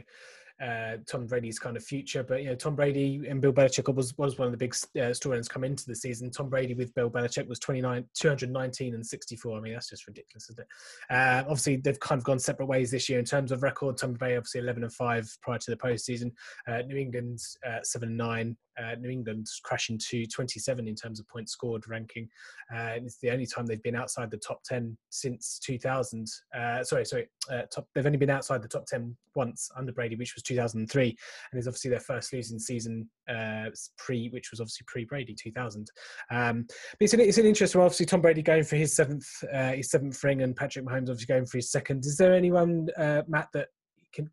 uh, 0.61 0.99
Tom 1.07 1.27
Brady's 1.27 1.59
kind 1.59 1.77
of 1.77 1.85
future. 1.85 2.23
But 2.23 2.43
you 2.43 2.51
know, 2.51 2.55
Tom 2.55 2.77
Brady 2.77 3.23
and 3.29 3.41
Bill 3.41 3.53
Belichick 3.53 3.93
was 3.95 4.17
was 4.19 4.39
one 4.39 4.47
of 4.47 4.53
the 4.53 4.59
big 4.59 4.75
uh, 4.97 5.11
storylines 5.11 5.49
come 5.49 5.65
into 5.65 5.87
the 5.87 5.95
season. 5.95 6.31
Tom 6.31 6.49
Brady 6.49 6.75
with 6.75 6.95
Bill 6.95 7.11
Belichick 7.11 7.49
was 7.49 7.59
29, 7.59 8.05
219 8.15 8.95
and 8.95 9.07
64. 9.07 9.57
I 9.57 9.61
mean, 9.61 9.73
that's 9.73 9.91
just 9.91 10.07
ridiculous, 10.07 10.51
isn't 10.51 10.61
it? 10.61 11.15
Uh, 11.15 11.43
obviously, 11.43 11.77
they've 11.77 12.01
kind 12.01 12.19
of 12.19 12.25
gone 12.25 12.39
separate 12.39 12.67
ways 12.67 12.91
this 12.91 13.09
year 13.09 13.19
in 13.19 13.25
terms 13.25 13.53
of 13.53 13.63
record. 13.63 13.97
Tom 13.97 14.15
Brady 14.15 14.37
obviously 14.37 14.61
11 14.61 14.85
and 14.85 14.93
five 14.93 15.29
prior 15.43 15.59
to 15.59 15.71
the 15.71 15.77
postseason. 15.77 16.33
Uh, 16.67 16.83
New 16.83 16.97
England 16.97 17.41
uh, 17.67 17.83
seven 17.83 18.11
and 18.11 18.19
nine. 18.19 18.57
Uh, 18.81 18.95
New 18.97 19.11
England 19.11 19.47
crashing 19.63 19.99
to 20.09 20.27
27 20.27 20.87
in 20.89 20.95
terms 20.95 21.21
of 21.21 21.29
points 21.29 21.53
scored 21.53 21.89
ranking. 21.89 22.29
Uh, 22.75 22.95
it's 22.97 23.19
the 23.19 23.31
only 23.31 23.47
time 23.47 23.67
they've 23.67 23.83
been 23.83 23.97
outside 23.97 24.31
the 24.31 24.39
top 24.39 24.63
10 24.65 24.97
since 25.11 25.59
2000. 25.59 26.27
Uh, 26.57 26.83
sorry, 26.83 27.05
sorry. 27.05 27.29
Uh, 27.51 27.63
top, 27.73 27.87
they've 27.95 28.07
only 28.07 28.19
been 28.19 28.31
outside 28.31 28.63
the 28.63 28.69
top 28.69 28.87
10 28.87 29.17
once 29.37 29.71
under 29.77 29.93
Brady, 29.93 30.17
which 30.17 30.35
was 30.35 30.43
2003, 30.43 31.09
and 31.09 31.59
it's 31.59 31.67
obviously 31.67 31.91
their 31.91 32.01
first 32.01 32.33
losing 32.33 32.59
season 32.59 33.09
uh, 33.29 33.67
pre, 33.99 34.29
which 34.29 34.51
was 34.51 34.61
obviously 34.61 34.85
pre 34.87 35.05
Brady 35.05 35.35
2000. 35.35 35.87
Um, 36.31 36.65
but 36.69 36.77
it's 37.01 37.15
an, 37.15 37.21
it's 37.21 37.39
an 37.39 37.47
interesting. 37.47 37.81
Obviously, 37.81 38.07
Tom 38.07 38.21
Brady 38.21 38.43
going 38.43 38.65
for 38.65 38.77
his 38.77 38.95
seventh 38.95 39.27
uh, 39.53 39.73
his 39.73 39.91
seventh 39.91 40.23
ring, 40.25 40.43
and 40.43 40.57
Patrick 40.57 40.85
Mahomes 40.85 41.11
obviously 41.11 41.27
going 41.27 41.47
for 41.47 41.59
his 41.59 41.71
second. 41.71 42.05
Is 42.05 42.17
there 42.17 42.35
anyone, 42.35 42.89
Matt, 42.99 43.49
that 43.53 43.69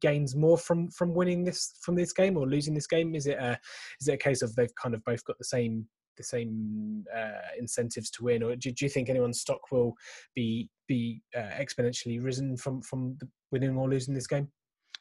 gains 0.01 0.36
more 0.36 0.57
from 0.57 0.89
from 0.89 1.13
winning 1.13 1.43
this 1.43 1.74
from 1.81 1.96
this 1.96 2.13
game 2.13 2.38
or 2.38 2.48
losing 2.48 2.74
this 2.74 2.88
game? 2.88 3.15
Is 3.15 3.27
it 3.27 3.38
a 3.38 3.57
is 4.01 4.07
it 4.07 4.13
a 4.13 4.17
case 4.17 4.41
of 4.41 4.55
they've 4.55 4.74
kind 4.75 4.96
of 4.96 5.03
both 5.03 5.24
got 5.25 5.38
the 5.38 5.46
same 5.46 5.88
the 6.17 6.24
same 6.24 7.05
uh, 7.15 7.53
incentives 7.57 8.10
to 8.12 8.24
win, 8.24 8.43
or 8.43 8.55
do, 8.55 8.72
do, 8.72 8.86
you 8.86 8.89
think 8.89 9.10
anyone's 9.10 9.39
stock 9.39 9.72
will 9.72 9.93
be 10.36 10.69
be 10.88 11.22
uh, 11.36 11.51
exponentially 11.60 12.22
risen 12.22 12.57
from 12.57 12.81
from 12.81 13.17
winning 13.51 13.77
or 13.77 13.89
losing 13.89 14.13
this 14.13 14.27
game? 14.27 14.50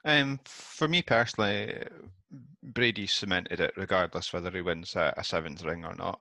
Um, 0.05 0.39
for 0.45 0.87
me 0.87 1.03
personally, 1.03 1.83
Brady 2.63 3.07
cemented 3.07 3.61
it 3.61 3.73
regardless 3.77 4.33
whether 4.33 4.51
he 4.51 4.61
wins 4.61 4.95
a, 4.95 5.13
a 5.17 5.25
seventh 5.25 5.65
ring 5.65 5.85
or 5.85 5.95
not. 5.97 6.21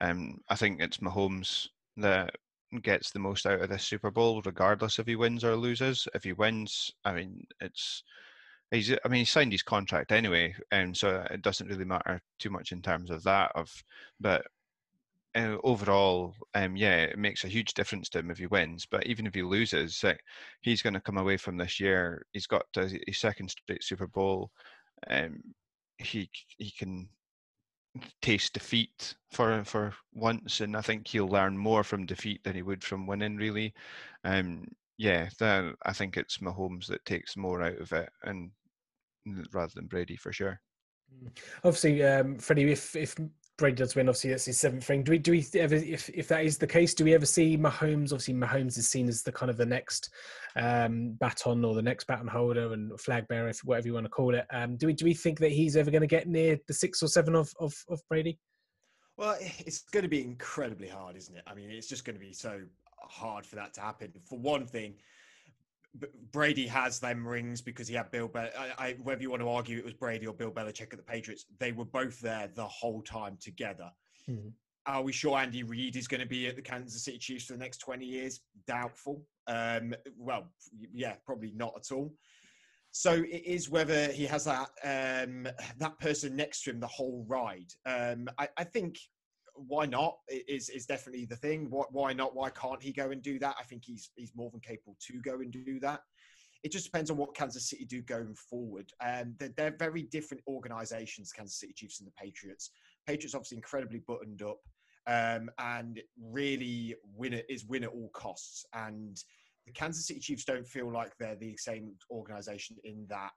Um, 0.00 0.40
I 0.48 0.54
think 0.54 0.80
it's 0.80 0.98
Mahomes 0.98 1.66
that 1.96 2.36
gets 2.82 3.10
the 3.10 3.18
most 3.18 3.46
out 3.46 3.60
of 3.60 3.70
this 3.70 3.84
Super 3.84 4.10
Bowl, 4.10 4.42
regardless 4.44 4.98
if 4.98 5.06
he 5.06 5.16
wins 5.16 5.44
or 5.44 5.56
loses. 5.56 6.06
If 6.14 6.24
he 6.24 6.32
wins, 6.32 6.90
I 7.04 7.12
mean, 7.12 7.46
it's 7.60 8.02
he's. 8.70 8.92
I 8.92 9.08
mean, 9.08 9.20
he 9.20 9.24
signed 9.24 9.52
his 9.52 9.62
contract 9.62 10.12
anyway, 10.12 10.54
and 10.70 10.96
so 10.96 11.26
it 11.30 11.42
doesn't 11.42 11.68
really 11.68 11.84
matter 11.84 12.20
too 12.38 12.50
much 12.50 12.72
in 12.72 12.82
terms 12.82 13.10
of 13.10 13.22
that. 13.24 13.52
Of, 13.54 13.72
but 14.20 14.46
uh, 15.34 15.56
overall, 15.64 16.34
um, 16.54 16.76
yeah, 16.76 16.96
it 17.04 17.18
makes 17.18 17.44
a 17.44 17.48
huge 17.48 17.74
difference 17.74 18.08
to 18.10 18.18
him 18.18 18.30
if 18.30 18.38
he 18.38 18.46
wins. 18.46 18.86
But 18.90 19.06
even 19.06 19.26
if 19.26 19.34
he 19.34 19.42
loses, 19.42 20.04
he's 20.60 20.82
going 20.82 20.94
to 20.94 21.00
come 21.00 21.18
away 21.18 21.36
from 21.36 21.56
this 21.56 21.80
year. 21.80 22.24
He's 22.32 22.46
got 22.46 22.66
his 22.74 23.18
second 23.18 23.50
straight 23.50 23.84
Super 23.84 24.06
Bowl. 24.06 24.50
Um, 25.08 25.42
he 25.98 26.30
he 26.58 26.70
can 26.70 27.08
taste 28.22 28.54
defeat 28.54 29.14
for 29.30 29.64
for 29.64 29.94
once, 30.12 30.60
and 30.60 30.76
I 30.76 30.80
think 30.80 31.06
he'll 31.06 31.28
learn 31.28 31.56
more 31.56 31.84
from 31.84 32.06
defeat 32.06 32.42
than 32.44 32.54
he 32.54 32.62
would 32.62 32.84
from 32.84 33.06
winning. 33.06 33.36
Really, 33.36 33.74
um, 34.24 34.64
yeah, 34.96 35.28
I 35.40 35.92
think 35.92 36.16
it's 36.16 36.38
Mahomes 36.38 36.86
that 36.88 37.04
takes 37.04 37.36
more 37.36 37.62
out 37.62 37.78
of 37.78 37.92
it, 37.92 38.10
and 38.24 38.50
rather 39.52 39.72
than 39.74 39.86
Brady 39.86 40.16
for 40.16 40.32
sure. 40.32 40.60
Mm. 41.12 41.30
Obviously, 41.64 42.02
um, 42.04 42.38
Freddie, 42.38 42.72
if 42.72 42.94
if 42.96 43.16
Brady 43.58 43.74
does 43.74 43.96
win, 43.96 44.08
obviously 44.08 44.30
that's 44.30 44.44
his 44.44 44.58
seventh 44.58 44.88
ring. 44.88 45.02
Do 45.02 45.10
we 45.10 45.18
do 45.18 45.32
we 45.32 45.44
ever 45.54 45.74
if 45.74 46.08
if 46.10 46.28
that 46.28 46.44
is 46.44 46.58
the 46.58 46.66
case, 46.66 46.94
do 46.94 47.04
we 47.04 47.12
ever 47.12 47.26
see 47.26 47.58
Mahomes? 47.58 48.12
Obviously, 48.12 48.34
Mahomes 48.34 48.78
is 48.78 48.88
seen 48.88 49.08
as 49.08 49.22
the 49.22 49.32
kind 49.32 49.50
of 49.50 49.56
the 49.56 49.66
next 49.66 50.10
um, 50.54 51.16
baton 51.20 51.64
or 51.64 51.74
the 51.74 51.82
next 51.82 52.06
baton 52.06 52.28
holder 52.28 52.72
and 52.72 52.98
flag 53.00 53.26
bearer, 53.26 53.48
if 53.48 53.58
whatever 53.64 53.88
you 53.88 53.94
want 53.94 54.06
to 54.06 54.10
call 54.10 54.34
it. 54.34 54.46
Um, 54.52 54.76
do 54.76 54.86
we 54.86 54.92
do 54.92 55.04
we 55.04 55.12
think 55.12 55.40
that 55.40 55.50
he's 55.50 55.76
ever 55.76 55.90
going 55.90 56.02
to 56.02 56.06
get 56.06 56.28
near 56.28 56.56
the 56.68 56.74
six 56.74 57.02
or 57.02 57.08
seven 57.08 57.34
of 57.34 57.52
of, 57.58 57.74
of 57.88 58.00
Brady? 58.08 58.38
Well, 59.16 59.36
it's 59.40 59.80
going 59.80 60.04
to 60.04 60.08
be 60.08 60.22
incredibly 60.22 60.86
hard, 60.86 61.16
isn't 61.16 61.36
it? 61.36 61.42
I 61.44 61.54
mean, 61.54 61.70
it's 61.70 61.88
just 61.88 62.04
going 62.04 62.14
to 62.14 62.24
be 62.24 62.32
so 62.32 62.60
hard 63.00 63.44
for 63.44 63.56
that 63.56 63.74
to 63.74 63.80
happen. 63.80 64.12
For 64.24 64.38
one 64.38 64.66
thing, 64.66 64.94
Brady 66.32 66.66
has 66.66 67.00
them 67.00 67.26
rings 67.26 67.60
because 67.60 67.88
he 67.88 67.94
had 67.94 68.10
Bill. 68.10 68.28
Be- 68.28 68.38
I, 68.40 68.72
I, 68.78 68.96
whether 69.02 69.22
you 69.22 69.30
want 69.30 69.42
to 69.42 69.48
argue 69.48 69.78
it 69.78 69.84
was 69.84 69.94
Brady 69.94 70.26
or 70.26 70.34
Bill 70.34 70.50
Belichick 70.50 70.92
at 70.92 70.96
the 70.96 71.02
Patriots, 71.02 71.46
they 71.58 71.72
were 71.72 71.84
both 71.84 72.20
there 72.20 72.50
the 72.54 72.66
whole 72.66 73.02
time 73.02 73.36
together. 73.40 73.90
Mm-hmm. 74.28 74.48
Are 74.86 75.02
we 75.02 75.12
sure 75.12 75.38
Andy 75.38 75.62
Reid 75.62 75.96
is 75.96 76.08
going 76.08 76.20
to 76.20 76.26
be 76.26 76.46
at 76.46 76.56
the 76.56 76.62
Kansas 76.62 77.04
City 77.04 77.18
Chiefs 77.18 77.44
for 77.44 77.52
the 77.52 77.58
next 77.58 77.78
twenty 77.78 78.06
years? 78.06 78.40
Doubtful. 78.66 79.22
Um, 79.46 79.94
well, 80.16 80.50
yeah, 80.92 81.14
probably 81.26 81.52
not 81.54 81.74
at 81.76 81.94
all. 81.94 82.14
So 82.90 83.12
it 83.12 83.42
is 83.44 83.68
whether 83.68 84.10
he 84.12 84.24
has 84.24 84.44
that 84.46 84.70
um, 84.82 85.46
that 85.78 85.98
person 86.00 86.36
next 86.36 86.62
to 86.62 86.70
him 86.70 86.80
the 86.80 86.86
whole 86.86 87.24
ride. 87.28 87.70
Um, 87.84 88.28
I, 88.38 88.48
I 88.56 88.64
think 88.64 88.98
why 89.66 89.86
not 89.86 90.18
is 90.28 90.68
is 90.68 90.86
definitely 90.86 91.24
the 91.24 91.36
thing. 91.36 91.70
Why 91.70 92.12
not? 92.12 92.34
Why 92.34 92.50
can't 92.50 92.82
he 92.82 92.92
go 92.92 93.10
and 93.10 93.22
do 93.22 93.38
that? 93.38 93.56
I 93.58 93.64
think 93.64 93.84
he's 93.84 94.10
he's 94.16 94.32
more 94.34 94.50
than 94.50 94.60
capable 94.60 94.96
to 95.06 95.20
go 95.20 95.40
and 95.40 95.50
do 95.50 95.80
that. 95.80 96.00
It 96.64 96.72
just 96.72 96.84
depends 96.84 97.10
on 97.10 97.16
what 97.16 97.36
Kansas 97.36 97.70
City 97.70 97.84
do 97.84 98.02
going 98.02 98.34
forward. 98.34 98.90
Um, 99.00 99.36
they're, 99.38 99.52
they're 99.56 99.76
very 99.78 100.02
different 100.02 100.42
organisations, 100.48 101.30
Kansas 101.30 101.60
City 101.60 101.72
Chiefs 101.72 102.00
and 102.00 102.08
the 102.08 102.12
Patriots. 102.20 102.72
Patriots 103.06 103.34
obviously 103.34 103.58
incredibly 103.58 104.00
buttoned 104.00 104.42
up 104.42 104.58
um, 105.06 105.50
and 105.58 106.00
really 106.20 106.96
win 107.14 107.32
it 107.32 107.46
is 107.48 107.64
win 107.64 107.84
at 107.84 107.90
all 107.90 108.10
costs. 108.12 108.66
And 108.74 109.16
the 109.66 109.72
Kansas 109.72 110.06
City 110.08 110.20
Chiefs 110.20 110.44
don't 110.44 110.66
feel 110.66 110.92
like 110.92 111.12
they're 111.18 111.36
the 111.36 111.56
same 111.56 111.92
organisation 112.10 112.76
in 112.84 113.06
that 113.08 113.30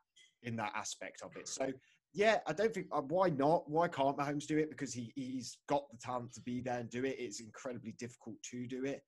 in 0.43 0.55
that 0.55 0.71
aspect 0.75 1.21
of 1.23 1.36
it. 1.38 1.47
So 1.47 1.71
yeah, 2.13 2.39
I 2.45 2.54
don't 2.54 2.74
think 2.74 2.88
uh, 2.91 3.02
why 3.02 3.30
not? 3.30 3.69
Why 3.69 3.88
can't 3.88 4.17
Mahomes 4.17 4.45
do 4.45 4.58
it? 4.58 4.69
Because 4.69 4.93
he 4.93 5.12
he's 5.15 5.58
got 5.67 5.89
the 5.91 5.97
talent 5.97 6.34
to 6.34 6.41
be 6.41 6.62
there 6.62 6.80
and 6.80 6.89
do 6.89 7.06
it. 7.06 7.15
It's 7.17 7.39
incredibly 7.39 7.93
difficult 7.93 8.36
to 8.52 8.67
do 8.67 8.86
it, 8.86 9.02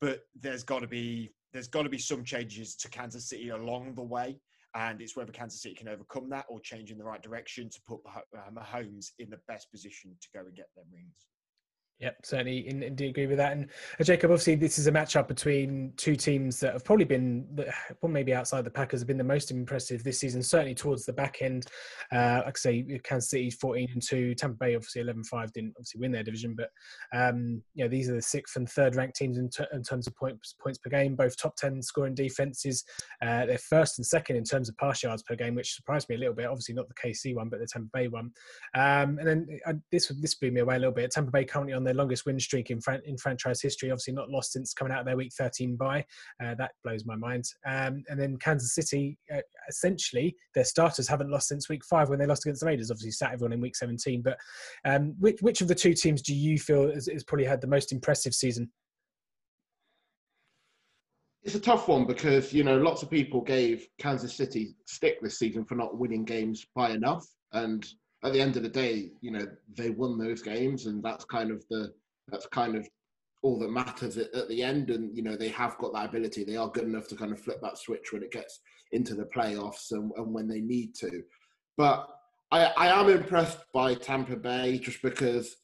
but 0.00 0.20
there's 0.38 0.62
got 0.62 0.80
to 0.80 0.86
be 0.86 1.30
there's 1.52 1.68
got 1.68 1.84
to 1.84 1.88
be 1.88 1.98
some 1.98 2.24
changes 2.24 2.76
to 2.76 2.90
Kansas 2.90 3.28
City 3.28 3.48
along 3.48 3.94
the 3.94 4.02
way, 4.02 4.38
and 4.74 5.00
it's 5.00 5.16
whether 5.16 5.32
Kansas 5.32 5.62
City 5.62 5.74
can 5.74 5.88
overcome 5.88 6.28
that 6.30 6.44
or 6.50 6.60
change 6.60 6.90
in 6.90 6.98
the 6.98 7.04
right 7.04 7.22
direction 7.22 7.70
to 7.70 7.80
put 7.86 8.00
uh, 8.14 8.50
Mahomes 8.52 9.12
in 9.18 9.30
the 9.30 9.40
best 9.48 9.70
position 9.70 10.14
to 10.20 10.28
go 10.34 10.44
and 10.44 10.54
get 10.54 10.68
them 10.76 10.86
rings. 10.92 11.26
Yep, 11.98 12.26
certainly 12.26 12.68
indeed 12.68 13.08
agree 13.08 13.26
with 13.26 13.38
that. 13.38 13.52
And 13.52 13.70
uh, 13.98 14.04
Jacob, 14.04 14.30
obviously, 14.30 14.54
this 14.54 14.78
is 14.78 14.86
a 14.86 14.92
matchup 14.92 15.28
between 15.28 15.94
two 15.96 16.14
teams 16.14 16.60
that 16.60 16.74
have 16.74 16.84
probably 16.84 17.06
been, 17.06 17.46
well, 18.02 18.12
maybe 18.12 18.34
outside 18.34 18.64
the 18.64 18.70
Packers, 18.70 19.00
have 19.00 19.06
been 19.06 19.16
the 19.16 19.24
most 19.24 19.50
impressive 19.50 20.04
this 20.04 20.20
season. 20.20 20.42
Certainly 20.42 20.74
towards 20.74 21.06
the 21.06 21.14
back 21.14 21.38
end, 21.40 21.66
uh, 22.12 22.42
like 22.44 22.58
I 22.58 22.58
say, 22.58 23.00
Kansas 23.02 23.30
City 23.30 23.50
fourteen 23.50 23.88
and 23.94 24.02
two, 24.02 24.34
Tampa 24.34 24.58
Bay 24.58 24.74
obviously 24.74 25.02
11-5 25.04 25.52
didn't 25.52 25.72
obviously 25.76 26.00
win 26.00 26.12
their 26.12 26.22
division, 26.22 26.54
but 26.54 26.68
um, 27.18 27.62
you 27.72 27.82
know 27.82 27.88
these 27.88 28.10
are 28.10 28.14
the 28.14 28.22
sixth 28.22 28.56
and 28.56 28.68
third 28.68 28.94
ranked 28.94 29.16
teams 29.16 29.38
in, 29.38 29.48
in 29.72 29.82
terms 29.82 30.06
of 30.06 30.14
points 30.16 30.54
points 30.60 30.78
per 30.78 30.90
game. 30.90 31.16
Both 31.16 31.38
top 31.38 31.56
ten 31.56 31.80
scoring 31.80 32.14
defenses. 32.14 32.84
Uh, 33.22 33.46
they're 33.46 33.56
first 33.56 33.98
and 33.98 34.04
second 34.04 34.36
in 34.36 34.44
terms 34.44 34.68
of 34.68 34.76
pass 34.76 35.02
yards 35.02 35.22
per 35.22 35.34
game, 35.34 35.54
which 35.54 35.72
surprised 35.72 36.10
me 36.10 36.16
a 36.16 36.18
little 36.18 36.34
bit. 36.34 36.44
Obviously 36.44 36.74
not 36.74 36.88
the 36.88 37.08
KC 37.08 37.34
one, 37.34 37.48
but 37.48 37.58
the 37.58 37.66
Tampa 37.66 37.88
Bay 37.94 38.08
one. 38.08 38.30
Um, 38.74 39.18
and 39.18 39.26
then 39.26 39.46
uh, 39.66 39.72
this 39.90 40.12
this 40.20 40.34
blew 40.34 40.50
me 40.50 40.60
away 40.60 40.76
a 40.76 40.78
little 40.78 40.92
bit. 40.92 41.10
Tampa 41.10 41.30
Bay 41.30 41.46
currently 41.46 41.72
on 41.72 41.85
their 41.86 41.94
longest 41.94 42.26
win 42.26 42.38
streak 42.38 42.70
in, 42.70 42.80
fran- 42.80 43.02
in 43.04 43.16
franchise 43.16 43.60
history. 43.60 43.90
Obviously, 43.90 44.14
not 44.14 44.30
lost 44.30 44.52
since 44.52 44.74
coming 44.74 44.92
out 44.92 45.00
of 45.00 45.06
their 45.06 45.16
week 45.16 45.32
13 45.36 45.76
bye. 45.76 46.04
Uh, 46.42 46.54
that 46.56 46.72
blows 46.84 47.04
my 47.04 47.16
mind. 47.16 47.44
Um, 47.66 48.04
and 48.08 48.20
then 48.20 48.36
Kansas 48.36 48.74
City, 48.74 49.18
uh, 49.34 49.40
essentially, 49.68 50.36
their 50.54 50.64
starters 50.64 51.08
haven't 51.08 51.30
lost 51.30 51.48
since 51.48 51.68
week 51.68 51.84
five 51.84 52.08
when 52.08 52.18
they 52.18 52.26
lost 52.26 52.44
against 52.44 52.60
the 52.60 52.66
Raiders. 52.66 52.90
Obviously, 52.90 53.12
sat 53.12 53.32
everyone 53.32 53.52
in 53.52 53.60
week 53.60 53.76
17. 53.76 54.22
But 54.22 54.38
um, 54.84 55.14
which, 55.18 55.40
which 55.40 55.60
of 55.60 55.68
the 55.68 55.74
two 55.74 55.94
teams 55.94 56.22
do 56.22 56.34
you 56.34 56.58
feel 56.58 56.92
has, 56.92 57.06
has 57.06 57.24
probably 57.24 57.46
had 57.46 57.60
the 57.60 57.66
most 57.66 57.92
impressive 57.92 58.34
season? 58.34 58.70
It's 61.42 61.54
a 61.54 61.60
tough 61.60 61.86
one 61.86 62.06
because 62.06 62.52
you 62.52 62.64
know 62.64 62.76
lots 62.76 63.04
of 63.04 63.10
people 63.10 63.40
gave 63.40 63.86
Kansas 63.98 64.34
City 64.34 64.74
stick 64.84 65.22
this 65.22 65.38
season 65.38 65.64
for 65.64 65.76
not 65.76 65.96
winning 65.96 66.24
games 66.24 66.66
by 66.74 66.90
enough, 66.90 67.24
and 67.52 67.86
at 68.24 68.32
the 68.32 68.40
end 68.40 68.56
of 68.56 68.62
the 68.62 68.68
day, 68.68 69.10
you 69.20 69.30
know, 69.30 69.46
they 69.76 69.90
won 69.90 70.18
those 70.18 70.42
games, 70.42 70.86
and 70.86 71.02
that's 71.02 71.24
kind 71.24 71.50
of 71.50 71.64
the 71.70 71.92
that's 72.28 72.46
kind 72.46 72.74
of 72.74 72.88
all 73.42 73.58
that 73.58 73.70
matters 73.70 74.16
at, 74.16 74.34
at, 74.34 74.48
the 74.48 74.62
end. 74.62 74.90
And 74.90 75.16
you 75.16 75.22
know, 75.22 75.36
they 75.36 75.48
have 75.48 75.78
got 75.78 75.92
that 75.92 76.08
ability. 76.08 76.44
They 76.44 76.56
are 76.56 76.68
good 76.68 76.84
enough 76.84 77.08
to 77.08 77.16
kind 77.16 77.32
of 77.32 77.40
flip 77.40 77.60
that 77.62 77.78
switch 77.78 78.12
when 78.12 78.22
it 78.22 78.32
gets 78.32 78.60
into 78.92 79.14
the 79.14 79.24
playoffs 79.24 79.92
and, 79.92 80.10
and 80.16 80.32
when 80.32 80.48
they 80.48 80.60
need 80.60 80.94
to. 80.96 81.22
But 81.76 82.08
I, 82.50 82.64
I 82.76 83.00
am 83.00 83.08
impressed 83.08 83.58
by 83.72 83.94
Tampa 83.94 84.36
Bay 84.36 84.78
just 84.78 85.02
because 85.02 85.56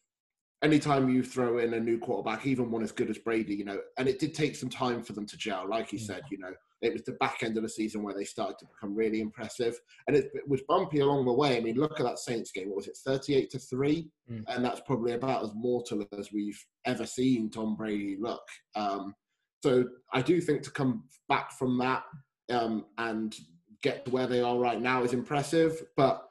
anytime 0.62 1.08
you 1.08 1.22
throw 1.22 1.58
in 1.58 1.74
a 1.74 1.80
new 1.80 1.98
quarterback, 1.98 2.46
even 2.46 2.70
one 2.70 2.82
as 2.82 2.92
good 2.92 3.10
as 3.10 3.18
Brady, 3.18 3.54
you 3.54 3.64
know, 3.64 3.80
and 3.98 4.08
it 4.08 4.18
did 4.18 4.34
take 4.34 4.56
some 4.56 4.68
time 4.68 5.02
for 5.02 5.12
them 5.12 5.26
to 5.26 5.36
gel, 5.36 5.68
like 5.68 5.92
you 5.92 5.98
mm. 5.98 6.06
said, 6.06 6.22
you 6.30 6.38
know, 6.38 6.52
it 6.80 6.92
was 6.92 7.04
the 7.04 7.12
back 7.12 7.42
end 7.42 7.56
of 7.56 7.62
the 7.62 7.68
season 7.68 8.02
where 8.02 8.14
they 8.14 8.24
started 8.24 8.58
to 8.58 8.66
become 8.66 8.94
really 8.94 9.20
impressive, 9.20 9.78
and 10.06 10.16
it, 10.16 10.30
it 10.34 10.48
was 10.48 10.62
bumpy 10.68 10.98
along 10.98 11.24
the 11.24 11.32
way. 11.32 11.56
I 11.56 11.60
mean, 11.60 11.76
look 11.76 12.00
at 12.00 12.06
that 12.06 12.18
Saints 12.18 12.50
game. 12.50 12.68
What 12.68 12.76
was 12.76 12.88
it, 12.88 12.98
thirty-eight 13.06 13.50
to 13.50 13.58
three? 13.58 14.08
Mm. 14.30 14.44
And 14.48 14.64
that's 14.64 14.80
probably 14.80 15.12
about 15.12 15.44
as 15.44 15.52
mortal 15.54 16.04
as 16.18 16.32
we've 16.32 16.60
ever 16.84 17.06
seen 17.06 17.50
Tom 17.50 17.76
Brady 17.76 18.16
look. 18.20 18.42
Um, 18.74 19.14
so 19.62 19.84
I 20.12 20.22
do 20.22 20.40
think 20.40 20.62
to 20.62 20.72
come 20.72 21.04
back 21.28 21.52
from 21.52 21.78
that 21.78 22.02
um, 22.50 22.86
and 22.98 23.36
get 23.82 24.04
to 24.04 24.10
where 24.10 24.26
they 24.26 24.40
are 24.40 24.58
right 24.58 24.80
now 24.80 25.04
is 25.04 25.12
impressive. 25.12 25.82
But 25.96 26.26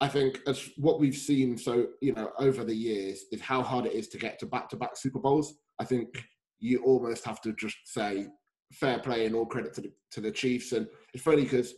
I 0.00 0.08
think 0.08 0.40
as 0.46 0.70
what 0.76 0.98
we've 0.98 1.16
seen 1.16 1.58
so 1.58 1.88
you 2.00 2.14
know 2.14 2.30
over 2.38 2.64
the 2.64 2.74
years 2.74 3.24
is 3.32 3.40
how 3.40 3.62
hard 3.62 3.86
it 3.86 3.92
is 3.92 4.08
to 4.08 4.18
get 4.18 4.38
to 4.38 4.46
back-to-back 4.46 4.96
Super 4.96 5.18
Bowls. 5.18 5.54
I 5.78 5.84
think 5.84 6.24
you 6.58 6.82
almost 6.84 7.24
have 7.24 7.40
to 7.42 7.52
just 7.52 7.76
say 7.84 8.28
fair 8.72 8.98
play 8.98 9.26
and 9.26 9.34
all 9.34 9.46
credit 9.46 9.74
to 9.74 9.80
the 9.80 9.92
to 10.12 10.20
the 10.20 10.30
Chiefs. 10.30 10.72
And 10.72 10.86
it's 11.12 11.22
funny 11.22 11.42
because 11.42 11.74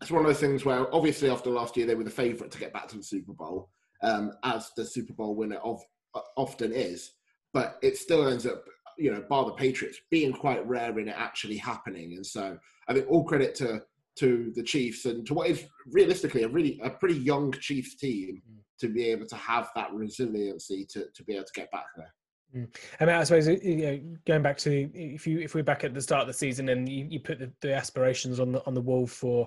it's 0.00 0.10
one 0.10 0.22
of 0.22 0.26
those 0.26 0.40
things 0.40 0.64
where 0.64 0.94
obviously 0.94 1.30
after 1.30 1.50
last 1.50 1.76
year 1.76 1.86
they 1.86 1.94
were 1.94 2.04
the 2.04 2.10
favourite 2.10 2.52
to 2.52 2.58
get 2.58 2.72
back 2.72 2.88
to 2.88 2.96
the 2.96 3.02
Super 3.02 3.32
Bowl, 3.32 3.70
um, 4.02 4.32
as 4.44 4.70
the 4.76 4.84
Super 4.84 5.14
Bowl 5.14 5.34
winner 5.34 5.56
of 5.56 5.80
uh, 6.14 6.20
often 6.36 6.72
is. 6.72 7.12
But 7.52 7.78
it 7.82 7.96
still 7.96 8.28
ends 8.28 8.46
up, 8.46 8.64
you 8.98 9.10
know, 9.10 9.24
bar 9.28 9.46
the 9.46 9.52
Patriots 9.52 9.98
being 10.10 10.32
quite 10.32 10.66
rare 10.66 10.98
in 10.98 11.08
it 11.08 11.16
actually 11.16 11.56
happening. 11.56 12.12
And 12.14 12.26
so 12.26 12.58
I 12.88 12.92
think 12.92 13.06
all 13.08 13.24
credit 13.24 13.54
to 13.56 13.82
to 14.16 14.52
the 14.54 14.62
Chiefs 14.62 15.04
and 15.04 15.26
to 15.26 15.34
what 15.34 15.48
is 15.48 15.64
realistically 15.86 16.42
a 16.42 16.48
really 16.48 16.80
a 16.82 16.90
pretty 16.90 17.16
young 17.16 17.52
Chiefs 17.52 17.96
team 17.96 18.42
mm. 18.50 18.58
to 18.80 18.88
be 18.88 19.06
able 19.06 19.26
to 19.26 19.36
have 19.36 19.70
that 19.74 19.92
resiliency 19.92 20.86
to, 20.90 21.06
to 21.14 21.24
be 21.24 21.34
able 21.34 21.44
to 21.44 21.52
get 21.54 21.70
back 21.70 21.86
there. 21.96 22.12
Mm. 22.54 22.74
I 23.00 23.04
mean, 23.04 23.14
I 23.14 23.24
suppose 23.24 23.48
you 23.48 23.76
know, 23.76 24.00
going 24.26 24.42
back 24.42 24.56
to 24.58 24.90
if 24.94 25.26
you 25.26 25.40
if 25.40 25.54
we're 25.54 25.64
back 25.64 25.84
at 25.84 25.94
the 25.94 26.00
start 26.00 26.22
of 26.22 26.28
the 26.28 26.32
season 26.32 26.68
and 26.68 26.88
you, 26.88 27.06
you 27.10 27.20
put 27.20 27.38
the, 27.38 27.52
the, 27.60 27.74
aspirations 27.74 28.40
on 28.40 28.52
the 28.52 28.64
on 28.66 28.74
the 28.74 28.80
wall 28.80 29.06
for 29.06 29.46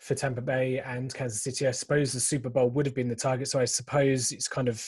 for 0.00 0.14
Tampa 0.14 0.40
Bay 0.40 0.80
and 0.80 1.12
Kansas 1.14 1.42
City, 1.42 1.66
I 1.66 1.70
suppose 1.70 2.12
the 2.12 2.20
Super 2.20 2.50
Bowl 2.50 2.70
would 2.70 2.86
have 2.86 2.94
been 2.94 3.08
the 3.08 3.16
target. 3.16 3.48
So 3.48 3.60
I 3.60 3.64
suppose 3.64 4.32
it's 4.32 4.48
kind 4.48 4.68
of 4.68 4.84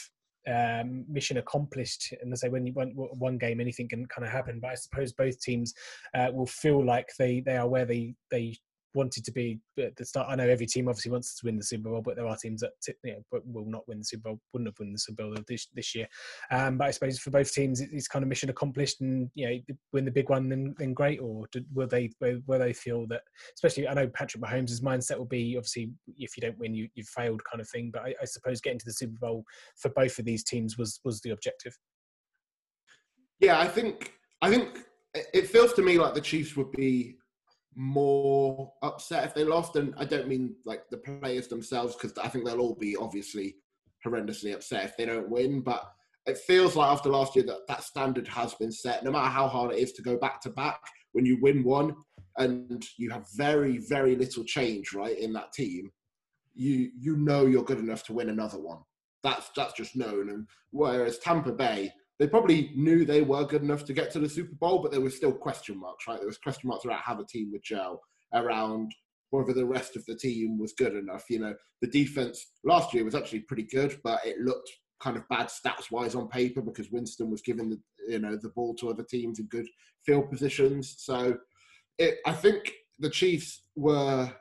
um, 0.49 1.05
mission 1.09 1.39
accomplished. 1.39 2.13
And 2.21 2.33
I 2.33 2.37
say 2.37 2.49
when 2.49 2.67
you 2.67 2.73
won 2.73 2.93
one 2.95 3.39
game, 3.39 3.61
anything 3.61 3.89
can 3.89 4.07
kind 4.07 4.27
of 4.27 4.33
happen. 4.33 4.59
But 4.61 4.73
I 4.73 4.75
suppose 4.75 5.13
both 5.13 5.41
teams 5.41 5.73
uh, 6.15 6.29
will 6.33 6.47
feel 6.47 6.85
like 6.85 7.09
they 7.19 7.41
they 7.41 7.57
are 7.57 7.69
where 7.69 7.85
they 7.85 8.15
they 8.31 8.57
wanted 8.95 9.25
to 9.25 9.33
be 9.33 9.59
at 9.79 9.97
the 9.97 10.05
start. 10.05 10.29
I 10.31 10.35
know 10.35 10.49
every 10.49 10.67
team 10.67 10.89
obviously 10.89 11.11
wants 11.11 11.35
to 11.37 11.47
win 11.47 11.57
the 11.57 11.65
Super 11.65 11.91
Bowl, 11.91 12.03
but 12.03 12.17
there 12.17 12.27
are 12.27 12.37
teams 12.37 12.61
that 12.61 12.73
you 13.05 13.13
know, 13.13 13.41
will 13.45 13.67
not 13.67 13.87
win 13.89 13.99
the 13.99 14.05
Super 14.05 14.31
Bowl, 14.31 14.41
wouldn't 14.53 14.69
have 14.69 14.79
won 14.79 14.93
the 14.93 14.99
Super 14.99 15.23
Bowl 15.23 15.35
this 15.49 15.69
this 15.75 15.95
year. 15.95 16.07
Um, 16.51 16.79
but 16.79 16.89
I 16.89 16.91
suppose 16.91 17.19
for 17.19 17.31
both 17.31 17.53
teams, 17.53 17.81
it's 17.81 18.09
kind 18.09 18.23
of 18.23 18.29
mission 18.29 18.51
accomplished, 18.51 19.01
and 19.01 19.31
you 19.35 19.47
know, 19.47 19.75
win 19.93 20.05
the 20.05 20.11
big 20.11 20.29
one, 20.29 20.49
then, 20.49 20.75
then 20.79 20.95
great. 20.95 21.21
Or 21.21 21.47
did, 21.53 21.67
will 21.75 21.87
they 21.87 22.11
will 22.21 22.59
they 22.59 22.73
feel 22.73 23.07
that? 23.09 23.23
Especially, 23.55 23.89
I 23.89 23.95
know 23.95 24.09
Patrick 24.09 24.43
Mahomes' 24.43 24.83
mindset 24.83 25.19
will 25.19 25.25
be 25.25 25.57
obviously 25.57 25.91
if 26.19 26.37
you 26.37 26.41
don't 26.41 26.59
win, 26.59 26.75
you 26.75 26.89
you've 26.95 27.09
failed 27.09 27.43
kind 27.45 27.61
of 27.61 27.69
thing. 27.69 27.91
But 27.93 28.03
I, 28.03 28.15
I 28.23 28.25
suppose 28.25 28.61
getting 28.61 28.79
to 28.79 28.87
the 28.87 28.93
Super 28.93 29.19
Bowl 29.21 29.45
for 29.77 29.91
both 29.91 30.19
of 30.19 30.25
these 30.25 30.45
teams 30.45 30.77
was 30.77 31.01
was 31.05 31.21
the 31.21 31.31
objective. 31.31 31.77
Yeah, 33.41 33.59
I 33.59 33.67
think 33.67 34.13
I 34.41 34.51
think 34.51 34.79
it 35.15 35.49
feels 35.49 35.73
to 35.75 35.83
me 35.83 35.99
like 35.99 36.15
the 36.15 36.21
Chiefs 36.21 36.57
would 36.57 36.71
be 36.73 37.17
more 37.75 38.73
upset 38.83 39.25
if 39.25 39.35
they 39.35 39.45
lost. 39.45 39.77
And 39.77 39.95
I 39.97 40.05
don't 40.05 40.29
mean 40.29 40.55
like 40.65 40.83
the 40.91 40.99
players 40.99 41.49
themselves, 41.49 41.95
because 41.95 42.17
I 42.19 42.29
think 42.29 42.45
they'll 42.45 42.61
all 42.61 42.77
be 42.77 42.97
obviously 42.97 43.57
horrendously 44.07 44.55
upset 44.55 44.85
if 44.85 44.97
they 44.97 45.07
don't 45.07 45.31
win. 45.31 45.61
But 45.61 45.85
it 46.27 46.39
feels 46.39 46.77
like 46.77 46.91
after 46.91 47.09
last 47.09 47.35
year 47.35 47.45
that 47.47 47.67
that 47.69 47.83
standard 47.83 48.29
has 48.29 48.55
been 48.55 48.73
set. 48.73 49.05
No 49.05 49.11
matter 49.11 49.29
how 49.29 49.49
hard 49.49 49.73
it 49.73 49.79
is 49.79 49.93
to 49.93 50.03
go 50.03 50.17
back 50.17 50.41
to 50.43 50.51
back, 50.51 50.81
when 51.13 51.27
you 51.27 51.39
win 51.41 51.65
one 51.65 51.95
and 52.39 52.85
you 52.97 53.11
have 53.11 53.27
very, 53.37 53.79
very 53.89 54.17
little 54.17 54.45
change, 54.45 54.93
right, 54.93 55.19
in 55.19 55.33
that 55.35 55.53
team, 55.53 55.91
you 56.55 56.91
you 56.99 57.17
know 57.17 57.47
you're 57.47 57.65
good 57.65 57.79
enough 57.79 58.05
to 58.05 58.13
win 58.13 58.29
another 58.29 58.61
one. 58.61 58.79
That's 59.23 59.51
that's 59.57 59.73
just 59.73 59.97
known. 59.97 60.29
And 60.31 60.47
whereas 60.71 61.19
Tampa 61.19 61.53
Bay, 61.53 61.93
they 62.23 62.29
probably 62.29 62.71
knew 62.77 63.05
they 63.05 63.21
were 63.21 63.45
good 63.45 63.63
enough 63.63 63.85
to 63.85 63.93
get 63.93 64.13
to 64.13 64.21
the 64.21 64.29
Super 64.29 64.55
Bowl, 64.55 64.81
but 64.81 64.93
there 64.93 65.01
was 65.01 65.17
still 65.17 65.33
question 65.33 65.77
marks, 65.77 66.07
right? 66.07 66.19
There 66.19 66.29
was 66.29 66.39
question 66.39 66.69
marks 66.69 66.87
around 66.87 67.01
how 67.03 67.17
the 67.17 67.27
team 67.27 67.51
would 67.51 67.65
gel, 67.65 68.01
around 68.33 68.95
whether 69.31 69.53
the 69.53 69.67
rest 69.67 69.97
of 69.97 70.07
the 70.07 70.15
team 70.15 70.57
was 70.57 70.73
good 70.73 70.95
enough. 70.95 71.25
You 71.29 71.41
know, 71.41 71.55
the 71.81 71.89
defense 71.89 72.53
last 72.63 72.95
year 72.95 73.05
was 73.05 73.17
actually 73.17 73.41
pretty 73.41 73.65
good, 73.65 73.99
but 74.05 74.25
it 74.25 74.39
looked 74.39 74.71
kind 75.01 75.17
of 75.17 75.29
bad 75.31 75.49
stats 75.49 75.91
wise 75.91 76.15
on 76.15 76.29
paper 76.29 76.63
because 76.63 76.93
Winston 76.93 77.29
was 77.29 77.43
giving 77.43 77.69
the 77.69 77.81
you 78.07 78.21
know 78.21 78.37
the 78.37 78.51
ball 78.51 78.73
to 78.77 78.91
other 78.91 79.03
teams 79.03 79.41
in 79.41 79.47
good 79.47 79.67
field 80.07 80.31
positions. 80.31 80.95
So 80.99 81.37
it, 81.99 82.19
I 82.25 82.35
think 82.35 82.71
the 83.01 83.11
Chiefs 83.11 83.63
were 83.75 84.33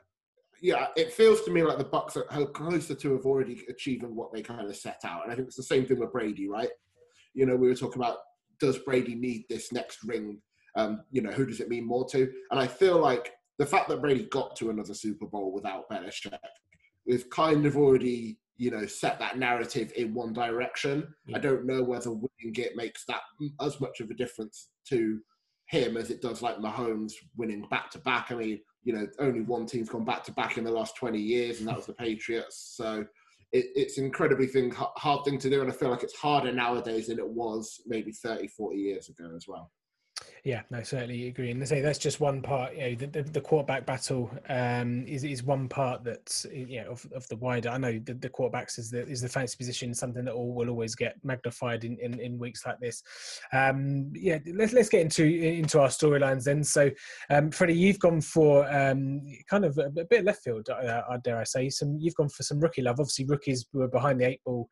yeah, 0.60 0.86
it 0.94 1.12
feels 1.12 1.42
to 1.42 1.50
me 1.50 1.64
like 1.64 1.78
the 1.78 1.84
Bucks 1.84 2.16
are 2.16 2.46
closer 2.46 2.94
to 2.94 3.12
have 3.14 3.26
already 3.26 3.64
achieving 3.68 4.14
what 4.14 4.32
they 4.32 4.40
kind 4.40 4.70
of 4.70 4.76
set 4.76 5.00
out, 5.04 5.24
and 5.24 5.32
I 5.32 5.34
think 5.34 5.48
it's 5.48 5.56
the 5.56 5.64
same 5.64 5.84
thing 5.84 5.98
with 5.98 6.12
Brady, 6.12 6.48
right? 6.48 6.70
You 7.34 7.46
know, 7.46 7.56
we 7.56 7.68
were 7.68 7.74
talking 7.74 8.02
about 8.02 8.18
does 8.60 8.78
Brady 8.78 9.14
need 9.14 9.44
this 9.48 9.72
next 9.72 10.04
ring? 10.04 10.40
Um, 10.76 11.02
you 11.10 11.20
know, 11.20 11.32
who 11.32 11.44
does 11.44 11.60
it 11.60 11.68
mean 11.68 11.86
more 11.86 12.08
to? 12.10 12.30
And 12.50 12.60
I 12.60 12.66
feel 12.66 12.98
like 12.98 13.32
the 13.58 13.66
fact 13.66 13.88
that 13.88 14.00
Brady 14.00 14.24
got 14.24 14.56
to 14.56 14.70
another 14.70 14.94
Super 14.94 15.26
Bowl 15.26 15.52
without 15.52 15.90
Belichick, 15.90 16.38
we've 17.06 17.28
kind 17.30 17.66
of 17.66 17.76
already, 17.76 18.38
you 18.56 18.70
know, 18.70 18.86
set 18.86 19.18
that 19.18 19.38
narrative 19.38 19.92
in 19.96 20.14
one 20.14 20.32
direction. 20.32 21.12
Yeah. 21.26 21.36
I 21.36 21.40
don't 21.40 21.66
know 21.66 21.82
whether 21.82 22.10
winning 22.10 22.54
it 22.56 22.76
makes 22.76 23.04
that 23.06 23.20
as 23.60 23.80
much 23.80 24.00
of 24.00 24.10
a 24.10 24.14
difference 24.14 24.68
to 24.88 25.20
him 25.66 25.96
as 25.96 26.10
it 26.10 26.22
does 26.22 26.42
like 26.42 26.58
Mahomes 26.58 27.12
winning 27.36 27.66
back 27.70 27.90
to 27.90 27.98
back. 27.98 28.30
I 28.30 28.34
mean, 28.36 28.60
you 28.84 28.92
know, 28.92 29.06
only 29.18 29.40
one 29.40 29.66
team's 29.66 29.88
gone 29.88 30.04
back 30.04 30.24
to 30.24 30.32
back 30.32 30.58
in 30.58 30.64
the 30.64 30.70
last 30.70 30.96
20 30.96 31.18
years, 31.18 31.58
and 31.58 31.68
that 31.68 31.76
was 31.76 31.86
the 31.86 31.94
Patriots. 31.94 32.74
So 32.76 33.04
it, 33.52 33.66
it's 33.74 33.98
an 33.98 34.04
incredibly 34.04 34.46
thing, 34.46 34.72
hard 34.74 35.24
thing 35.24 35.38
to 35.38 35.50
do, 35.50 35.60
and 35.60 35.70
I 35.70 35.74
feel 35.74 35.90
like 35.90 36.02
it's 36.02 36.16
harder 36.16 36.52
nowadays 36.52 37.08
than 37.08 37.18
it 37.18 37.28
was 37.28 37.82
maybe 37.86 38.12
30, 38.12 38.48
40 38.48 38.76
years 38.76 39.08
ago 39.08 39.32
as 39.36 39.46
well. 39.46 39.70
Yeah, 40.44 40.62
no, 40.70 40.82
certainly 40.82 41.28
agree. 41.28 41.52
And 41.52 41.68
say 41.68 41.80
that's 41.80 42.00
just 42.00 42.18
one 42.18 42.42
part. 42.42 42.74
You 42.74 42.80
know, 42.80 42.94
the, 42.96 43.06
the, 43.06 43.22
the 43.22 43.40
quarterback 43.40 43.86
battle 43.86 44.28
um, 44.48 45.06
is 45.06 45.22
is 45.22 45.44
one 45.44 45.68
part 45.68 46.02
that 46.02 46.44
you 46.52 46.82
know 46.82 46.90
of, 46.90 47.06
of 47.14 47.28
the 47.28 47.36
wider. 47.36 47.68
I 47.68 47.78
know 47.78 48.00
the, 48.04 48.14
the 48.14 48.28
quarterbacks 48.28 48.76
is 48.76 48.90
the 48.90 49.06
is 49.06 49.20
the 49.20 49.28
fancy 49.28 49.56
position, 49.56 49.94
something 49.94 50.24
that 50.24 50.34
all 50.34 50.52
will 50.52 50.68
always 50.68 50.96
get 50.96 51.14
magnified 51.22 51.84
in, 51.84 51.96
in, 52.00 52.18
in 52.18 52.38
weeks 52.38 52.66
like 52.66 52.80
this. 52.80 53.04
Um, 53.52 54.10
yeah, 54.16 54.38
let's 54.52 54.72
let's 54.72 54.88
get 54.88 55.02
into 55.02 55.24
into 55.24 55.80
our 55.80 55.88
storylines 55.88 56.42
then. 56.42 56.64
So, 56.64 56.90
um, 57.30 57.52
Freddie, 57.52 57.74
you've 57.74 58.00
gone 58.00 58.20
for 58.20 58.68
um, 58.68 59.22
kind 59.48 59.64
of 59.64 59.78
a, 59.78 59.92
a 59.96 60.04
bit 60.10 60.24
left 60.24 60.42
field, 60.42 60.68
uh, 60.70 61.18
dare 61.22 61.38
I 61.38 61.44
say? 61.44 61.70
Some 61.70 61.98
you've 62.00 62.16
gone 62.16 62.30
for 62.30 62.42
some 62.42 62.58
rookie 62.58 62.82
love. 62.82 62.98
Obviously, 62.98 63.26
rookies 63.26 63.66
were 63.72 63.86
behind 63.86 64.20
the 64.20 64.26
eight 64.26 64.40
ball 64.44 64.68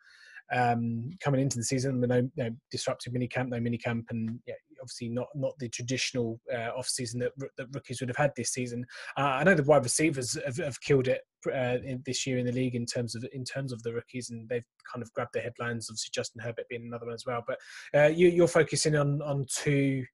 um, 0.53 1.11
coming 1.23 1.41
into 1.41 1.59
the 1.59 1.65
season. 1.65 2.01
No, 2.01 2.29
no 2.37 2.51
disruptive 2.71 3.13
mini 3.13 3.29
camp, 3.29 3.51
no 3.51 3.61
mini 3.61 3.79
camp, 3.79 4.07
and 4.11 4.41
yeah, 4.47 4.55
obviously 4.81 5.09
not 5.09 5.29
not 5.35 5.59
the 5.59 5.69
traditional 5.69 6.41
uh, 6.53 6.71
off 6.77 6.89
season 6.89 7.21
that, 7.21 7.33
that 7.57 7.67
rookies 7.73 8.01
would 8.01 8.09
have 8.09 8.17
had 8.17 8.33
this 8.37 8.53
season. 8.53 8.85
Uh, 9.17 9.23
I 9.23 9.45
know 9.45 9.55
the 9.55 9.63
wide 9.63 9.85
receivers 9.85 10.37
have, 10.45 10.57
have 10.57 10.81
killed 10.81 11.09
it 11.09 11.23
uh, 11.47 11.79
in, 11.85 12.03
this 12.05 12.27
year 12.27 12.39
in 12.39 12.47
the 12.47 12.53
league 12.53 12.75
in 12.75 12.87
terms 12.87 13.15
of 13.15 13.25
in 13.33 13.45
terms 13.45 13.73
of 13.73 13.83
the 13.83 13.93
rookies, 13.93 14.31
and 14.31 14.49
they've 14.49 14.65
kind 14.91 15.03
of 15.03 15.13
grabbed 15.13 15.35
the 15.35 15.41
headlines. 15.41 15.89
Obviously, 15.91 16.11
Justin 16.13 16.43
Herbert 16.43 16.69
being 16.69 16.85
another 16.87 17.07
one 17.07 17.15
as 17.15 17.27
well. 17.27 17.43
But 17.47 17.59
uh, 17.95 18.09
you, 18.09 18.45
are 18.45 18.49
focusing 18.49 18.97
on 18.97 19.23
on 19.23 19.47
two 19.49 20.05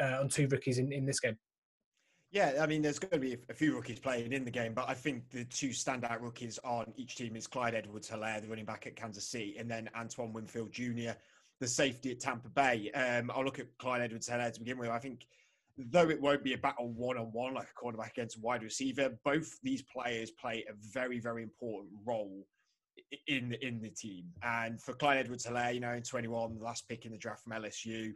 uh, 0.00 0.18
on 0.20 0.28
two 0.28 0.48
rookies 0.48 0.78
in, 0.78 0.92
in 0.92 1.06
this 1.06 1.20
game. 1.20 1.36
Yeah, 2.32 2.60
I 2.60 2.66
mean, 2.66 2.80
there's 2.80 3.00
going 3.00 3.10
to 3.10 3.18
be 3.18 3.36
a 3.48 3.54
few 3.54 3.74
rookies 3.74 3.98
playing 3.98 4.32
in 4.32 4.44
the 4.44 4.52
game, 4.52 4.72
but 4.72 4.88
I 4.88 4.94
think 4.94 5.28
the 5.30 5.44
two 5.46 5.70
standout 5.70 6.22
rookies 6.22 6.60
on 6.62 6.92
each 6.96 7.16
team 7.16 7.34
is 7.34 7.48
Clyde 7.48 7.74
Edwards-Helaire, 7.74 8.40
the 8.40 8.46
running 8.46 8.64
back 8.64 8.86
at 8.86 8.94
Kansas 8.94 9.24
City, 9.24 9.56
and 9.58 9.68
then 9.68 9.90
Antoine 9.96 10.32
Winfield 10.32 10.70
Jr., 10.70 11.10
the 11.60 11.68
safety 11.68 12.10
at 12.10 12.20
Tampa 12.20 12.48
Bay. 12.48 12.90
Um, 12.92 13.30
I'll 13.34 13.44
look 13.44 13.58
at 13.58 13.66
Clyde 13.78 14.00
Edwards-Helaire 14.00 14.52
to 14.52 14.60
begin 14.60 14.78
with. 14.78 14.88
I 14.88 14.98
think 14.98 15.26
though 15.76 16.08
it 16.08 16.20
won't 16.20 16.42
be 16.42 16.54
a 16.54 16.58
battle 16.58 16.88
one-on-one 16.88 17.54
like 17.54 17.68
a 17.68 17.74
quarterback 17.74 18.12
against 18.12 18.38
a 18.38 18.40
wide 18.40 18.62
receiver, 18.62 19.16
both 19.24 19.58
these 19.62 19.82
players 19.82 20.30
play 20.30 20.64
a 20.68 20.72
very, 20.92 21.18
very 21.20 21.42
important 21.42 21.92
role 22.04 22.46
in 23.28 23.50
the, 23.50 23.66
in 23.66 23.80
the 23.80 23.90
team. 23.90 24.24
And 24.42 24.80
for 24.80 24.94
Clyde 24.94 25.18
Edwards-Helaire, 25.18 25.74
you 25.74 25.80
know, 25.80 25.92
in 25.92 26.02
21, 26.02 26.58
the 26.58 26.64
last 26.64 26.88
pick 26.88 27.04
in 27.04 27.12
the 27.12 27.18
draft 27.18 27.44
from 27.44 27.52
LSU, 27.52 28.12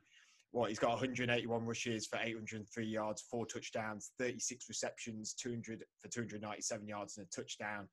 what 0.50 0.68
he's 0.68 0.78
got 0.78 0.90
181 0.90 1.64
rushes 1.64 2.06
for 2.06 2.18
803 2.22 2.86
yards, 2.86 3.22
four 3.22 3.44
touchdowns, 3.44 4.12
36 4.18 4.68
receptions, 4.68 5.34
200 5.34 5.84
for 6.00 6.08
297 6.08 6.86
yards 6.86 7.18
and 7.18 7.26
a 7.26 7.30
touchdown 7.30 7.88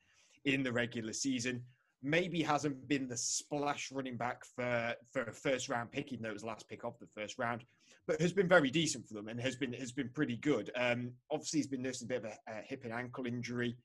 in 0.45 0.63
the 0.63 0.71
regular 0.71 1.13
season. 1.13 1.63
Maybe 2.03 2.41
hasn't 2.41 2.87
been 2.87 3.07
the 3.07 3.17
splash 3.17 3.91
running 3.91 4.17
back 4.17 4.43
for 4.43 4.95
for 5.11 5.23
a 5.23 5.33
first 5.33 5.69
round 5.69 5.91
pick, 5.91 6.11
even 6.11 6.23
though 6.23 6.29
it 6.29 6.33
was 6.33 6.41
the 6.41 6.47
last 6.47 6.67
pick 6.67 6.83
of 6.83 6.97
the 6.99 7.07
first 7.07 7.37
round, 7.37 7.63
but 8.07 8.19
has 8.19 8.33
been 8.33 8.47
very 8.47 8.71
decent 8.71 9.07
for 9.07 9.13
them 9.13 9.27
and 9.27 9.39
has 9.39 9.55
been 9.55 9.73
has 9.73 9.91
been 9.91 10.09
pretty 10.09 10.37
good. 10.37 10.71
Um, 10.75 11.11
obviously, 11.29 11.59
he's 11.59 11.67
been 11.67 11.83
nursing 11.83 12.07
a 12.07 12.09
bit 12.09 12.25
of 12.25 12.25
a, 12.25 12.51
a 12.51 12.61
hip 12.63 12.83
and 12.83 12.93
ankle 12.93 13.27
injury 13.27 13.77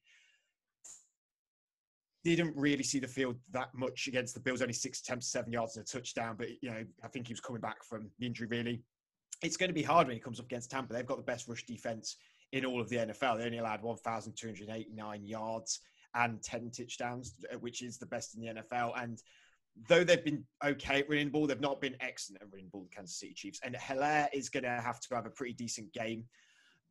didn't 2.35 2.57
really 2.57 2.83
see 2.83 2.99
the 2.99 3.07
field 3.07 3.37
that 3.53 3.69
much 3.75 4.09
against 4.09 4.35
the 4.35 4.41
Bills. 4.41 4.61
Only 4.61 4.73
six 4.73 5.01
attempts, 5.01 5.29
seven 5.29 5.53
yards, 5.53 5.77
and 5.77 5.87
a 5.87 5.89
touchdown. 5.89 6.35
But 6.37 6.49
you 6.61 6.71
know, 6.71 6.85
I 7.05 7.09
think 7.09 7.29
he 7.29 7.33
was 7.33 7.41
coming 7.41 7.61
back 7.61 7.85
from 7.85 8.11
the 8.19 8.27
injury. 8.27 8.49
Really, 8.49 8.83
it's 9.43 9.57
going 9.57 9.69
to 9.69 9.75
be 9.75 9.83
hard 9.83 10.09
when 10.09 10.17
he 10.17 10.21
comes 10.21 10.41
up 10.41 10.47
against 10.47 10.71
Tampa. 10.71 10.93
They've 10.93 11.07
got 11.07 11.19
the 11.19 11.23
best 11.23 11.47
rush 11.47 11.65
defense 11.65 12.17
in 12.53 12.65
all 12.65 12.81
of 12.81 12.89
the 12.89 12.97
NFL. 12.97 13.39
They 13.39 13.45
only 13.45 13.59
allowed 13.59 13.83
1,289 13.83 15.25
yards 15.25 15.81
and 16.17 16.43
10 16.43 16.71
touchdowns, 16.71 17.35
uh, 17.53 17.59
which 17.59 17.83
is 17.83 17.99
the 17.99 18.07
best 18.07 18.37
in 18.37 18.43
the 18.43 18.63
NFL. 18.63 18.93
And 19.01 19.23
though 19.89 20.05
they've 20.05 20.25
been 20.25 20.45
okay 20.65 21.01
at 21.01 21.09
running 21.09 21.27
the 21.27 21.33
ball, 21.33 21.47
they've 21.47 21.61
not 21.61 21.81
been 21.81 21.97
excellent 22.01 22.43
at 22.43 22.49
running 22.51 22.67
the 22.67 22.71
ball. 22.71 22.87
The 22.91 22.97
Kansas 22.97 23.19
City 23.19 23.35
Chiefs 23.35 23.61
and 23.63 23.75
Helaire 23.75 24.29
is 24.33 24.49
going 24.49 24.65
to 24.65 24.71
have 24.71 25.01
to 25.01 25.15
have 25.15 25.27
a 25.27 25.31
pretty 25.31 25.55
decent 25.55 25.93
game 25.93 26.25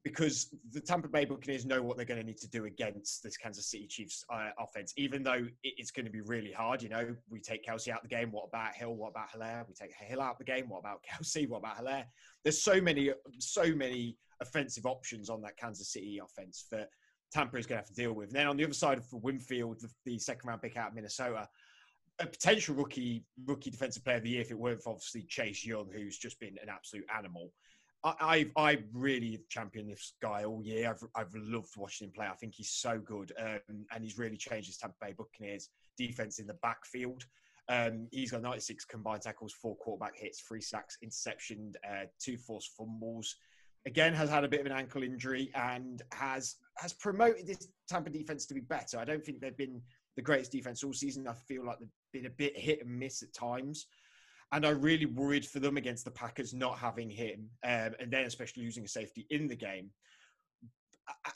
because 0.05 0.55
the 0.71 0.79
Tampa 0.79 1.07
Bay 1.07 1.25
Buccaneers 1.25 1.65
know 1.65 1.81
what 1.81 1.97
they're 1.97 2.05
going 2.05 2.19
to 2.19 2.25
need 2.25 2.37
to 2.37 2.47
do 2.47 2.65
against 2.65 3.23
this 3.23 3.37
Kansas 3.37 3.65
City 3.65 3.87
Chiefs 3.87 4.23
uh, 4.31 4.49
offense, 4.59 4.93
even 4.97 5.23
though 5.23 5.47
it's 5.63 5.89
going 5.89 6.05
to 6.05 6.11
be 6.11 6.21
really 6.21 6.51
hard. 6.51 6.83
You 6.83 6.89
know, 6.89 7.15
we 7.27 7.39
take 7.39 7.65
Kelce 7.65 7.89
out 7.89 8.03
the 8.03 8.07
game. 8.07 8.31
What 8.31 8.45
about 8.47 8.75
Hill? 8.75 8.93
What 8.93 9.09
about 9.09 9.31
Helaire? 9.35 9.67
We 9.67 9.73
take 9.73 9.91
Hill 9.95 10.21
out 10.21 10.37
the 10.37 10.43
game. 10.43 10.69
What 10.69 10.79
about 10.79 11.01
Kelce? 11.11 11.49
What 11.49 11.57
about 11.57 11.83
Helaire? 11.83 12.05
There's 12.43 12.61
so 12.61 12.79
many, 12.79 13.11
so 13.39 13.73
many 13.73 14.15
offensive 14.41 14.85
options 14.85 15.27
on 15.27 15.41
that 15.41 15.57
Kansas 15.57 15.91
City 15.91 16.21
offense 16.23 16.67
that 16.69 16.89
Tampa 17.35 17.57
is 17.57 17.65
going 17.67 17.75
to 17.75 17.81
have 17.81 17.87
to 17.87 17.93
deal 17.93 18.13
with. 18.13 18.29
And 18.29 18.35
then 18.37 18.47
on 18.47 18.55
the 18.55 18.63
other 18.63 18.73
side 18.73 19.03
for 19.03 19.17
Winfield, 19.17 19.81
the, 19.81 19.89
the 20.05 20.17
second 20.17 20.47
round 20.47 20.61
pick 20.61 20.77
out 20.77 20.89
of 20.89 20.95
Minnesota, 20.95 21.47
a 22.19 22.25
potential 22.25 22.75
rookie 22.75 23.25
rookie 23.45 23.69
defensive 23.69 24.05
player 24.05 24.17
of 24.17 24.23
the 24.23 24.29
year 24.29 24.41
if 24.41 24.51
it 24.51 24.57
weren't 24.57 24.81
for 24.81 24.91
obviously 24.91 25.23
Chase 25.23 25.65
Young, 25.65 25.89
who's 25.91 26.17
just 26.17 26.39
been 26.39 26.55
an 26.61 26.69
absolute 26.69 27.05
animal. 27.15 27.51
I, 28.05 28.47
I, 28.55 28.69
I 28.69 28.77
really 28.93 29.41
championed 29.49 29.89
this 29.89 30.13
guy 30.21 30.45
all 30.45 30.63
year. 30.63 30.89
I've, 30.89 31.03
I've 31.13 31.35
loved 31.35 31.75
watching 31.75 32.07
him 32.07 32.13
play. 32.13 32.27
I 32.27 32.35
think 32.35 32.53
he's 32.55 32.69
so 32.69 32.99
good, 32.99 33.33
um, 33.37 33.85
and 33.93 34.03
he's 34.03 34.17
really 34.17 34.37
changed 34.37 34.67
his 34.67 34.77
Tampa 34.77 34.95
Bay 35.01 35.13
Buccaneers 35.17 35.69
defense 35.97 36.39
in 36.39 36.47
the 36.47 36.53
backfield. 36.55 37.25
Um, 37.67 38.07
he's 38.11 38.31
got 38.31 38.43
96 38.43 38.85
combined 38.85 39.23
tackles, 39.23 39.53
four 39.53 39.75
quarterback 39.75 40.15
hits, 40.15 40.39
three 40.41 40.61
sacks, 40.61 40.97
interception, 41.01 41.73
uh, 41.83 42.05
two 42.19 42.37
forced 42.37 42.71
fumbles. 42.77 43.35
Again, 43.87 44.13
has 44.13 44.29
had 44.29 44.43
a 44.43 44.47
bit 44.47 44.61
of 44.61 44.67
an 44.67 44.71
ankle 44.71 45.03
injury 45.03 45.51
and 45.55 46.01
has 46.13 46.55
has 46.77 46.93
promoted 46.93 47.47
this 47.47 47.67
Tampa 47.87 48.09
defense 48.09 48.45
to 48.47 48.53
be 48.53 48.61
better. 48.61 48.99
I 48.99 49.05
don't 49.05 49.23
think 49.23 49.39
they've 49.39 49.57
been 49.57 49.81
the 50.15 50.21
greatest 50.21 50.51
defense 50.51 50.83
all 50.83 50.93
season. 50.93 51.27
I 51.27 51.33
feel 51.47 51.65
like 51.65 51.79
they've 51.79 51.89
been 52.13 52.25
a 52.25 52.35
bit 52.35 52.57
hit 52.57 52.85
and 52.85 52.99
miss 52.99 53.21
at 53.21 53.33
times 53.33 53.87
and 54.51 54.65
I 54.65 54.69
really 54.69 55.05
worried 55.05 55.45
for 55.45 55.59
them 55.59 55.77
against 55.77 56.05
the 56.05 56.11
Packers 56.11 56.53
not 56.53 56.77
having 56.77 57.09
him, 57.09 57.49
um, 57.63 57.91
and 57.99 58.11
then 58.11 58.25
especially 58.25 58.63
losing 58.63 58.85
a 58.85 58.87
safety 58.87 59.25
in 59.29 59.47
the 59.47 59.55
game. 59.55 59.89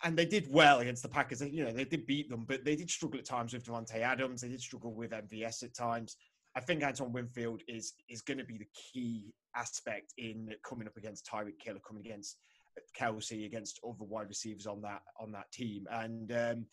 And 0.03 0.17
they 0.17 0.25
did 0.25 0.51
well 0.51 0.79
against 0.79 1.03
the 1.03 1.09
Packers. 1.09 1.41
You 1.41 1.65
know, 1.65 1.71
they 1.71 1.85
did 1.85 2.07
beat 2.07 2.29
them, 2.29 2.45
but 2.47 2.65
they 2.65 2.75
did 2.75 2.89
struggle 2.89 3.19
at 3.19 3.25
times 3.25 3.53
with 3.53 3.65
Davante 3.65 3.97
Adams. 3.97 4.41
They 4.41 4.49
did 4.49 4.61
struggle 4.61 4.93
with 4.93 5.11
MVS 5.11 5.63
at 5.63 5.75
times. 5.75 6.17
I 6.55 6.59
think 6.59 6.81
Anton 6.81 7.11
Winfield 7.11 7.61
is 7.67 7.93
is 8.09 8.21
going 8.21 8.39
to 8.39 8.45
be 8.45 8.57
the 8.57 8.67
key 8.73 9.33
aspect 9.55 10.13
in 10.17 10.49
coming 10.67 10.87
up 10.87 10.97
against 10.97 11.27
Tyreek 11.27 11.61
Hill, 11.61 11.77
coming 11.85 12.05
against 12.05 12.37
Kelce, 12.97 13.45
against 13.45 13.79
other 13.83 14.05
wide 14.05 14.27
receivers 14.27 14.67
on 14.67 14.81
that 14.81 15.01
on 15.19 15.31
that 15.31 15.51
team. 15.51 15.87
And 15.91 16.31
um, 16.31 16.65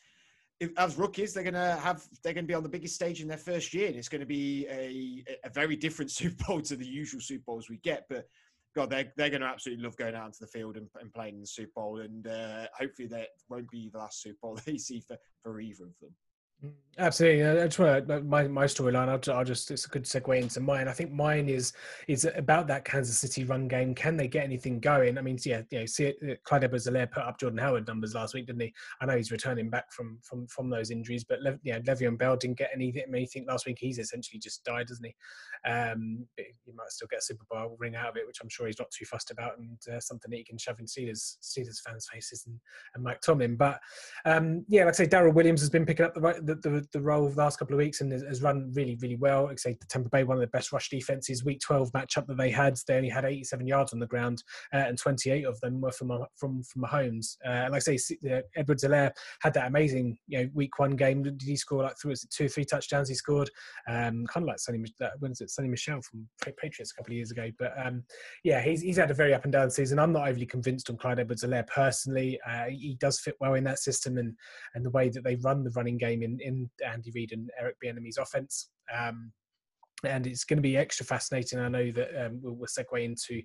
if, 0.61 0.71
as 0.79 0.97
rookies, 0.97 1.35
they're 1.35 1.45
gonna 1.45 1.77
have 1.77 2.07
they're 2.23 2.33
gonna 2.33 2.47
be 2.47 2.55
on 2.55 2.63
the 2.63 2.69
biggest 2.69 2.95
stage 2.95 3.21
in 3.21 3.29
their 3.29 3.37
first 3.37 3.75
year, 3.75 3.89
and 3.89 3.97
it's 3.97 4.09
to 4.21 4.27
be 4.27 4.67
a 4.69 5.25
a 5.45 5.51
very 5.51 5.77
different 5.77 6.11
Super 6.13 6.45
Bowl 6.45 6.61
to 6.63 6.77
the 6.77 6.87
usual 6.87 7.21
Super 7.21 7.45
Bowls 7.47 7.69
we 7.69 7.79
get. 7.79 8.07
But 8.09 8.27
God, 8.75 8.91
they're 8.91 9.13
they're 9.17 9.31
to 9.43 9.47
absolutely 9.47 9.85
love 9.85 9.97
going 9.97 10.15
out 10.15 10.27
into 10.27 10.41
the 10.41 10.47
field 10.47 10.77
and, 10.77 10.89
and 11.01 11.13
playing 11.13 11.35
in 11.35 11.41
the 11.41 11.47
Super 11.47 11.73
Bowl, 11.77 12.01
and 12.01 12.27
uh, 12.27 12.67
hopefully 12.79 13.09
that 13.09 13.29
won't 13.49 13.71
be 13.71 13.91
the 13.91 13.99
last 13.99 14.23
Super 14.23 14.39
Bowl 14.43 14.59
they 14.67 14.79
see 14.79 15.01
for 15.01 15.17
for 15.43 15.61
either 15.61 15.85
of 15.85 15.99
them. 16.01 16.15
Absolutely, 16.99 17.43
just 17.67 17.79
want 17.79 18.27
my 18.27 18.49
my 18.49 18.65
storyline. 18.65 19.11
I'll, 19.11 19.37
I'll, 19.37 19.45
just 19.45 19.71
it's 19.71 19.85
a 19.85 19.89
good 19.89 20.05
segue 20.05 20.41
into 20.41 20.61
mine. 20.61 20.89
I 20.89 20.93
think 20.93 21.13
mine 21.13 21.47
is 21.51 21.75
is 22.09 22.27
about 22.37 22.67
that 22.69 22.87
Kansas 22.87 23.19
City 23.19 23.45
run 23.45 23.69
game. 23.69 23.95
Can 23.95 24.17
they 24.17 24.29
get 24.29 24.45
anything 24.45 24.81
going? 24.81 25.19
I 25.19 25.21
mean, 25.21 25.39
yeah, 25.45 25.61
you 25.71 25.81
know, 25.81 25.87
see, 25.87 26.15
it, 26.23 26.43
Clyde 26.45 26.65
Edwards-Helaire 26.65 27.13
put 27.13 27.25
up 27.25 27.39
Jordan 27.39 27.59
Howard 27.59 27.87
numbers 27.87 28.15
last 28.15 28.33
week, 28.33 28.47
didn't 28.47 28.63
he? 28.63 28.73
I 29.03 29.05
know 29.05 29.15
he's 29.15 29.31
returning 29.31 29.69
back 29.69 29.93
from 29.93 30.19
from 30.23 30.47
from 30.47 30.71
those 30.71 30.91
injuries, 30.91 31.23
but 31.23 31.43
Le, 31.43 31.59
Le'Veon 31.67 32.17
Bell 32.17 32.35
didn't 32.35 32.57
get 32.57 32.71
anything. 32.75 33.03
anything 33.15 33.45
last 33.47 33.67
week. 33.67 33.77
He's 33.79 33.99
essentially 33.99 34.41
just 34.41 34.65
died, 34.65 34.87
doesn't 34.87 35.05
he? 35.05 35.15
Um, 35.71 36.27
he 36.39 36.73
might 36.75 36.91
still 36.91 37.09
get 37.11 37.19
a 37.19 37.23
Super 37.23 37.45
Bowl 37.51 37.77
ring 37.79 37.95
out 37.95 38.09
of 38.09 38.17
it, 38.17 38.27
which 38.27 38.39
I'm 38.43 38.49
sure 38.49 38.69
he's 38.69 38.79
not 38.79 38.91
too 38.91 39.05
fussed 39.05 39.31
about, 39.31 39.59
and 39.59 39.77
uh, 39.95 40.01
something 40.01 40.31
that 40.31 40.39
he 40.39 40.45
can 40.45 40.57
shove 40.57 40.81
in 40.81 40.87
Steelers 40.87 41.37
Steelers 41.43 41.83
fans' 41.85 42.09
faces 42.11 42.45
and, 42.47 42.59
and 42.95 43.05
Mike 43.05 43.21
Tomlin. 43.21 43.57
But 43.57 43.81
um, 44.25 44.65
yeah, 44.67 44.85
like 44.85 44.95
I 44.95 44.97
say, 44.97 45.07
Darrel 45.07 45.35
Williams 45.35 45.61
has 45.61 45.69
been 45.69 45.85
picking 45.85 46.07
up 46.07 46.15
the 46.15 46.46
the, 46.47 46.55
the, 46.57 46.87
the 46.93 47.01
role 47.01 47.27
of 47.27 47.35
the 47.35 47.41
last 47.41 47.59
couple 47.59 47.75
of 47.75 47.79
weeks 47.79 48.01
and 48.01 48.13
has 48.13 48.43
run 48.43 48.73
really, 48.75 48.97
really 49.01 49.17
well. 49.17 49.45
Like 49.45 49.59
say, 49.59 49.77
the 49.79 49.87
Tampa 49.87 50.09
Bay, 50.09 50.25
one 50.25 50.37
of 50.37 50.41
the 50.41 50.47
best 50.47 50.73
rush 50.73 50.89
defenses. 50.89 51.45
Week 51.45 51.61
12 51.61 51.93
matchup 51.93 52.27
that 52.27 52.37
they 52.37 52.51
had, 52.51 52.77
they 52.87 52.97
only 52.97 53.09
had 53.09 53.25
87 53.25 53.67
yards 53.67 53.93
on 53.93 53.99
the 53.99 54.07
ground, 54.07 54.43
uh, 54.73 54.79
and 54.79 54.99
28 54.99 55.45
of 55.45 55.61
them 55.61 55.81
were 55.81 55.93
from 55.93 56.13
from 56.37 56.63
from 56.63 56.83
Mahomes. 56.83 57.37
Uh, 57.45 57.69
like 57.71 57.89
I 57.89 57.97
say, 57.97 58.17
uh, 58.31 58.41
Edwards-Helaire 58.57 59.13
had 59.41 59.55
that 59.55 59.67
amazing, 59.67 60.19
you 60.27 60.39
know, 60.39 60.51
week 60.55 60.79
one 60.79 60.97
game. 60.97 61.23
Did 61.23 61.43
he 61.43 61.57
score 61.57 61.83
like 61.83 61.97
two, 61.99 62.49
three 62.49 62.65
touchdowns? 62.65 63.09
He 63.09 63.15
scored, 63.15 63.51
um, 63.89 64.27
kind 64.27 64.45
of 64.45 64.49
like 64.49 64.57
Sony, 64.57 64.87
uh, 65.03 65.09
when 65.19 65.33
is 65.33 65.41
it, 65.41 65.51
Sony 65.51 65.69
Michel 65.69 66.01
from 66.03 66.27
Patriots 66.41 66.93
a 66.93 66.95
couple 66.95 67.13
of 67.13 67.17
years 67.17 67.31
ago. 67.31 67.51
But 67.59 67.73
um, 67.85 68.05
yeah, 68.45 68.61
he's 68.61 68.83
he's 68.83 68.97
had 68.97 69.11
a 69.11 69.15
very 69.15 69.35
up 69.35 69.45
and 69.45 69.53
down 69.53 69.71
season. 69.71 69.99
I'm 69.99 70.13
not 70.13 70.29
overly 70.29 70.47
convinced 70.47 70.91
on 70.91 70.97
Clyde 70.97 71.21
Edwards-Helaire 71.21 71.67
personally. 71.67 72.39
Uh, 72.49 72.65
he 72.69 72.97
does 73.01 73.21
fit 73.21 73.37
well 73.41 73.55
in 73.55 73.65
that 73.65 73.79
system 73.79 74.19
and 74.19 74.35
and 74.75 74.85
the 74.85 74.91
way 74.91 75.09
that 75.09 75.25
they 75.25 75.37
run 75.37 75.65
the 75.65 75.71
running 75.71 75.99
game 75.99 76.23
in 76.23 76.36
in 76.41 76.71
Andy 76.87 77.11
Reid 77.15 77.33
and 77.33 77.51
Eric 77.61 77.77
Bieniemy's 77.85 78.19
offense. 78.19 78.69
Um, 78.95 79.33
and 80.05 80.27
it's 80.27 80.45
going 80.45 80.59
to 80.59 80.63
be 80.63 80.77
extra 80.77 81.07
fascinating. 81.07 81.59
I 81.59 81.69
know 81.69 81.91
that 81.93 82.27
um, 82.27 82.41
we'll, 82.43 82.55
we'll, 82.55 82.67
segue 82.67 83.03
into 83.03 83.43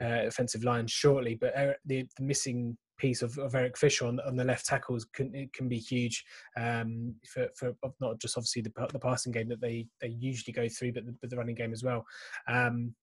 uh, 0.00 0.26
offensive 0.26 0.64
line 0.64 0.86
shortly, 0.86 1.36
but 1.40 1.52
Eric, 1.54 1.78
the, 1.84 2.04
the, 2.16 2.24
missing 2.24 2.76
piece 2.98 3.22
of, 3.22 3.38
of, 3.38 3.54
Eric 3.54 3.78
Fisher 3.78 4.06
on, 4.06 4.18
on 4.20 4.36
the 4.36 4.44
left 4.44 4.66
tackles 4.66 5.06
can 5.14 5.34
it 5.34 5.52
can 5.52 5.68
be 5.68 5.78
huge 5.78 6.24
um, 6.56 7.14
for, 7.26 7.48
for 7.56 7.74
not 8.00 8.20
just 8.20 8.36
obviously 8.36 8.62
the, 8.62 8.72
the 8.92 8.98
passing 8.98 9.32
game 9.32 9.48
that 9.48 9.60
they 9.60 9.86
they 10.00 10.08
usually 10.08 10.52
go 10.52 10.68
through, 10.68 10.92
but 10.92 11.06
the, 11.06 11.14
but 11.20 11.30
the 11.30 11.36
running 11.36 11.54
game 11.54 11.72
as 11.72 11.84
well. 11.84 12.04
Um, 12.48 12.94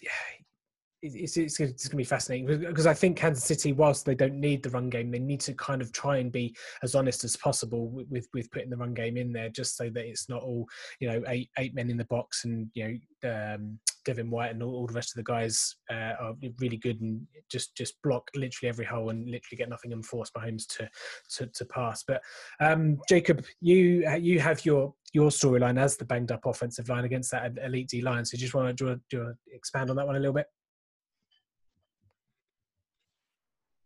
yeah, 0.00 0.10
it's, 1.02 1.36
it's, 1.36 1.58
it's 1.58 1.58
going 1.58 1.74
to 1.74 1.96
be 1.96 2.04
fascinating 2.04 2.46
because 2.46 2.86
I 2.86 2.94
think 2.94 3.16
Kansas 3.16 3.44
City, 3.44 3.72
whilst 3.72 4.04
they 4.04 4.14
don't 4.14 4.34
need 4.34 4.62
the 4.62 4.70
run 4.70 4.90
game, 4.90 5.10
they 5.10 5.18
need 5.18 5.40
to 5.40 5.54
kind 5.54 5.80
of 5.80 5.92
try 5.92 6.18
and 6.18 6.30
be 6.30 6.54
as 6.82 6.94
honest 6.94 7.24
as 7.24 7.36
possible 7.36 7.88
with 7.88 8.28
with 8.34 8.50
putting 8.50 8.70
the 8.70 8.76
run 8.76 8.94
game 8.94 9.16
in 9.16 9.32
there, 9.32 9.48
just 9.48 9.76
so 9.76 9.88
that 9.90 10.06
it's 10.06 10.28
not 10.28 10.42
all 10.42 10.66
you 11.00 11.08
know 11.10 11.22
eight 11.28 11.50
eight 11.58 11.74
men 11.74 11.90
in 11.90 11.96
the 11.96 12.04
box 12.06 12.44
and 12.44 12.68
you 12.74 13.00
know 13.22 13.54
um, 13.54 13.78
Devin 14.04 14.30
White 14.30 14.52
and 14.52 14.62
all, 14.62 14.74
all, 14.74 14.86
the 14.86 14.94
rest 14.94 15.12
of 15.12 15.16
the 15.16 15.30
guys 15.30 15.76
uh, 15.90 16.14
are 16.20 16.34
really 16.58 16.76
good 16.76 17.00
and 17.00 17.26
just 17.50 17.74
just 17.76 18.00
block 18.02 18.28
literally 18.34 18.68
every 18.68 18.84
hole 18.84 19.10
and 19.10 19.24
literally 19.24 19.56
get 19.56 19.68
nothing 19.68 19.92
and 19.92 20.04
force 20.04 20.30
Mahomes 20.36 20.66
to 20.76 20.88
to, 21.36 21.46
to 21.46 21.64
pass. 21.66 22.04
But 22.06 22.22
um, 22.60 22.98
Jacob, 23.08 23.44
you 23.60 24.08
you 24.18 24.40
have 24.40 24.64
your 24.64 24.94
your 25.12 25.30
storyline 25.30 25.78
as 25.78 25.96
the 25.96 26.04
banged 26.04 26.30
up 26.30 26.46
offensive 26.46 26.88
line 26.88 27.04
against 27.04 27.30
that 27.32 27.52
elite 27.64 27.88
D 27.88 28.02
line. 28.02 28.24
So, 28.24 28.36
just 28.36 28.54
want 28.54 28.76
to, 28.76 28.84
you 28.84 28.90
want 28.90 29.02
to 29.10 29.34
expand 29.52 29.90
on 29.90 29.96
that 29.96 30.06
one 30.06 30.16
a 30.16 30.20
little 30.20 30.34
bit? 30.34 30.46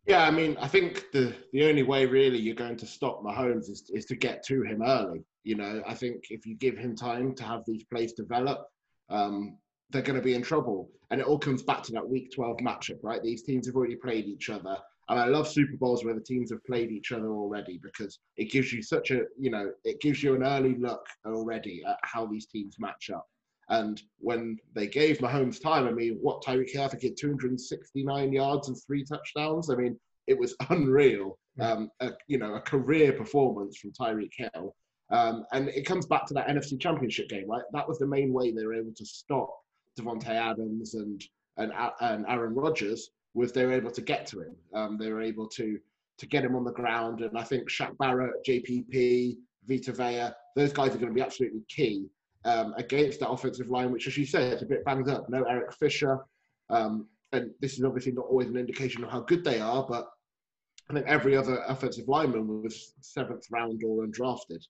Yeah, 0.06 0.24
I 0.24 0.30
mean, 0.30 0.56
I 0.60 0.68
think 0.68 1.10
the 1.12 1.34
the 1.52 1.64
only 1.64 1.82
way 1.82 2.04
really 2.04 2.38
you're 2.38 2.54
going 2.54 2.76
to 2.76 2.86
stop 2.86 3.22
Mahomes 3.22 3.70
is 3.70 3.90
is 3.92 4.04
to 4.06 4.16
get 4.16 4.42
to 4.44 4.62
him 4.62 4.82
early. 4.82 5.24
You 5.44 5.56
know, 5.56 5.82
I 5.86 5.94
think 5.94 6.24
if 6.30 6.46
you 6.46 6.56
give 6.56 6.76
him 6.76 6.94
time 6.94 7.34
to 7.36 7.44
have 7.44 7.62
these 7.66 7.84
plays 7.84 8.12
develop, 8.12 8.66
um, 9.08 9.56
they're 9.90 10.02
going 10.02 10.18
to 10.18 10.24
be 10.24 10.34
in 10.34 10.42
trouble. 10.42 10.90
And 11.10 11.20
it 11.20 11.26
all 11.26 11.38
comes 11.38 11.62
back 11.62 11.82
to 11.84 11.92
that 11.92 12.08
Week 12.08 12.30
12 12.34 12.58
matchup, 12.58 12.98
right? 13.02 13.22
These 13.22 13.44
teams 13.44 13.66
have 13.66 13.76
already 13.76 13.96
played 13.96 14.26
each 14.26 14.50
other, 14.50 14.76
and 15.08 15.18
I 15.18 15.26
love 15.26 15.48
Super 15.48 15.76
Bowls 15.76 16.04
where 16.04 16.14
the 16.14 16.20
teams 16.20 16.50
have 16.50 16.64
played 16.64 16.90
each 16.90 17.12
other 17.12 17.28
already 17.28 17.78
because 17.82 18.18
it 18.36 18.50
gives 18.50 18.72
you 18.72 18.82
such 18.82 19.10
a, 19.10 19.22
you 19.38 19.50
know, 19.50 19.70
it 19.84 20.00
gives 20.00 20.22
you 20.22 20.34
an 20.34 20.42
early 20.42 20.76
look 20.76 21.06
already 21.26 21.82
at 21.86 21.98
how 22.02 22.26
these 22.26 22.46
teams 22.46 22.76
match 22.78 23.10
up. 23.10 23.26
And 23.68 24.00
when 24.18 24.58
they 24.74 24.86
gave 24.86 25.18
Mahomes 25.18 25.60
time, 25.60 25.86
I 25.86 25.92
mean, 25.92 26.18
what 26.20 26.42
Tyreek 26.42 26.70
Hill, 26.70 26.84
I 26.84 26.88
think, 26.88 27.02
had 27.02 27.16
269 27.16 28.32
yards 28.32 28.68
and 28.68 28.76
three 28.86 29.04
touchdowns. 29.04 29.70
I 29.70 29.76
mean, 29.76 29.98
it 30.26 30.38
was 30.38 30.54
unreal. 30.70 31.38
Um, 31.60 31.90
a, 32.00 32.10
you 32.26 32.38
know, 32.38 32.54
a 32.54 32.60
career 32.60 33.12
performance 33.12 33.78
from 33.78 33.92
Tyreek 33.92 34.32
Hill. 34.36 34.74
Um, 35.10 35.44
and 35.52 35.68
it 35.68 35.86
comes 35.86 36.06
back 36.06 36.26
to 36.26 36.34
that 36.34 36.48
NFC 36.48 36.80
Championship 36.80 37.28
game, 37.28 37.48
right? 37.48 37.62
That 37.72 37.88
was 37.88 37.98
the 37.98 38.06
main 38.06 38.32
way 38.32 38.50
they 38.50 38.64
were 38.64 38.74
able 38.74 38.94
to 38.94 39.04
stop 39.04 39.54
Davante 39.98 40.28
Adams 40.28 40.94
and 40.94 41.22
and, 41.56 41.72
and 42.00 42.26
Aaron 42.28 42.54
Rodgers 42.54 43.10
was 43.34 43.52
they 43.52 43.64
were 43.64 43.72
able 43.72 43.92
to 43.92 44.02
get 44.02 44.26
to 44.26 44.40
him. 44.40 44.56
Um, 44.74 44.98
they 44.98 45.12
were 45.12 45.22
able 45.22 45.48
to 45.50 45.78
to 46.16 46.26
get 46.26 46.44
him 46.44 46.54
on 46.54 46.64
the 46.64 46.72
ground, 46.72 47.20
and 47.20 47.36
I 47.36 47.42
think 47.42 47.68
Shaq 47.68 47.96
Barrett, 47.98 48.44
JPP, 48.46 49.36
Vita 49.66 49.92
Vea, 49.92 50.28
those 50.54 50.72
guys 50.72 50.94
are 50.94 50.98
going 50.98 51.08
to 51.08 51.14
be 51.14 51.20
absolutely 51.20 51.62
key 51.68 52.06
um, 52.44 52.74
against 52.76 53.20
that 53.20 53.30
offensive 53.30 53.70
line, 53.70 53.90
which, 53.90 54.06
as 54.06 54.16
you 54.16 54.26
said, 54.26 54.52
is 54.52 54.62
a 54.62 54.66
bit 54.66 54.84
banged 54.84 55.08
up. 55.08 55.28
No 55.28 55.44
Eric 55.44 55.72
Fisher. 55.72 56.24
Um, 56.70 57.08
and 57.32 57.50
this 57.60 57.78
is 57.78 57.84
obviously 57.84 58.12
not 58.12 58.26
always 58.26 58.48
an 58.48 58.56
indication 58.56 59.02
of 59.02 59.10
how 59.10 59.20
good 59.20 59.44
they 59.44 59.60
are, 59.60 59.84
but 59.88 60.08
I 60.90 60.94
think 60.94 61.06
every 61.06 61.36
other 61.36 61.62
offensive 61.66 62.08
lineman 62.08 62.62
was 62.62 62.94
seventh 63.00 63.46
round 63.50 63.82
or 63.84 64.06
undrafted 64.06 64.62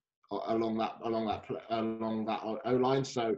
along 0.48 0.78
that 0.78 0.96
along 1.04 1.26
that 1.26 1.44
along 1.70 2.24
that 2.26 2.40
O 2.42 2.76
line. 2.76 3.04
So 3.04 3.36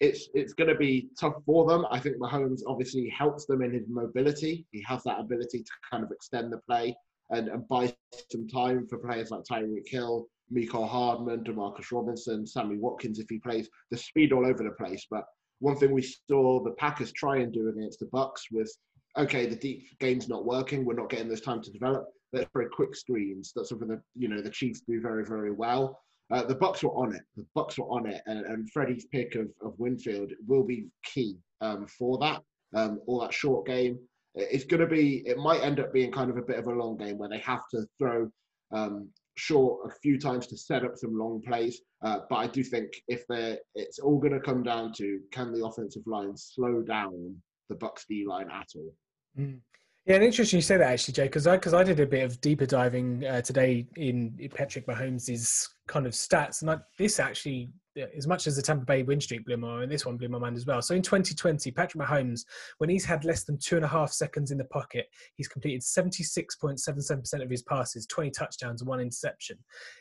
it's 0.00 0.28
it's 0.34 0.52
going 0.52 0.68
to 0.68 0.76
be 0.76 1.08
tough 1.18 1.34
for 1.46 1.66
them. 1.66 1.86
I 1.90 1.98
think 1.98 2.16
Mahomes 2.18 2.60
obviously 2.66 3.08
helps 3.08 3.46
them 3.46 3.62
in 3.62 3.72
his 3.72 3.88
mobility. 3.88 4.66
He 4.70 4.82
has 4.86 5.02
that 5.04 5.20
ability 5.20 5.62
to 5.62 5.70
kind 5.90 6.04
of 6.04 6.10
extend 6.10 6.52
the 6.52 6.58
play 6.58 6.96
and, 7.30 7.48
and 7.48 7.66
buy 7.68 7.94
some 8.30 8.48
time 8.48 8.86
for 8.88 8.98
players 8.98 9.30
like 9.30 9.42
Tyreek 9.44 9.88
Hill 9.88 10.26
Mecole 10.52 10.88
Hardman, 10.88 11.44
Demarcus 11.44 11.92
Robinson, 11.92 12.46
Sammy 12.46 12.76
Watkins 12.76 13.18
if 13.18 13.28
he 13.28 13.38
plays. 13.38 13.68
The 13.90 13.96
speed 13.96 14.32
all 14.32 14.46
over 14.46 14.62
the 14.62 14.70
place. 14.70 15.06
But 15.10 15.24
one 15.60 15.76
thing 15.76 15.92
we 15.92 16.02
saw 16.02 16.62
the 16.62 16.72
Packers 16.72 17.12
try 17.12 17.38
and 17.38 17.52
do 17.52 17.68
against 17.68 18.00
the 18.00 18.06
Bucks 18.06 18.46
was 18.50 18.78
okay, 19.16 19.46
the 19.46 19.56
deep 19.56 19.98
game's 19.98 20.28
not 20.28 20.44
working. 20.44 20.84
We're 20.84 20.94
not 20.94 21.10
getting 21.10 21.28
this 21.28 21.40
time 21.40 21.62
to 21.62 21.70
develop. 21.70 22.06
Let's 22.32 22.50
play 22.50 22.64
quick 22.70 22.94
screens. 22.94 23.52
That's 23.54 23.70
something 23.70 23.88
that 23.88 24.02
you 24.14 24.28
know 24.28 24.40
the 24.40 24.50
Chiefs 24.50 24.82
do 24.86 25.00
very, 25.00 25.24
very 25.24 25.50
well. 25.50 26.00
Uh, 26.30 26.42
the 26.44 26.54
Bucks 26.54 26.82
were 26.82 26.90
on 26.90 27.14
it. 27.14 27.22
The 27.36 27.46
Bucks 27.54 27.78
were 27.78 27.86
on 27.86 28.06
it, 28.06 28.20
and, 28.26 28.44
and 28.44 28.70
Freddie's 28.70 29.06
pick 29.06 29.34
of, 29.34 29.48
of 29.62 29.78
Winfield 29.78 30.32
will 30.46 30.62
be 30.62 30.86
key 31.04 31.36
um, 31.60 31.86
for 31.86 32.18
that. 32.18 32.42
Um, 32.74 33.00
all 33.06 33.20
that 33.20 33.32
short 33.32 33.66
game. 33.66 33.98
It's 34.34 34.64
going 34.64 34.80
to 34.80 34.86
be. 34.86 35.26
It 35.26 35.38
might 35.38 35.62
end 35.62 35.80
up 35.80 35.92
being 35.92 36.12
kind 36.12 36.30
of 36.30 36.36
a 36.36 36.42
bit 36.42 36.58
of 36.58 36.66
a 36.66 36.72
long 36.72 36.98
game 36.98 37.16
where 37.16 37.30
they 37.30 37.38
have 37.38 37.62
to 37.70 37.86
throw 37.98 38.30
um, 38.72 39.08
short 39.38 39.90
a 39.90 39.94
few 40.02 40.18
times 40.18 40.46
to 40.48 40.56
set 40.56 40.84
up 40.84 40.96
some 40.96 41.16
long 41.16 41.40
plays. 41.40 41.80
Uh, 42.04 42.20
but 42.28 42.36
I 42.36 42.46
do 42.46 42.62
think 42.62 42.90
if 43.06 43.24
they're, 43.28 43.58
it's 43.74 43.98
all 43.98 44.18
going 44.18 44.32
to 44.32 44.40
come 44.40 44.62
down 44.62 44.92
to 44.94 45.20
can 45.32 45.52
the 45.52 45.64
offensive 45.64 46.02
line 46.06 46.36
slow 46.36 46.82
down 46.82 47.36
the 47.68 47.76
Bucs 47.76 48.04
D 48.08 48.24
line 48.26 48.48
at 48.50 48.66
all. 48.74 48.92
Mm. 49.38 49.60
Yeah, 50.06 50.14
and 50.14 50.24
interesting 50.24 50.56
you 50.56 50.62
say 50.62 50.78
that 50.78 50.90
actually, 50.90 51.12
Jay, 51.12 51.24
because 51.24 51.46
I 51.46 51.56
because 51.56 51.74
I 51.74 51.84
did 51.84 52.00
a 52.00 52.06
bit 52.06 52.24
of 52.24 52.40
deeper 52.40 52.64
diving 52.64 53.26
uh, 53.26 53.42
today 53.42 53.86
in 53.96 54.38
Patrick 54.54 54.86
Mahomes' 54.86 55.68
kind 55.88 56.06
of 56.06 56.12
stats, 56.12 56.62
and 56.62 56.70
I, 56.70 56.76
this 56.98 57.18
actually 57.18 57.70
as 58.16 58.26
much 58.26 58.46
as 58.46 58.56
the 58.56 58.62
Tampa 58.62 58.84
Bay 58.84 59.02
win 59.02 59.20
streak 59.20 59.44
blew 59.44 59.56
my 59.56 59.68
mind, 59.68 59.90
this 59.90 60.06
one 60.06 60.16
blew 60.16 60.28
my 60.28 60.38
mind 60.38 60.56
as 60.56 60.66
well. 60.66 60.82
So 60.82 60.94
in 60.94 61.02
2020, 61.02 61.70
Patrick 61.70 62.02
Mahomes, 62.02 62.44
when 62.78 62.90
he's 62.90 63.04
had 63.04 63.24
less 63.24 63.44
than 63.44 63.58
two 63.58 63.76
and 63.76 63.84
a 63.84 63.88
half 63.88 64.12
seconds 64.12 64.50
in 64.50 64.58
the 64.58 64.64
pocket, 64.64 65.06
he's 65.34 65.48
completed 65.48 65.82
76.77% 65.82 67.42
of 67.42 67.50
his 67.50 67.62
passes, 67.62 68.06
20 68.06 68.30
touchdowns, 68.30 68.84
one 68.84 69.00
interception. 69.00 69.58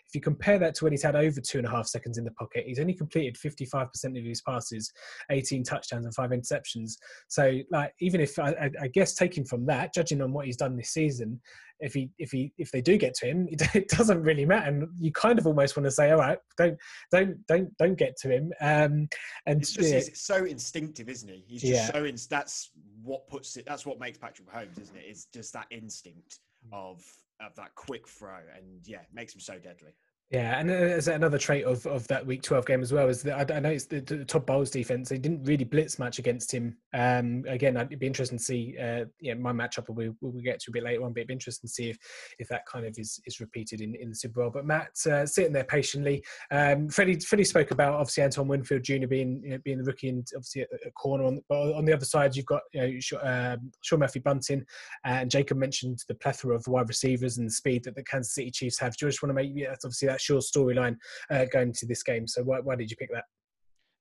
If 0.07 0.15
you 0.15 0.21
compare 0.21 0.59
that 0.59 0.75
to 0.75 0.85
when 0.85 0.93
he's 0.93 1.03
had 1.03 1.15
over 1.15 1.41
two 1.41 1.57
and 1.57 1.67
a 1.67 1.69
half 1.69 1.87
seconds 1.87 2.17
in 2.17 2.23
the 2.23 2.31
pocket, 2.31 2.65
he's 2.67 2.79
only 2.79 2.93
completed 2.93 3.35
55% 3.35 4.17
of 4.17 4.23
his 4.23 4.41
passes, 4.41 4.91
18 5.31 5.63
touchdowns, 5.63 6.05
and 6.05 6.15
five 6.15 6.31
interceptions. 6.31 6.93
So, 7.27 7.59
like, 7.71 7.93
even 7.99 8.21
if 8.21 8.37
I, 8.39 8.71
I 8.81 8.87
guess 8.87 9.15
taking 9.15 9.45
from 9.45 9.65
that, 9.65 9.93
judging 9.93 10.21
on 10.21 10.31
what 10.31 10.45
he's 10.45 10.57
done 10.57 10.77
this 10.77 10.89
season, 10.89 11.41
if 11.79 11.93
he 11.93 12.09
if 12.17 12.31
he 12.31 12.51
if 12.57 12.71
they 12.71 12.81
do 12.81 12.97
get 12.97 13.13
to 13.15 13.27
him, 13.27 13.47
it, 13.51 13.89
doesn't 13.89 14.21
really 14.23 14.45
matter. 14.45 14.67
And 14.67 14.87
you 14.99 15.11
kind 15.11 15.39
of 15.39 15.47
almost 15.47 15.75
want 15.75 15.85
to 15.85 15.91
say, 15.91 16.11
all 16.11 16.19
right, 16.19 16.39
don't 16.57 16.77
don't 17.11 17.45
don't 17.47 17.75
don't 17.77 17.95
get 17.95 18.15
to 18.21 18.29
him. 18.29 18.51
Um, 18.61 19.07
and 19.45 19.61
it's 19.61 19.71
just, 19.71 19.91
yeah. 19.91 20.13
so 20.13 20.45
instinctive, 20.45 21.09
isn't 21.09 21.29
he? 21.29 21.43
He's 21.47 21.61
just 21.61 21.73
yeah. 21.73 21.91
so 21.91 22.05
in, 22.05 22.17
that's 22.29 22.71
what 23.03 23.27
puts 23.27 23.57
it. 23.57 23.65
That's 23.65 23.85
what 23.85 23.99
makes 23.99 24.17
Patrick 24.17 24.47
Mahomes, 24.49 24.81
isn't 24.81 24.95
it? 24.95 25.05
It's 25.07 25.25
just 25.33 25.53
that 25.53 25.67
instinct 25.71 26.39
of 26.71 27.03
of 27.39 27.55
that 27.55 27.75
quick 27.75 28.07
throw, 28.07 28.39
and 28.55 28.81
yeah, 28.85 29.01
makes 29.13 29.33
him 29.33 29.41
so 29.41 29.59
deadly. 29.59 29.91
Yeah, 30.29 30.59
and 30.59 30.69
as 30.69 31.07
another 31.07 31.37
trait 31.37 31.63
of, 31.63 31.85
of 31.85 32.05
that 32.09 32.25
Week 32.25 32.41
12 32.41 32.65
game 32.65 32.81
as 32.81 32.91
well 32.91 33.07
is 33.07 33.23
that 33.23 33.49
I, 33.49 33.55
I 33.55 33.59
know 33.61 33.69
it's 33.69 33.85
the, 33.85 34.01
the 34.01 34.25
Todd 34.25 34.45
Bowles 34.45 34.69
defense. 34.69 35.07
They 35.07 35.17
didn't 35.17 35.45
really 35.45 35.63
blitz 35.63 35.99
much 35.99 36.19
against 36.19 36.53
him. 36.53 36.75
Um, 36.93 37.45
again, 37.47 37.77
it'd 37.77 37.97
be 37.97 38.07
interesting 38.07 38.37
to 38.37 38.43
see. 38.43 38.75
Uh, 38.77 39.05
yeah, 39.21 39.35
my 39.35 39.53
matchup 39.53 39.87
we 39.87 40.11
will 40.19 40.41
get 40.41 40.59
to 40.59 40.71
a 40.71 40.73
bit 40.73 40.83
later 40.83 41.05
on, 41.05 41.13
but 41.13 41.19
it'd 41.19 41.29
be 41.29 41.33
interesting 41.33 41.69
to 41.69 41.73
see 41.73 41.89
if 41.91 41.97
if 42.39 42.49
that 42.49 42.65
kind 42.65 42.85
of 42.85 42.93
is, 42.97 43.21
is 43.25 43.39
repeated 43.39 43.79
in, 43.79 43.95
in 43.95 44.09
the 44.09 44.15
Super 44.15 44.41
Bowl. 44.41 44.49
But 44.49 44.65
Matt 44.65 44.89
uh, 45.09 45.25
sitting 45.25 45.53
there 45.53 45.63
patiently. 45.63 46.21
Um, 46.51 46.89
Freddie, 46.89 47.21
Freddie 47.21 47.45
spoke 47.45 47.71
about 47.71 47.93
obviously 47.93 48.23
Antoine 48.23 48.49
Winfield 48.49 48.83
Jr. 48.83 49.07
being 49.07 49.41
you 49.45 49.51
know, 49.51 49.59
being 49.63 49.77
the 49.77 49.85
rookie 49.85 50.09
and 50.09 50.27
obviously 50.35 50.63
at, 50.63 50.67
a 50.85 50.91
corner. 50.91 51.23
On, 51.23 51.41
but 51.47 51.73
on 51.73 51.85
the 51.85 51.93
other 51.93 52.03
side, 52.03 52.35
you've 52.35 52.45
got 52.45 52.63
you 52.73 52.99
know, 53.13 53.19
um, 53.21 53.71
Sean 53.81 53.99
Murphy 53.99 54.19
Bunting, 54.19 54.65
and 55.05 55.31
Jacob 55.31 55.55
mentioned 55.55 56.03
the 56.09 56.15
plethora 56.15 56.53
of 56.53 56.67
wide 56.67 56.89
receivers 56.89 57.37
and 57.37 57.47
the 57.47 57.51
speed 57.51 57.85
that 57.85 57.95
the 57.95 58.03
Kansas 58.03 58.35
City 58.35 58.51
Chiefs 58.51 58.77
have. 58.79 58.97
Do 58.97 59.05
you 59.05 59.09
just 59.09 59.23
want 59.23 59.29
to 59.29 59.35
make 59.35 59.51
yeah, 59.55 59.71
obviously 59.71 60.16
that's 60.17 60.29
your 60.29 60.39
storyline 60.39 60.97
uh, 61.29 61.45
going 61.51 61.69
into 61.69 61.85
this 61.85 62.03
game? 62.03 62.27
So 62.27 62.43
why, 62.43 62.59
why 62.59 62.75
did 62.75 62.89
you 62.89 62.97
pick 62.97 63.11
that? 63.13 63.25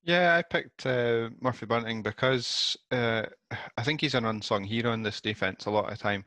Yeah, 0.02 0.36
I 0.36 0.42
picked 0.42 0.86
uh, 0.86 1.30
Murphy 1.40 1.66
Bunting 1.66 2.02
because 2.02 2.76
uh, 2.92 3.22
I 3.76 3.82
think 3.82 4.00
he's 4.00 4.14
an 4.14 4.24
unsung 4.24 4.64
hero 4.64 4.92
in 4.92 5.02
this 5.02 5.20
defense 5.20 5.66
a 5.66 5.70
lot 5.70 5.92
of 5.92 5.98
time. 5.98 6.24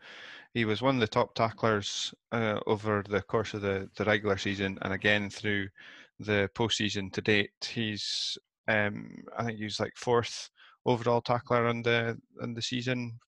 He 0.54 0.66
was 0.66 0.82
one 0.82 0.96
of 0.96 1.02
the 1.02 1.08
top 1.08 1.34
tacklers 1.34 2.14
uh, 2.32 2.60
over 2.68 3.04
the 3.08 3.22
course 3.22 3.54
of 3.54 3.62
the, 3.62 3.90
the 3.96 4.04
regular 4.04 4.38
season 4.38 4.78
and 4.82 4.94
again 4.94 5.30
through 5.30 5.70
the 6.20 6.50
postseason 6.56 7.12
to 7.14 7.22
date. 7.22 7.52
He's, 7.62 8.38
um, 8.68 9.24
I 9.38 9.46
think, 9.46 9.60
he's 9.60 9.80
like 9.80 9.94
fourth 9.96 10.50
overall 10.86 11.22
tackler 11.22 11.68
in 11.68 11.82
the 11.82 12.18
in 12.42 12.54
the 12.54 12.62
season, 12.62 13.20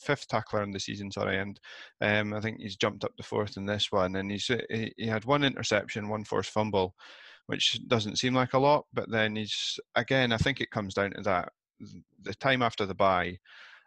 fifth 0.00 0.28
tackler 0.28 0.62
in 0.62 0.70
the 0.70 0.80
season. 0.80 1.10
Sorry, 1.10 1.38
and 1.38 1.58
um, 2.00 2.34
I 2.34 2.40
think 2.40 2.60
he's 2.60 2.76
jumped 2.76 3.04
up 3.04 3.16
to 3.16 3.22
fourth 3.22 3.56
in 3.56 3.66
this 3.66 3.92
one. 3.92 4.16
And 4.16 4.30
he's 4.30 4.50
he, 4.70 4.92
had 5.06 5.24
one 5.24 5.44
interception, 5.44 6.08
one 6.08 6.24
forced 6.24 6.50
fumble, 6.50 6.94
which 7.46 7.80
doesn't 7.88 8.18
seem 8.18 8.34
like 8.34 8.54
a 8.54 8.58
lot, 8.58 8.86
but 8.92 9.10
then 9.10 9.36
he's 9.36 9.78
again. 9.94 10.32
I 10.32 10.38
think 10.38 10.60
it 10.60 10.70
comes 10.70 10.94
down 10.94 11.12
to 11.12 11.22
that 11.22 11.50
the 12.22 12.34
time 12.34 12.62
after 12.62 12.86
the 12.86 12.94
bye. 12.94 13.38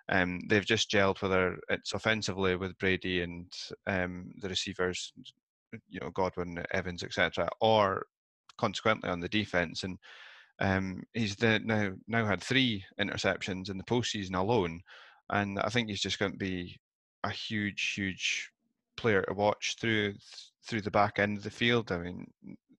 Um, 0.10 0.39
they've 0.47 0.65
just 0.65 0.89
gelled 0.89 1.21
whether 1.21 1.58
it's 1.69 1.93
offensively 1.93 2.56
with 2.56 2.77
Brady 2.77 3.21
and 3.23 3.51
um, 3.88 4.32
the 4.39 4.47
receivers, 4.47 5.12
you 5.89 5.99
know 5.99 6.12
Godwin, 6.12 6.63
Evans, 6.71 7.03
etc., 7.03 7.49
or 7.60 8.06
consequently 8.58 9.10
on 9.10 9.19
the 9.19 9.30
defense. 9.30 9.84
And 9.84 9.97
um, 10.60 11.04
he's 11.13 11.36
the, 11.36 11.60
now 11.60 11.91
now 12.08 12.26
had 12.26 12.41
three 12.41 12.84
interceptions 13.00 13.70
in 13.70 13.78
the 13.78 13.84
postseason 13.84 14.36
alone, 14.36 14.82
and 15.30 15.60
I 15.60 15.70
think 15.70 15.89
he's 15.89 16.02
just 16.02 16.20
going 16.20 16.32
to 16.32 16.38
be 16.38 16.80
a 17.24 17.30
huge, 17.30 17.93
huge 17.96 18.52
player 18.96 19.22
to 19.24 19.34
watch 19.34 19.76
through 19.80 20.13
through 20.65 20.82
the 20.82 20.91
back 20.91 21.20
end 21.20 21.38
of 21.38 21.43
the 21.43 21.52
field. 21.52 21.91
I 21.91 22.00
mean, 22.00 22.28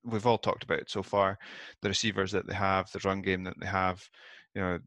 we've 0.05 0.27
all 0.27 0.38
talked 0.38 0.64
about 0.64 0.81
it 0.81 0.91
so 0.91 1.03
far. 1.03 1.38
The 1.83 1.88
receivers 1.88 2.33
that 2.33 2.47
they 2.47 2.55
have, 2.55 2.91
the 2.91 3.01
run 3.05 3.23
game 3.23 3.45
that 3.45 3.59
they 3.61 3.67
have, 3.67 4.07
you 4.55 4.61
know, 4.61 4.79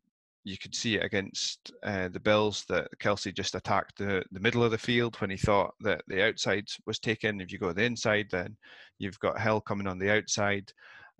you 0.44 0.58
could 0.58 0.76
see 0.76 0.96
it 0.96 1.04
against 1.04 1.72
uh, 1.84 2.08
the 2.10 2.20
Bills 2.20 2.66
that 2.68 2.88
Kelce 3.00 3.34
just 3.34 3.56
attacked 3.56 3.98
the, 3.98 4.24
the 4.32 4.40
middle 4.40 4.64
of 4.64 4.72
the 4.72 4.78
field 4.78 5.16
when 5.18 5.30
he 5.30 5.38
thought 5.38 5.74
that 5.82 6.02
the 6.08 6.24
outside 6.24 6.68
was 6.86 7.00
taken. 7.00 7.42
If 7.42 7.52
you 7.52 7.60
go 7.60 7.68
to 7.68 7.74
the 7.74 7.84
inside, 7.84 8.28
then 8.32 8.58
you've 8.98 9.20
got 9.20 9.40
Hill 9.40 9.62
coming 9.62 9.88
on 9.88 10.00
the 10.00 10.12
outside. 10.12 10.72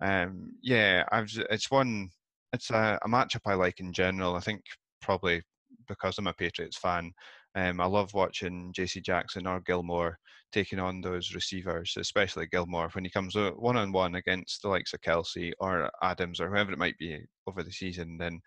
Um, 0.02 0.52
yeah, 0.62 1.04
I've, 1.12 1.30
it's 1.50 1.70
one. 1.70 2.10
It's 2.52 2.70
a, 2.70 2.98
a 3.02 3.08
matchup 3.08 3.42
I 3.46 3.54
like 3.54 3.80
in 3.80 3.92
general. 3.92 4.34
I 4.34 4.40
think 4.40 4.62
probably 5.00 5.42
because 5.88 6.18
I'm 6.18 6.26
a 6.26 6.32
Patriots 6.32 6.76
fan, 6.76 7.12
um, 7.54 7.80
I 7.80 7.86
love 7.86 8.12
watching 8.14 8.72
JC 8.76 9.02
Jackson 9.02 9.46
or 9.46 9.60
Gilmore 9.60 10.18
taking 10.52 10.78
on 10.78 11.00
those 11.00 11.34
receivers, 11.34 11.94
especially 11.98 12.46
Gilmore 12.46 12.90
when 12.92 13.04
he 13.04 13.10
comes 13.10 13.34
one 13.34 13.76
on 13.76 13.92
one 13.92 14.16
against 14.16 14.62
the 14.62 14.68
likes 14.68 14.92
of 14.92 15.00
Kelce 15.00 15.52
or 15.60 15.90
Adams 16.02 16.40
or 16.40 16.50
whoever 16.50 16.72
it 16.72 16.78
might 16.78 16.98
be 16.98 17.18
over 17.46 17.62
the 17.62 17.72
season. 17.72 18.18
Then 18.18 18.40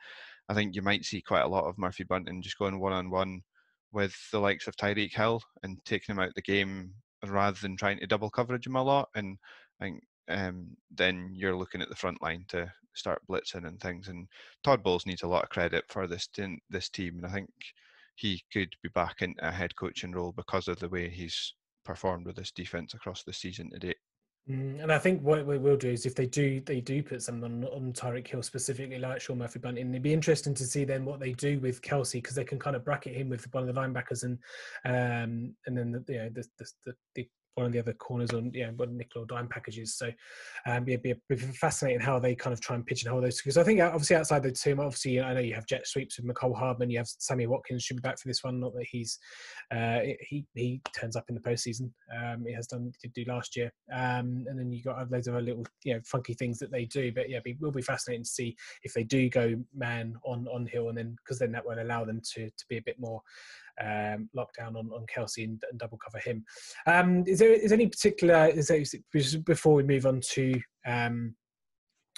I 0.50 0.54
think 0.54 0.76
you 0.76 0.82
might 0.82 1.06
see 1.06 1.22
quite 1.22 1.44
a 1.44 1.48
lot 1.48 1.66
of 1.66 1.78
Murphy 1.78 2.04
Bunting 2.04 2.42
just 2.42 2.58
going 2.60 2.80
one 2.80 2.94
on 2.94 3.10
one 3.10 3.42
with 3.92 4.16
the 4.32 4.40
likes 4.40 4.68
of 4.68 4.76
Tyreek 4.76 5.14
Hill 5.14 5.42
and 5.64 5.78
taking 5.86 6.14
him 6.14 6.20
out 6.20 6.32
the 6.36 6.42
game 6.42 6.92
rather 7.26 7.58
than 7.60 7.78
trying 7.78 8.00
to 8.00 8.08
double 8.08 8.30
coverage 8.30 8.68
him 8.68 8.76
a 8.76 8.84
lot. 8.84 9.10
And 9.16 9.38
I 9.80 9.86
think 9.86 10.04
um, 10.28 10.68
then 10.92 11.32
you're 11.34 11.56
looking 11.56 11.82
at 11.82 11.90
the 11.90 11.96
front 11.96 12.22
line 12.22 12.46
to 12.50 12.72
start 12.94 13.22
blitzing 13.30 13.68
and 13.68 13.80
things. 13.80 14.08
And 14.08 14.28
Todd 14.64 14.84
Bowles 14.84 15.06
needs 15.06 15.24
a 15.24 15.28
lot 15.28 15.44
of 15.44 15.50
credit 15.50 15.86
for 15.90 16.08
this 16.08 16.30
this 16.70 16.90
team, 16.90 17.18
and 17.18 17.26
I 17.26 17.30
think 17.30 17.50
he 18.16 18.42
could 18.52 18.74
be 18.82 18.90
back 18.90 19.22
in 19.22 19.36
a 19.40 19.52
head 19.52 19.76
coaching 19.76 20.12
role 20.12 20.34
because 20.36 20.68
of 20.68 20.80
the 20.80 20.90
way 20.90 21.10
he's 21.10 21.54
performed 21.84 22.26
with 22.26 22.38
this 22.38 22.52
defense 22.52 22.94
across 22.94 23.24
the 23.24 23.34
season 23.34 23.70
to 23.72 23.80
date. 23.80 23.98
Mm, 24.50 24.84
and 24.84 24.92
I 24.92 25.00
think 25.00 25.24
what 25.24 25.44
we 25.46 25.58
will 25.58 25.76
do 25.76 25.90
is 25.90 26.06
if 26.06 26.14
they 26.14 26.28
do 26.28 26.62
they 26.62 26.80
do 26.80 27.02
put 27.02 27.24
someone 27.24 27.64
on, 27.64 27.70
on 27.72 27.94
Tyreek 27.94 28.28
Hill 28.28 28.44
specifically 28.44 29.00
like 29.00 29.20
Sean 29.20 29.40
Murphy 29.40 29.58
Bunting, 29.58 29.90
it'd 29.90 30.04
be 30.04 30.14
interesting 30.14 30.54
to 30.54 30.66
see 30.66 30.84
then 30.86 31.04
what 31.04 31.20
they 31.20 31.32
do 31.32 31.60
with 31.60 31.82
Kelce 31.82 32.14
because 32.14 32.36
they 32.36 32.44
can 32.44 32.60
kind 32.60 32.76
of 32.76 32.86
bracket 32.86 33.16
him 33.16 33.28
with 33.28 33.52
one 33.54 33.68
of 33.68 33.74
the 33.74 33.82
linebackers 33.82 34.24
and 34.24 34.38
um 34.86 35.56
and 35.66 35.76
then 35.76 35.92
the, 35.92 36.14
you 36.14 36.20
know 36.20 36.30
the 36.30 36.46
the, 36.86 36.94
the 37.16 37.28
one 37.56 37.66
of 37.66 37.72
the 37.72 37.80
other 37.80 37.94
corners 37.94 38.32
on 38.32 38.52
yeah 38.54 38.70
one 38.76 38.98
nickel 38.98 39.24
or 39.24 39.26
dime 39.26 39.48
packages. 39.48 39.96
So 39.96 40.08
um, 40.68 40.88
yeah, 40.88 40.98
it'd 41.04 41.22
be 41.28 41.36
fascinating 41.36 42.02
how 42.02 42.20
they 42.20 42.36
kind 42.36 42.54
of 42.54 42.62
try 42.62 42.76
and 42.76 42.86
pigeonhole 42.86 43.22
those 43.22 43.38
because 43.42 43.58
I 43.58 43.64
think 43.64 43.82
obviously 43.82 44.18
outside 44.18 44.44
the 44.44 44.52
team, 44.52 44.80
obviously 44.80 45.22
I 45.22 45.34
know 45.34 45.40
you 45.40 45.56
have 45.56 45.66
jet 45.66 45.88
sweeps 45.88 46.18
with 46.18 46.28
Mecole 46.28 46.56
Hardman, 46.56 46.90
you 46.90 46.98
have 46.98 47.08
Sammy 47.08 47.48
Watkins 47.48 47.84
should 47.84 47.98
be 47.98 48.02
back 48.02 48.20
for 48.20 48.28
this 48.28 48.44
one. 48.44 48.60
Not 48.60 48.74
that 48.74 48.86
he's 48.90 49.18
uh, 49.72 50.00
he 50.20 50.46
he 50.54 50.82
turns 50.98 51.16
up 51.16 51.26
in 51.30 51.36
the 51.36 51.42
postseason. 51.42 51.92
Um, 52.16 52.44
he 52.46 52.54
has 52.54 52.68
done 52.68 52.92
did 53.02 53.14
do 53.14 53.24
last 53.28 53.56
year, 53.56 53.72
um, 53.94 54.46
and 54.48 54.60
then 54.60 54.72
you 54.72 54.84
got 54.84 55.10
loads 55.10 55.28
of 55.28 55.36
little 55.36 55.66
you 55.84 55.94
know 55.94 56.02
funky 56.06 56.34
things 56.34 56.60
that 56.60 56.72
they 56.72 56.86
do. 56.86 57.12
But 57.14 57.30
yeah, 57.30 57.40
it 57.46 57.58
will 57.62 57.72
be 57.72 57.82
fascinating 57.82 58.24
to 58.24 58.30
see 58.30 58.56
if 58.84 58.94
they 58.94 59.04
do 59.04 59.30
go 59.30 59.56
man 59.74 60.16
on 60.26 60.48
on 60.54 60.68
Hill, 60.68 60.90
and 60.90 60.98
then 60.98 61.16
because 61.24 61.40
then 61.40 61.54
that 61.54 61.66
will 61.66 61.82
allow 61.82 62.04
them 62.04 62.22
to 62.34 62.50
to 62.50 62.66
be 62.70 62.78
a 62.78 62.82
bit 62.82 63.00
more 63.00 63.22
um, 63.82 64.30
lockdown 64.36 64.76
on, 64.76 64.90
on 64.94 65.06
Kelce 65.14 65.44
and, 65.44 65.62
and 65.70 65.80
double 65.80 65.98
cover 65.98 66.20
him. 66.20 66.44
Um, 66.88 67.24
is 67.28 67.40
there 67.40 67.52
is 67.52 67.72
any 67.72 67.88
particular 67.88 68.48
is 68.48 68.68
there, 68.68 68.84
before 69.46 69.76
we 69.76 69.84
move 69.84 70.06
on 70.06 70.22
to 70.32 70.60
um, 70.86 71.36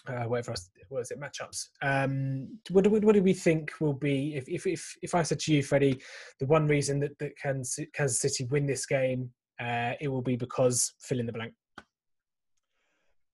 uh, 0.07 0.23
whatever 0.23 0.51
else, 0.51 0.69
what 0.89 1.01
is 1.01 1.11
it 1.11 1.19
matchups? 1.19 1.67
Um, 1.81 2.59
what 2.69 2.83
do 2.83 2.89
we, 2.89 2.99
what 2.99 3.13
do 3.13 3.21
we 3.21 3.33
think 3.33 3.73
will 3.79 3.93
be 3.93 4.35
if 4.35 4.47
if 4.47 4.65
if, 4.65 4.95
if 5.01 5.15
I 5.15 5.23
said 5.23 5.39
to 5.39 5.53
you, 5.53 5.63
Freddie, 5.63 6.01
the 6.39 6.45
one 6.45 6.67
reason 6.67 6.99
that 7.01 7.17
that 7.19 7.37
Kansas, 7.37 7.85
Kansas 7.93 8.19
City 8.19 8.45
win 8.45 8.65
this 8.65 8.85
game, 8.85 9.31
uh, 9.59 9.93
it 9.99 10.07
will 10.07 10.21
be 10.21 10.35
because 10.35 10.93
fill 10.99 11.19
in 11.19 11.25
the 11.25 11.33
blank. 11.33 11.53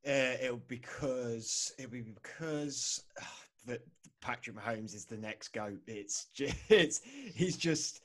Uh, 0.05 0.35
it'll 0.41 0.61
because 0.67 1.73
it'll 1.77 1.91
be 1.91 2.01
because 2.01 3.03
uh, 3.21 3.25
that 3.65 3.81
Patrick 4.21 4.55
Mahomes 4.55 4.93
is 4.95 5.05
the 5.05 5.17
next 5.17 5.49
goat. 5.49 5.79
It's 5.87 6.27
just, 6.33 6.55
it's 6.69 7.01
he's 7.03 7.57
just 7.57 8.01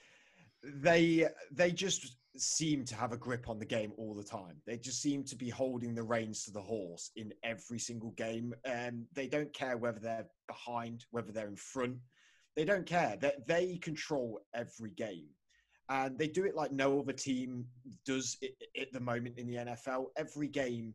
they 0.77 1.27
they 1.51 1.73
just 1.73 2.17
seem 2.37 2.85
to 2.85 2.95
have 2.95 3.13
a 3.13 3.17
grip 3.17 3.49
on 3.49 3.59
the 3.59 3.65
game 3.65 3.93
all 3.97 4.15
the 4.15 4.23
time. 4.23 4.57
They 4.67 4.77
just 4.77 5.03
seem 5.03 5.25
to 5.25 5.37
be 5.37 5.49
holding 5.49 5.95
the 5.95 6.03
reins 6.03 6.45
to 6.45 6.53
the 6.53 6.61
horse 6.61 7.11
in 7.17 7.33
every 7.43 7.79
single 7.79 8.11
game. 8.13 8.55
Um, 8.65 9.07
they 9.15 9.27
don't 9.27 9.53
care 9.53 9.77
whether 9.77 9.99
they're 9.99 10.27
behind, 10.47 11.05
whether 11.11 11.33
they're 11.33 11.49
in 11.49 11.57
front. 11.57 11.97
They 12.57 12.65
don't 12.65 12.87
care. 12.87 13.17
They, 13.21 13.33
they 13.47 13.77
control 13.79 14.41
every 14.55 14.91
game. 14.91 15.27
And 15.91 16.19
they 16.19 16.29
do 16.29 16.45
it 16.45 16.55
like 16.55 16.71
no 16.71 17.01
other 17.01 17.13
team 17.13 17.65
does 18.05 18.37
at 18.79 18.93
the 18.93 19.01
moment 19.01 19.39
in 19.39 19.47
the 19.47 19.57
NFL. 19.57 20.07
Every 20.17 20.49
game, 20.49 20.95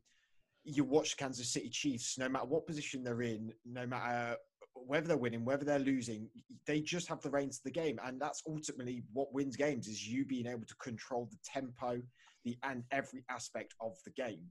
you 0.63 0.83
watch 0.83 1.17
Kansas 1.17 1.51
City 1.51 1.69
Chiefs, 1.69 2.17
no 2.17 2.29
matter 2.29 2.45
what 2.45 2.67
position 2.67 3.03
they're 3.03 3.23
in, 3.23 3.51
no 3.65 3.87
matter 3.87 4.37
whether 4.73 5.07
they're 5.07 5.17
winning, 5.17 5.45
whether 5.45 5.65
they're 5.65 5.79
losing, 5.79 6.29
they 6.65 6.81
just 6.81 7.07
have 7.07 7.21
the 7.21 7.29
reins 7.29 7.57
of 7.57 7.63
the 7.63 7.71
game, 7.71 7.99
and 8.03 8.19
that's 8.19 8.43
ultimately 8.47 9.03
what 9.13 9.33
wins 9.33 9.55
games: 9.55 9.87
is 9.87 10.07
you 10.07 10.25
being 10.25 10.47
able 10.47 10.65
to 10.65 10.75
control 10.75 11.27
the 11.31 11.37
tempo, 11.43 12.01
the 12.43 12.57
and 12.63 12.83
every 12.91 13.23
aspect 13.29 13.73
of 13.81 13.97
the 14.05 14.11
game, 14.11 14.45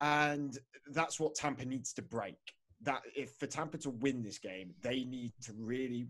and 0.00 0.58
that's 0.92 1.20
what 1.20 1.34
Tampa 1.34 1.64
needs 1.64 1.92
to 1.94 2.02
break. 2.02 2.38
That 2.82 3.02
if 3.14 3.34
for 3.38 3.46
Tampa 3.46 3.78
to 3.78 3.90
win 3.90 4.22
this 4.22 4.38
game, 4.38 4.74
they 4.82 5.04
need 5.04 5.32
to 5.42 5.52
really 5.56 6.08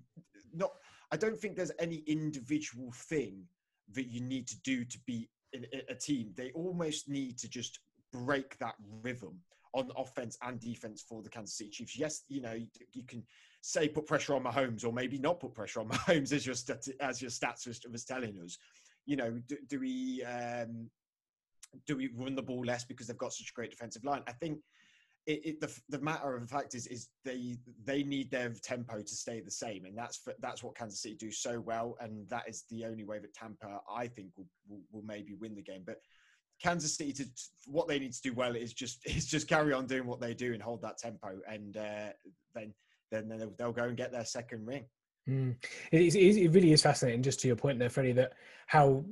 not. 0.54 0.72
I 1.10 1.16
don't 1.16 1.38
think 1.38 1.56
there's 1.56 1.72
any 1.78 2.02
individual 2.06 2.90
thing 2.92 3.44
that 3.92 4.06
you 4.06 4.22
need 4.22 4.46
to 4.48 4.58
do 4.62 4.84
to 4.84 4.98
be 5.06 5.28
a 5.90 5.94
team. 5.94 6.32
They 6.34 6.50
almost 6.52 7.08
need 7.10 7.36
to 7.38 7.48
just 7.48 7.80
break 8.12 8.58
that 8.58 8.74
rhythm 9.02 9.40
on 9.74 9.90
offense 9.96 10.36
and 10.42 10.60
defense 10.60 11.02
for 11.06 11.22
the 11.22 11.30
Kansas 11.30 11.56
City 11.56 11.70
Chiefs. 11.70 11.98
Yes, 11.98 12.22
you 12.28 12.40
know, 12.40 12.52
you, 12.52 12.66
you 12.92 13.04
can 13.04 13.22
say 13.62 13.88
put 13.88 14.06
pressure 14.06 14.34
on 14.34 14.44
Mahomes 14.44 14.84
or 14.84 14.92
maybe 14.92 15.18
not 15.18 15.40
put 15.40 15.54
pressure 15.54 15.80
on 15.80 15.88
Mahomes 15.90 16.32
as 16.32 16.44
your 16.44 16.54
stat, 16.54 16.86
as 17.00 17.22
your 17.22 17.30
stats 17.30 17.66
was, 17.66 17.80
was 17.90 18.04
telling 18.04 18.38
us. 18.44 18.58
You 19.06 19.16
know, 19.16 19.40
do, 19.48 19.56
do 19.68 19.80
we 19.80 20.22
um, 20.24 20.90
do 21.86 21.96
we 21.96 22.10
run 22.14 22.34
the 22.34 22.42
ball 22.42 22.64
less 22.64 22.84
because 22.84 23.06
they've 23.06 23.16
got 23.16 23.32
such 23.32 23.50
a 23.50 23.54
great 23.54 23.70
defensive 23.70 24.04
line? 24.04 24.22
I 24.26 24.32
think 24.32 24.58
it, 25.26 25.40
it, 25.44 25.60
the, 25.60 25.80
the 25.88 26.00
matter 26.00 26.34
of 26.34 26.42
the 26.42 26.48
fact 26.48 26.74
is 26.74 26.86
is 26.88 27.08
they 27.24 27.56
they 27.84 28.02
need 28.02 28.30
their 28.30 28.52
tempo 28.62 29.00
to 29.00 29.14
stay 29.14 29.40
the 29.40 29.50
same, 29.50 29.84
and 29.84 29.96
that's 29.96 30.18
for, 30.18 30.34
that's 30.40 30.62
what 30.62 30.76
Kansas 30.76 31.00
City 31.00 31.14
do 31.14 31.30
so 31.30 31.60
well, 31.60 31.96
and 32.00 32.28
that 32.28 32.48
is 32.48 32.64
the 32.70 32.84
only 32.84 33.04
way 33.04 33.18
that 33.20 33.32
Tampa 33.32 33.80
I 33.90 34.08
think 34.08 34.28
will, 34.36 34.48
will, 34.68 34.80
will 34.90 35.02
maybe 35.02 35.34
win 35.34 35.54
the 35.54 35.62
game. 35.62 35.82
But 35.86 36.00
Kansas 36.62 36.94
City 36.96 37.12
to 37.12 37.24
what 37.66 37.88
they 37.88 37.98
need 37.98 38.12
to 38.12 38.22
do 38.22 38.32
well 38.32 38.54
is 38.54 38.72
just 38.72 39.04
is 39.06 39.26
just 39.26 39.48
carry 39.48 39.72
on 39.72 39.86
doing 39.86 40.06
what 40.06 40.20
they 40.20 40.34
do 40.34 40.52
and 40.52 40.62
hold 40.62 40.82
that 40.82 40.98
tempo, 40.98 41.38
and 41.48 41.76
uh, 41.76 42.10
then 42.54 42.72
then 43.10 43.28
they'll, 43.28 43.52
they'll, 43.58 43.72
go 43.72 43.84
and 43.84 43.96
get 43.96 44.10
their 44.10 44.24
second 44.24 44.66
ring. 44.66 44.84
Mm. 45.28 45.54
It, 45.92 46.00
is, 46.00 46.16
it 46.16 46.48
really 46.48 46.72
is 46.72 46.82
fascinating. 46.82 47.22
Just 47.22 47.40
to 47.40 47.46
your 47.46 47.56
point 47.56 47.78
there, 47.78 47.90
Freddie, 47.90 48.12
that 48.12 48.32
how 48.66 49.04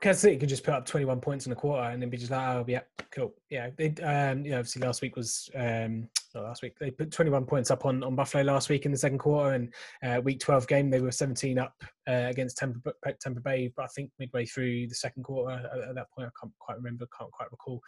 Kansas 0.00 0.22
City 0.22 0.36
could 0.36 0.48
just 0.48 0.64
put 0.64 0.74
up 0.74 0.86
21 0.86 1.20
points 1.20 1.46
in 1.46 1.52
a 1.52 1.54
quarter 1.54 1.88
and 1.88 2.02
then 2.02 2.10
be 2.10 2.16
just 2.16 2.30
like, 2.30 2.48
oh, 2.48 2.64
yeah, 2.66 2.80
cool. 3.10 3.32
Yeah, 3.48 3.70
they, 3.76 3.94
um, 4.02 4.44
you 4.44 4.50
know, 4.50 4.58
obviously 4.58 4.82
last 4.82 5.02
week 5.02 5.16
was 5.16 5.50
um, 5.54 6.08
last 6.42 6.62
week. 6.62 6.74
They 6.78 6.90
put 6.90 7.10
21 7.10 7.44
points 7.46 7.70
up 7.70 7.84
on, 7.84 8.02
on 8.02 8.16
Buffalo 8.16 8.42
last 8.44 8.68
week 8.68 8.86
in 8.86 8.92
the 8.92 8.98
second 8.98 9.18
quarter, 9.18 9.54
and 9.54 9.72
uh, 10.02 10.20
week 10.20 10.40
12 10.40 10.66
game 10.66 10.90
they 10.90 11.00
were 11.00 11.12
17 11.12 11.58
up 11.58 11.74
uh, 12.08 12.26
against 12.28 12.56
Tampa, 12.56 12.92
Tampa 13.20 13.40
Bay. 13.40 13.72
But 13.76 13.84
I 13.84 13.88
think 13.88 14.10
midway 14.18 14.46
through 14.46 14.88
the 14.88 14.94
second 14.94 15.22
quarter, 15.22 15.56
at, 15.56 15.88
at, 15.88 15.94
that 15.94 16.10
point, 16.10 16.28
I 16.28 16.34
can't 16.40 16.52
quite 16.58 16.76
remember, 16.76 17.06
can't 17.18 17.32
quite 17.32 17.50
recall. 17.50 17.80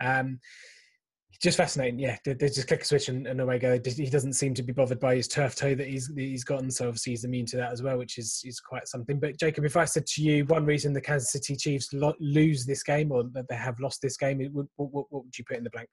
Um, 0.00 0.40
just 1.42 1.58
fascinating, 1.58 1.98
yeah. 1.98 2.16
They, 2.24 2.32
they, 2.32 2.48
just 2.48 2.66
click 2.66 2.82
a 2.82 2.84
switch 2.84 3.08
and, 3.08 3.26
and 3.26 3.40
away 3.40 3.58
go. 3.58 3.78
He 3.84 4.08
doesn't 4.08 4.32
seem 4.32 4.54
to 4.54 4.62
be 4.62 4.72
bothered 4.72 5.00
by 5.00 5.16
his 5.16 5.28
turf 5.28 5.54
toe 5.54 5.74
that 5.74 5.86
he's 5.86 6.08
that 6.08 6.20
he's 6.20 6.44
gotten, 6.44 6.70
so 6.70 6.88
obviously 6.88 7.12
he's 7.12 7.24
immune 7.24 7.46
to 7.46 7.56
that 7.58 7.72
as 7.72 7.82
well, 7.82 7.98
which 7.98 8.16
is 8.18 8.40
is 8.44 8.60
quite 8.60 8.88
something. 8.88 9.20
But 9.20 9.38
Jacob, 9.38 9.64
if 9.64 9.76
I 9.76 9.84
said 9.84 10.06
to 10.06 10.22
you 10.22 10.44
one 10.46 10.64
reason 10.64 10.92
the 10.92 11.00
Kansas 11.00 11.32
City 11.32 11.56
Chiefs 11.56 11.92
lo- 11.92 12.14
lose 12.20 12.64
this 12.64 12.82
game 12.82 13.12
or 13.12 13.24
that 13.32 13.48
they 13.48 13.56
have 13.56 13.78
lost 13.80 14.00
this 14.00 14.16
game, 14.16 14.40
what, 14.52 14.66
what, 14.76 15.06
what 15.10 15.24
would 15.24 15.38
you 15.38 15.44
put 15.44 15.58
in 15.58 15.64
the 15.64 15.70
blank? 15.70 15.88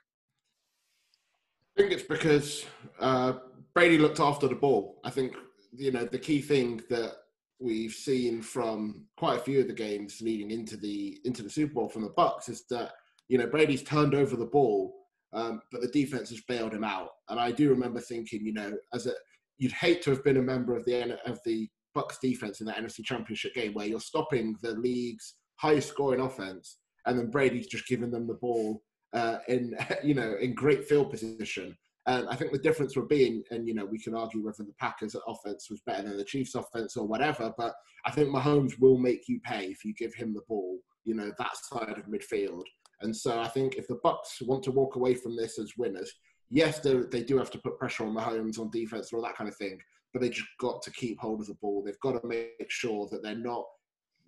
I 1.75 1.81
think 1.81 1.91
it's 1.91 2.03
because 2.03 2.65
uh, 2.99 3.33
Brady 3.73 3.97
looked 3.97 4.19
after 4.19 4.47
the 4.47 4.55
ball. 4.55 4.99
I 5.03 5.09
think 5.09 5.35
you 5.71 5.91
know 5.91 6.05
the 6.05 6.19
key 6.19 6.41
thing 6.41 6.81
that 6.89 7.13
we've 7.59 7.93
seen 7.93 8.41
from 8.41 9.05
quite 9.17 9.39
a 9.39 9.43
few 9.43 9.61
of 9.61 9.67
the 9.67 9.73
games 9.73 10.21
leading 10.21 10.51
into 10.51 10.77
the 10.77 11.19
into 11.25 11.41
the 11.41 11.49
Super 11.49 11.73
Bowl 11.73 11.89
from 11.89 12.03
the 12.03 12.11
Bucs 12.11 12.49
is 12.49 12.65
that 12.69 12.91
you 13.27 13.37
know 13.37 13.47
Brady's 13.47 13.81
turned 13.81 14.13
over 14.13 14.35
the 14.35 14.45
ball, 14.45 14.93
um, 15.33 15.61
but 15.71 15.81
the 15.81 15.87
defense 15.87 16.29
has 16.29 16.41
bailed 16.41 16.73
him 16.73 16.83
out. 16.83 17.09
And 17.29 17.39
I 17.39 17.51
do 17.51 17.69
remember 17.69 17.99
thinking, 17.99 18.45
you 18.45 18.53
know, 18.53 18.73
as 18.93 19.07
a 19.07 19.13
you'd 19.57 19.71
hate 19.71 20.03
to 20.03 20.11
have 20.11 20.23
been 20.23 20.37
a 20.37 20.41
member 20.41 20.75
of 20.75 20.85
the 20.85 21.17
of 21.25 21.39
the 21.45 21.67
Bucs 21.97 22.19
defense 22.21 22.59
in 22.59 22.67
that 22.67 22.77
NFC 22.77 23.03
Championship 23.03 23.55
game 23.55 23.73
where 23.73 23.87
you're 23.87 23.99
stopping 23.99 24.55
the 24.61 24.73
league's 24.73 25.35
highest 25.55 25.89
scoring 25.89 26.21
offense, 26.21 26.77
and 27.07 27.17
then 27.17 27.31
Brady's 27.31 27.67
just 27.67 27.87
giving 27.87 28.11
them 28.11 28.27
the 28.27 28.35
ball 28.35 28.83
uh, 29.13 29.37
in 29.47 29.75
you 30.03 30.13
know 30.13 30.35
in 30.39 30.53
great 30.53 30.85
field 30.85 31.11
position. 31.11 31.77
And 32.05 32.27
I 32.27 32.35
think 32.35 32.51
the 32.51 32.57
difference 32.57 32.97
would 32.97 33.07
be, 33.07 33.43
and 33.49 33.65
you 33.65 33.73
know, 33.73 33.85
we 33.85 33.97
can 33.97 34.13
argue 34.13 34.43
whether 34.43 34.63
the 34.63 34.73
Packers' 34.77 35.15
offense 35.25 35.69
was 35.69 35.79
better 35.85 36.03
than 36.03 36.17
the 36.17 36.25
Chiefs' 36.25 36.55
offense 36.55 36.97
or 36.97 37.07
whatever, 37.07 37.53
but 37.57 37.73
I 38.05 38.11
think 38.11 38.27
Mahomes 38.27 38.77
will 38.77 38.97
make 38.97 39.29
you 39.29 39.39
pay 39.39 39.67
if 39.67 39.85
you 39.85 39.93
give 39.93 40.13
him 40.13 40.33
the 40.33 40.41
ball, 40.49 40.79
you 41.05 41.15
know, 41.15 41.31
that 41.37 41.55
side 41.55 41.97
of 41.97 42.07
midfield. 42.07 42.65
And 42.99 43.15
so 43.15 43.39
I 43.39 43.47
think 43.47 43.75
if 43.75 43.87
the 43.87 43.99
Bucs 44.03 44.41
want 44.45 44.63
to 44.63 44.71
walk 44.71 44.97
away 44.97 45.13
from 45.13 45.37
this 45.37 45.57
as 45.57 45.77
winners, 45.77 46.11
yes, 46.49 46.79
they 46.79 47.23
do 47.23 47.37
have 47.37 47.51
to 47.51 47.57
put 47.57 47.77
pressure 47.77 48.05
on 48.05 48.15
Mahomes 48.15 48.59
on 48.59 48.69
defense 48.69 49.11
and 49.11 49.17
all 49.17 49.25
that 49.25 49.37
kind 49.37 49.49
of 49.49 49.55
thing, 49.55 49.79
but 50.11 50.21
they 50.21 50.29
just 50.29 50.47
got 50.59 50.81
to 50.81 50.91
keep 50.91 51.19
hold 51.19 51.39
of 51.39 51.47
the 51.47 51.55
ball. 51.55 51.83
They've 51.83 51.99
got 52.01 52.21
to 52.21 52.27
make 52.27 52.69
sure 52.69 53.07
that 53.11 53.23
they're 53.23 53.35
not. 53.35 53.65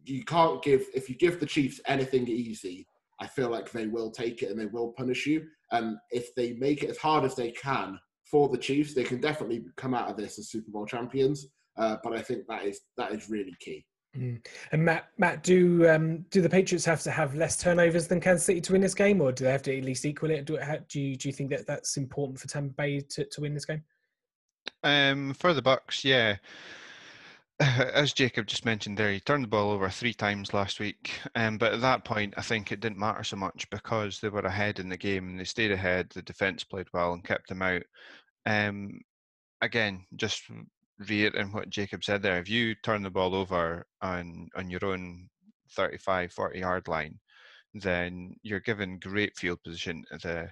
You 0.06 0.24
can't 0.24 0.64
give 0.64 0.86
if 0.94 1.10
you 1.10 1.16
give 1.16 1.40
the 1.40 1.46
Chiefs 1.46 1.82
anything 1.88 2.28
easy, 2.28 2.88
I 3.20 3.28
feel 3.28 3.50
like 3.50 3.72
they 3.72 3.88
will 3.88 4.12
take 4.12 4.42
it 4.42 4.50
and 4.50 4.60
they 4.60 4.66
will 4.66 4.94
punish 4.98 5.26
you. 5.26 5.46
And 5.72 5.98
if 6.12 6.34
they 6.36 6.54
make 6.54 6.84
it 6.84 6.90
as 6.90 6.98
hard 6.98 7.24
as 7.24 7.36
they 7.36 7.52
can 7.52 7.98
for 8.30 8.50
the 8.50 8.58
Chiefs, 8.58 8.94
they 8.94 9.04
can 9.04 9.22
definitely 9.22 9.66
come 9.78 9.94
out 9.94 10.10
of 10.10 10.18
this 10.18 10.38
as 10.38 10.50
Super 10.50 10.72
Bowl 10.72 10.86
champions. 10.86 11.48
Uh, 11.78 11.98
but 12.04 12.14
I 12.14 12.22
think 12.22 12.44
that 12.48 12.66
is 12.66 12.80
that 12.98 13.12
is 13.12 13.30
really 13.30 13.56
key. 13.60 13.86
Mm. 14.18 14.46
And 14.72 14.86
Matt, 14.86 15.08
Matt, 15.18 15.44
do 15.44 15.90
um, 15.90 16.26
do 16.30 16.42
the 16.42 16.50
Patriots 16.50 16.86
have 16.86 17.02
to 17.04 17.12
have 17.12 17.36
less 17.36 17.58
turnovers 17.58 18.08
than 18.08 18.22
Kansas 18.22 18.46
City 18.46 18.62
to 18.62 18.72
win 18.72 18.82
this 18.82 18.96
game, 18.96 19.20
or 19.20 19.32
do 19.32 19.44
they 19.44 19.52
have 19.52 19.64
to 19.64 19.78
at 19.78 19.84
least 19.84 20.06
equal 20.06 20.32
it? 20.32 20.46
Do, 20.46 20.56
it, 20.56 20.90
do 20.90 21.02
you 21.02 21.16
do 21.18 21.28
you 21.28 21.34
think 21.34 21.50
that 21.50 21.68
that's 21.68 21.98
important 21.98 22.40
for 22.40 22.48
Tampa 22.48 22.74
Bay 22.76 23.02
to, 23.02 23.26
to 23.26 23.42
win 23.42 23.54
this 23.54 23.66
game? 23.66 23.84
Um, 24.84 25.34
for 25.34 25.54
the 25.54 25.62
Bucs, 25.62 26.04
yeah. 26.04 26.38
as 27.60 28.12
Jacob 28.12 28.48
just 28.48 28.66
mentioned 28.66 28.98
there, 28.98 29.12
he 29.12 29.20
turned 29.22 29.44
the 29.46 29.48
ball 29.48 29.72
over 29.72 29.90
three 29.90 30.14
times 30.14 30.54
last 30.54 30.80
week. 30.82 31.12
Um, 31.36 31.58
but 31.58 31.74
at 31.74 31.82
that 31.82 32.04
point, 32.04 32.34
I 32.36 32.42
think 32.42 32.72
it 32.72 32.82
didn't 32.82 33.00
matter 33.00 33.24
so 33.24 33.38
much 33.38 33.70
because 33.70 34.20
they 34.20 34.28
were 34.28 34.42
ahead 34.42 34.80
in 34.80 34.90
the 34.90 34.98
game 34.98 35.30
and 35.30 35.40
they 35.40 35.46
stayed 35.46 35.72
ahead. 35.72 36.10
The 36.10 36.22
defense 36.22 36.66
played 36.66 36.88
well 36.94 37.14
and 37.14 37.24
kept 37.24 37.48
them 37.48 37.62
out. 37.62 37.84
Um, 38.46 39.00
again, 39.62 40.06
just 40.18 40.44
reiterating 41.00 41.54
what 41.54 41.70
Jacob 41.70 42.04
said 42.04 42.22
there, 42.22 42.40
if 42.40 42.50
you 42.50 42.76
turn 42.84 43.04
the 43.04 43.10
ball 43.10 43.34
over 43.34 43.86
on, 44.02 44.50
on 44.58 44.70
your 44.70 44.84
own 44.84 45.30
35, 45.72 46.34
40 46.34 46.60
yard 46.60 46.88
line, 46.90 47.18
then 47.74 48.36
you're 48.44 48.60
given 48.60 49.00
great 49.00 49.38
field 49.38 49.64
position 49.64 50.04
to 50.12 50.28
the, 50.28 50.50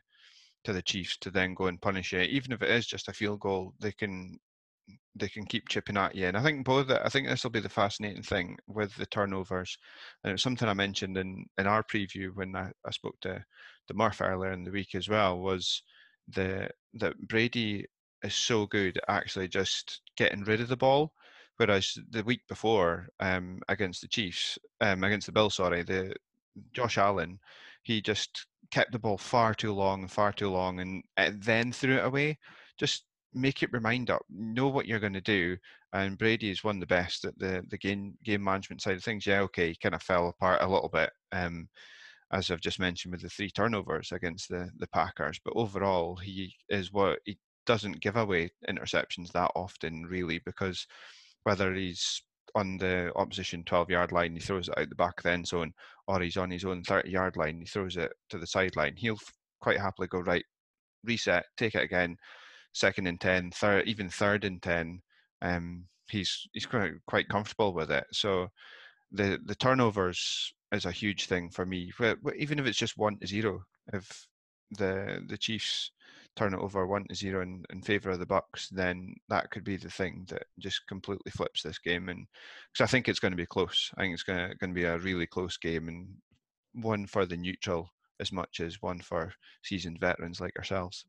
to 0.63 0.71
the 0.71 0.81
Chiefs 0.81 1.17
to 1.17 1.31
then 1.31 1.53
go 1.53 1.67
and 1.67 1.81
punish 1.81 2.13
it. 2.13 2.29
Even 2.29 2.53
if 2.53 2.61
it 2.61 2.69
is 2.69 2.87
just 2.87 3.09
a 3.09 3.13
field 3.13 3.41
goal, 3.41 3.73
they 3.81 3.91
can 3.91 4.39
they 5.15 5.29
can 5.29 5.45
keep 5.45 5.69
chipping 5.69 5.97
at 5.97 6.15
you. 6.15 6.27
And 6.27 6.37
I 6.37 6.43
think 6.43 6.65
both. 6.65 6.89
I 6.89 7.09
think 7.09 7.27
this 7.27 7.43
will 7.43 7.51
be 7.51 7.59
the 7.59 7.69
fascinating 7.69 8.23
thing 8.23 8.57
with 8.67 8.95
the 8.95 9.05
turnovers. 9.05 9.77
And 10.23 10.33
it's 10.33 10.43
something 10.43 10.67
I 10.67 10.73
mentioned 10.73 11.17
in 11.17 11.45
in 11.57 11.67
our 11.67 11.83
preview 11.83 12.33
when 12.33 12.55
I, 12.55 12.71
I 12.85 12.91
spoke 12.91 13.19
to 13.21 13.43
the 13.87 13.93
Murph 13.93 14.21
earlier 14.21 14.51
in 14.51 14.63
the 14.63 14.71
week 14.71 14.95
as 14.95 15.09
well. 15.09 15.39
Was 15.39 15.83
the 16.27 16.69
that 16.95 17.27
Brady 17.27 17.85
is 18.23 18.33
so 18.33 18.65
good 18.65 18.97
at 18.97 19.03
actually 19.07 19.47
just 19.47 20.01
getting 20.17 20.43
rid 20.45 20.61
of 20.61 20.69
the 20.69 20.77
ball, 20.77 21.13
whereas 21.57 21.97
the 22.09 22.23
week 22.23 22.41
before 22.47 23.09
um, 23.19 23.59
against 23.67 24.01
the 24.01 24.07
Chiefs, 24.07 24.57
um, 24.81 25.03
against 25.03 25.25
the 25.27 25.33
Bills, 25.33 25.55
sorry, 25.55 25.83
the 25.83 26.15
Josh 26.71 26.97
Allen, 26.97 27.39
he 27.83 28.01
just 28.01 28.47
kept 28.71 28.91
the 28.91 28.99
ball 28.99 29.17
far 29.17 29.53
too 29.53 29.73
long 29.73 30.07
far 30.07 30.33
too 30.33 30.49
long, 30.49 30.79
and 30.79 31.03
then 31.43 31.71
threw 31.71 31.97
it 31.97 32.05
away. 32.05 32.39
Just 32.77 33.05
make 33.33 33.63
it 33.63 33.73
remind 33.73 34.09
up, 34.09 34.23
know 34.29 34.67
what 34.67 34.85
you're 34.87 34.99
going 34.99 35.13
to 35.13 35.21
do. 35.21 35.57
And 35.93 36.17
Brady 36.17 36.51
is 36.51 36.63
one 36.63 36.77
of 36.77 36.79
the 36.81 36.87
best 36.87 37.25
at 37.25 37.37
the 37.37 37.63
the 37.69 37.77
game 37.77 38.17
game 38.23 38.43
management 38.43 38.81
side 38.81 38.95
of 38.97 39.03
things. 39.03 39.25
Yeah, 39.25 39.41
okay, 39.41 39.69
he 39.69 39.75
kind 39.75 39.95
of 39.95 40.01
fell 40.01 40.29
apart 40.29 40.61
a 40.61 40.67
little 40.67 40.89
bit, 40.89 41.11
um, 41.31 41.67
as 42.31 42.49
I've 42.49 42.61
just 42.61 42.79
mentioned 42.79 43.11
with 43.11 43.21
the 43.21 43.29
three 43.29 43.49
turnovers 43.49 44.11
against 44.11 44.49
the 44.49 44.69
the 44.77 44.87
Packers. 44.87 45.39
But 45.43 45.55
overall, 45.55 46.15
he 46.15 46.53
is 46.69 46.91
what 46.91 47.19
he 47.25 47.37
doesn't 47.65 48.01
give 48.01 48.15
away 48.17 48.51
interceptions 48.69 49.31
that 49.31 49.51
often, 49.55 50.05
really, 50.05 50.39
because 50.45 50.85
whether 51.43 51.73
he's 51.73 52.23
on 52.55 52.77
the 52.77 53.11
opposition 53.15 53.63
12 53.63 53.89
yard 53.89 54.11
line, 54.11 54.33
he 54.33 54.39
throws 54.39 54.69
it 54.69 54.77
out 54.77 54.89
the 54.89 54.95
back 54.95 55.17
of 55.17 55.23
the 55.23 55.31
end 55.31 55.47
zone, 55.47 55.73
or 56.07 56.21
he's 56.21 56.37
on 56.37 56.51
his 56.51 56.65
own 56.65 56.83
30 56.83 57.09
yard 57.09 57.37
line, 57.37 57.59
he 57.59 57.65
throws 57.65 57.97
it 57.97 58.11
to 58.29 58.37
the 58.37 58.47
sideline. 58.47 58.95
He'll 58.95 59.19
quite 59.61 59.79
happily 59.79 60.07
go 60.07 60.19
right, 60.19 60.45
reset, 61.03 61.45
take 61.57 61.75
it 61.75 61.83
again, 61.83 62.17
second 62.73 63.07
and 63.07 63.19
10, 63.19 63.51
even 63.85 64.09
third 64.09 64.43
and 64.43 64.61
10, 64.61 65.01
um, 65.41 65.85
he's 66.09 66.47
he's 66.53 66.65
quite, 66.65 66.93
quite 67.07 67.29
comfortable 67.29 67.73
with 67.73 67.91
it. 67.91 68.05
So 68.11 68.49
the 69.11 69.39
the 69.45 69.55
turnovers 69.55 70.53
is 70.71 70.85
a 70.85 70.91
huge 70.91 71.27
thing 71.27 71.49
for 71.49 71.65
me. 71.65 71.91
Even 72.35 72.59
if 72.59 72.65
it's 72.65 72.77
just 72.77 72.97
one 72.97 73.17
to 73.19 73.27
zero, 73.27 73.63
if 73.93 74.27
the 74.71 75.23
the 75.27 75.37
Chiefs 75.37 75.91
turn 76.35 76.53
it 76.53 76.59
over 76.59 76.87
one 76.87 77.05
to 77.07 77.15
zero 77.15 77.43
in, 77.43 77.63
in 77.69 77.81
favour 77.81 78.11
of 78.11 78.19
the 78.19 78.25
Bucs, 78.25 78.69
then 78.71 79.13
that 79.29 79.51
could 79.51 79.63
be 79.63 79.77
the 79.77 79.89
thing 79.89 80.25
that 80.29 80.43
just 80.59 80.81
completely 80.87 81.31
flips 81.31 81.61
this 81.61 81.77
game. 81.77 82.09
And 82.09 82.25
because 82.71 82.87
I 82.87 82.91
think 82.91 83.07
it's 83.07 83.19
going 83.19 83.33
to 83.33 83.37
be 83.37 83.45
close, 83.45 83.91
I 83.97 84.01
think 84.01 84.13
it's 84.13 84.23
going 84.23 84.49
to, 84.49 84.55
going 84.55 84.71
to 84.71 84.79
be 84.79 84.85
a 84.85 84.97
really 84.97 85.27
close 85.27 85.57
game 85.57 85.87
and 85.87 86.07
one 86.73 87.05
for 87.05 87.25
the 87.25 87.37
neutral 87.37 87.89
as 88.19 88.31
much 88.31 88.59
as 88.61 88.81
one 88.81 88.99
for 88.99 89.31
seasoned 89.63 89.99
veterans 89.99 90.41
like 90.41 90.57
ourselves. 90.57 91.05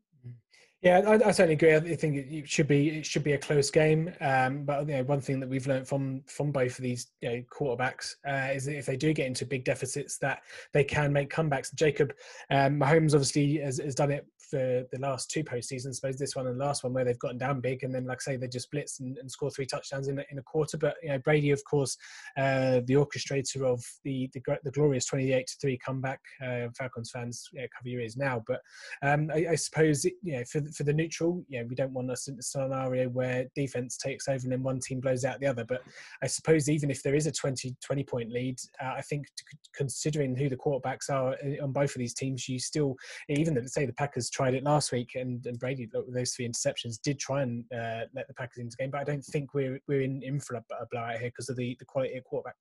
Yeah, 0.85 0.99
I, 0.99 1.14
I, 1.14 1.30
certainly 1.30 1.55
agree. 1.55 1.74
I 1.74 1.97
think 1.97 2.30
it 2.30 2.47
should 2.47 2.68
be 2.68 2.99
it 2.99 3.07
should 3.07 3.24
be 3.24 3.32
a 3.32 3.39
close 3.39 3.70
game. 3.70 4.12
Um, 4.20 4.64
but 4.64 4.87
you 4.87 4.97
know, 4.97 5.03
one 5.05 5.22
thing 5.22 5.41
that 5.41 5.49
we've 5.49 5.66
learned 5.66 5.89
from 5.89 6.22
from 6.26 6.53
both 6.53 6.78
of 6.78 6.82
these 6.82 7.07
you 7.22 7.30
know, 7.30 7.43
quarterbacks 7.51 8.16
uh, 8.28 8.53
is 8.53 8.66
that 8.66 8.76
if 8.76 8.85
they 8.85 8.99
do 8.99 9.14
get 9.14 9.26
into 9.26 9.47
big 9.47 9.64
deficits, 9.64 10.18
that 10.18 10.43
they 10.74 10.85
can 10.85 11.11
make 11.11 11.32
comebacks. 11.32 11.74
Jacob 11.74 12.12
um, 12.51 12.78
Mahomes 12.78 13.14
obviously 13.14 13.57
has, 13.61 13.78
has 13.78 13.95
done 13.95 14.11
it 14.11 14.26
for 14.55 14.85
the 14.93 14.99
last 14.99 15.30
two 15.30 15.43
postseasons, 15.43 15.89
I 15.89 15.93
suppose 15.93 16.16
this 16.16 16.37
one 16.37 16.47
and 16.47 16.61
the 16.61 16.64
last 16.64 16.85
one 16.85 16.93
where 16.93 17.05
they've 17.05 17.18
gotten 17.18 17.39
down 17.39 17.61
big 17.61 17.82
and 17.82 17.95
then, 17.95 18.07
like 18.07 18.18
I 18.20 18.32
say, 18.32 18.37
they 18.37 18.47
just 18.47 18.70
blitz 18.70 19.01
and, 19.01 19.18
and 19.18 19.30
score 19.30 19.51
three 19.51 19.66
touchdowns 19.66 20.09
in, 20.09 20.22
in 20.30 20.39
a 20.39 20.43
quarter. 20.43 20.76
But 20.76 20.97
you 21.03 21.09
know, 21.09 21.18
Brady, 21.18 21.51
of 21.51 21.62
course, 21.64 21.97
uh, 22.37 22.80
the 22.85 22.95
orchestrator 22.95 23.62
of 23.62 23.85
the, 24.05 24.30
the, 24.32 24.43
the 24.62 24.70
glorious 24.70 25.07
twenty-eight 25.07 25.47
to 25.49 25.57
three 25.61 25.78
comeback. 25.78 26.20
Uh, 26.45 26.68
Falcons 26.76 27.11
fans 27.11 27.49
know, 27.53 27.66
cover 27.76 27.89
your 27.89 28.01
ears 28.01 28.16
now, 28.16 28.43
but 28.47 28.61
um, 29.03 29.30
I, 29.35 29.47
I, 29.51 29.55
suppose 29.55 30.05
you 30.05 30.14
know 30.24 30.45
for 30.45 30.61
for 30.75 30.85
the 30.85 30.93
neutral, 30.93 31.45
you 31.49 31.61
know, 31.61 31.66
we 31.68 31.75
don't 31.75 31.93
want 31.93 32.11
a 32.11 32.16
scenario 32.16 33.09
where 33.09 33.47
defense 33.55 33.97
takes 33.97 34.29
over 34.29 34.43
and 34.43 34.53
then 34.53 34.62
one 34.62 34.81
team 34.81 35.01
blows 35.01 35.25
out 35.25 35.41
the 35.41 35.47
other. 35.47 35.64
But 35.64 35.83
I 36.22 36.27
suppose 36.27 36.68
even 36.68 36.91
if 36.91 37.03
there 37.03 37.14
is 37.14 37.27
a 37.27 37.33
20, 37.33 37.77
20 37.83 38.05
point 38.05 38.31
lead, 38.31 38.59
uh, 38.83 38.95
I 38.97 39.03
think 39.03 39.27
considering 39.75 40.37
who 40.37 40.49
the 40.49 40.57
quarterbacks 40.57 41.11
are 41.11 41.33
uh, 41.35 41.62
on 41.62 41.72
both 41.72 41.95
of 41.95 41.99
these 41.99 42.14
teams, 42.14 42.49
you 42.49 42.59
still 42.59 42.97
even 43.29 43.55
let's 43.55 43.75
say 43.75 43.87
the 43.87 43.93
Packers 43.93 44.31
tried 44.31 44.55
it 44.55 44.64
last 44.64 44.93
week, 44.93 45.12
and, 45.14 45.45
and 45.47 45.59
Brady, 45.59 45.89
those 46.09 46.33
three 46.33 46.49
interceptions, 46.49 47.01
did 47.03 47.18
try 47.18 47.43
and 47.43 47.64
uh, 47.72 48.07
let 48.14 48.29
the 48.29 48.35
Packers 48.35 48.59
into 48.59 48.77
the 48.77 48.85
game. 48.85 48.91
But 48.91 49.01
I 49.01 49.05
don't 49.05 49.25
think 49.25 49.55
we're 49.55 49.81
we're 49.89 50.03
in, 50.03 50.22
in 50.22 50.41
for 50.41 50.57
a 50.57 50.64
blowout 50.91 51.18
here 51.18 51.29
because 51.29 51.49
of 51.49 51.57
the, 51.57 51.77
the 51.79 51.85
quality 51.85 52.16
of 52.16 52.25
quarterback. 52.25 52.57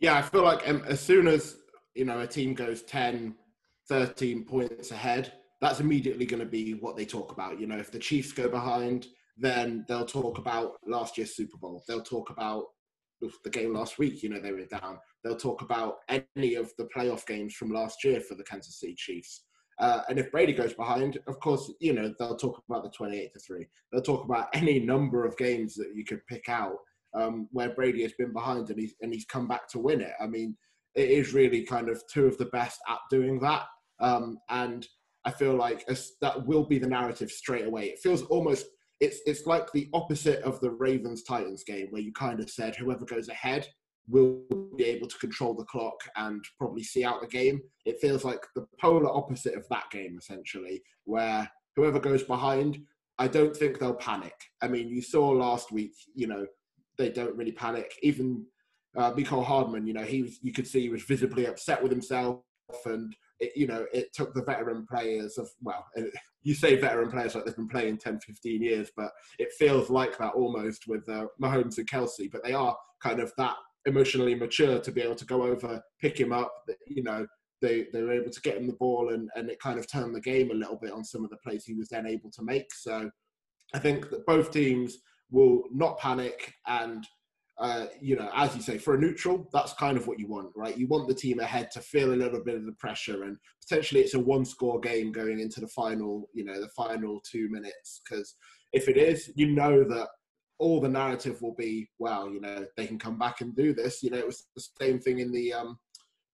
Yeah, 0.00 0.16
I 0.16 0.22
feel 0.22 0.42
like 0.42 0.68
um, 0.68 0.82
as 0.86 1.00
soon 1.00 1.28
as 1.28 1.56
you 1.94 2.04
know 2.04 2.20
a 2.20 2.26
team 2.26 2.54
goes 2.54 2.82
10, 2.82 3.34
13 3.88 4.44
points 4.44 4.90
ahead, 4.90 5.32
that's 5.64 5.80
immediately 5.80 6.26
going 6.26 6.40
to 6.40 6.46
be 6.46 6.74
what 6.74 6.94
they 6.94 7.06
talk 7.06 7.32
about. 7.32 7.58
You 7.58 7.66
know, 7.66 7.78
if 7.78 7.90
the 7.90 7.98
Chiefs 7.98 8.32
go 8.32 8.50
behind, 8.50 9.06
then 9.38 9.86
they'll 9.88 10.04
talk 10.04 10.36
about 10.36 10.72
last 10.86 11.16
year's 11.16 11.34
Super 11.34 11.56
Bowl. 11.56 11.82
They'll 11.88 12.02
talk 12.02 12.28
about 12.28 12.66
the 13.42 13.48
game 13.48 13.72
last 13.72 13.98
week. 13.98 14.22
You 14.22 14.28
know, 14.28 14.40
they 14.40 14.52
were 14.52 14.66
down. 14.66 14.98
They'll 15.22 15.38
talk 15.38 15.62
about 15.62 16.00
any 16.36 16.56
of 16.56 16.70
the 16.76 16.86
playoff 16.94 17.26
games 17.26 17.54
from 17.54 17.72
last 17.72 18.04
year 18.04 18.20
for 18.20 18.34
the 18.34 18.44
Kansas 18.44 18.78
City 18.78 18.94
Chiefs. 18.94 19.44
Uh, 19.80 20.02
and 20.10 20.18
if 20.18 20.30
Brady 20.30 20.52
goes 20.52 20.74
behind, 20.74 21.18
of 21.26 21.40
course, 21.40 21.72
you 21.80 21.94
know, 21.94 22.12
they'll 22.18 22.36
talk 22.36 22.62
about 22.68 22.84
the 22.84 22.90
28 22.90 23.32
to 23.32 23.40
3. 23.40 23.66
They'll 23.90 24.02
talk 24.02 24.24
about 24.26 24.48
any 24.52 24.78
number 24.78 25.24
of 25.24 25.34
games 25.38 25.74
that 25.76 25.92
you 25.94 26.04
could 26.04 26.24
pick 26.26 26.50
out 26.50 26.76
um, 27.14 27.48
where 27.52 27.74
Brady 27.74 28.02
has 28.02 28.12
been 28.12 28.34
behind 28.34 28.68
and 28.68 28.78
he's, 28.78 28.94
and 29.00 29.14
he's 29.14 29.24
come 29.24 29.48
back 29.48 29.66
to 29.70 29.78
win 29.78 30.02
it. 30.02 30.12
I 30.20 30.26
mean, 30.26 30.58
it 30.94 31.08
is 31.08 31.32
really 31.32 31.62
kind 31.62 31.88
of 31.88 32.02
two 32.12 32.26
of 32.26 32.36
the 32.36 32.46
best 32.46 32.80
at 32.86 32.98
doing 33.10 33.40
that. 33.40 33.62
Um, 34.00 34.36
and 34.50 34.86
I 35.24 35.30
feel 35.30 35.54
like 35.54 35.86
that 36.20 36.46
will 36.46 36.64
be 36.64 36.78
the 36.78 36.88
narrative 36.88 37.30
straight 37.30 37.66
away. 37.66 37.86
It 37.86 38.00
feels 38.00 38.22
almost, 38.24 38.66
it's, 39.00 39.20
it's 39.26 39.46
like 39.46 39.70
the 39.72 39.88
opposite 39.94 40.42
of 40.42 40.60
the 40.60 40.70
Ravens 40.70 41.22
Titans 41.22 41.64
game 41.64 41.88
where 41.90 42.02
you 42.02 42.12
kind 42.12 42.40
of 42.40 42.50
said 42.50 42.76
whoever 42.76 43.04
goes 43.04 43.28
ahead 43.28 43.66
will 44.06 44.42
be 44.76 44.84
able 44.84 45.08
to 45.08 45.18
control 45.18 45.54
the 45.54 45.64
clock 45.64 45.98
and 46.16 46.44
probably 46.58 46.82
see 46.82 47.04
out 47.04 47.22
the 47.22 47.26
game. 47.26 47.60
It 47.86 48.00
feels 48.00 48.24
like 48.24 48.40
the 48.54 48.66
polar 48.80 49.10
opposite 49.10 49.54
of 49.54 49.66
that 49.70 49.90
game, 49.90 50.18
essentially, 50.18 50.82
where 51.04 51.50
whoever 51.74 51.98
goes 51.98 52.22
behind, 52.22 52.78
I 53.18 53.28
don't 53.28 53.56
think 53.56 53.78
they'll 53.78 53.94
panic. 53.94 54.34
I 54.60 54.68
mean, 54.68 54.88
you 54.88 55.00
saw 55.00 55.30
last 55.30 55.72
week, 55.72 55.94
you 56.14 56.26
know, 56.26 56.46
they 56.98 57.08
don't 57.08 57.36
really 57.36 57.52
panic. 57.52 57.94
Even 58.02 58.44
uh, 58.96 59.12
Mecole 59.12 59.44
Hardman, 59.44 59.86
you 59.86 59.94
know, 59.94 60.04
he 60.04 60.22
was, 60.22 60.38
you 60.42 60.52
could 60.52 60.66
see 60.66 60.82
he 60.82 60.88
was 60.88 61.02
visibly 61.02 61.46
upset 61.46 61.82
with 61.82 61.90
himself 61.90 62.40
and 62.84 63.14
it, 63.40 63.52
you 63.56 63.66
know, 63.66 63.86
it 63.92 64.12
took 64.14 64.34
the 64.34 64.42
veteran 64.42 64.86
players 64.86 65.38
of, 65.38 65.48
well, 65.60 65.86
you 66.42 66.54
say 66.54 66.76
veteran 66.76 67.10
players 67.10 67.34
like 67.34 67.44
they've 67.44 67.56
been 67.56 67.68
playing 67.68 67.98
10, 67.98 68.20
15 68.20 68.62
years, 68.62 68.90
but 68.96 69.10
it 69.38 69.52
feels 69.58 69.90
like 69.90 70.16
that 70.18 70.34
almost 70.34 70.84
with 70.86 71.08
uh, 71.08 71.26
Mahomes 71.42 71.78
and 71.78 71.88
Kelce, 71.88 72.30
but 72.30 72.44
they 72.44 72.52
are 72.52 72.76
kind 73.02 73.20
of 73.20 73.32
that 73.38 73.56
emotionally 73.86 74.34
mature 74.34 74.78
to 74.80 74.92
be 74.92 75.02
able 75.02 75.14
to 75.14 75.26
go 75.26 75.42
over, 75.42 75.82
pick 76.00 76.18
him 76.18 76.32
up. 76.32 76.52
You 76.86 77.02
know, 77.02 77.26
they 77.60 77.86
they 77.92 78.02
were 78.02 78.12
able 78.12 78.30
to 78.30 78.40
get 78.40 78.56
him 78.56 78.66
the 78.66 78.74
ball, 78.74 79.12
and 79.12 79.28
and 79.34 79.50
it 79.50 79.60
kind 79.60 79.78
of 79.78 79.90
turned 79.90 80.14
the 80.14 80.20
game 80.20 80.50
a 80.50 80.54
little 80.54 80.78
bit 80.80 80.92
on 80.92 81.04
some 81.04 81.24
of 81.24 81.30
the 81.30 81.38
plays 81.38 81.64
he 81.64 81.74
was 81.74 81.88
then 81.88 82.06
able 82.06 82.30
to 82.32 82.42
make. 82.42 82.72
So 82.74 83.10
I 83.74 83.78
think 83.78 84.10
that 84.10 84.26
both 84.26 84.50
teams 84.50 84.98
will 85.30 85.64
not 85.72 85.98
panic 85.98 86.52
and. 86.66 87.04
Uh, 87.56 87.86
you 88.00 88.16
know, 88.16 88.28
as 88.34 88.56
you 88.56 88.62
say, 88.62 88.78
for 88.78 88.94
a 88.94 88.98
neutral, 88.98 89.48
that's 89.52 89.74
kind 89.74 89.96
of 89.96 90.08
what 90.08 90.18
you 90.18 90.26
want, 90.26 90.50
right? 90.56 90.76
You 90.76 90.88
want 90.88 91.06
the 91.06 91.14
team 91.14 91.38
ahead 91.38 91.70
to 91.72 91.80
feel 91.80 92.12
a 92.12 92.16
little 92.16 92.42
bit 92.42 92.56
of 92.56 92.66
the 92.66 92.72
pressure, 92.72 93.24
and 93.24 93.36
potentially 93.62 94.00
it's 94.00 94.14
a 94.14 94.18
one-score 94.18 94.80
game 94.80 95.12
going 95.12 95.38
into 95.38 95.60
the 95.60 95.68
final, 95.68 96.28
you 96.34 96.44
know, 96.44 96.60
the 96.60 96.68
final 96.70 97.20
two 97.20 97.48
minutes. 97.50 98.00
Because 98.04 98.34
if 98.72 98.88
it 98.88 98.96
is, 98.96 99.30
you 99.36 99.50
know 99.54 99.84
that 99.84 100.08
all 100.58 100.80
the 100.80 100.88
narrative 100.88 101.40
will 101.42 101.54
be, 101.54 101.88
well, 101.98 102.28
you 102.28 102.40
know, 102.40 102.66
they 102.76 102.86
can 102.86 102.98
come 102.98 103.18
back 103.18 103.40
and 103.40 103.54
do 103.54 103.72
this. 103.72 104.02
You 104.02 104.10
know, 104.10 104.18
it 104.18 104.26
was 104.26 104.46
the 104.56 104.64
same 104.80 104.98
thing 104.98 105.20
in 105.20 105.30
the 105.30 105.52
um, 105.52 105.78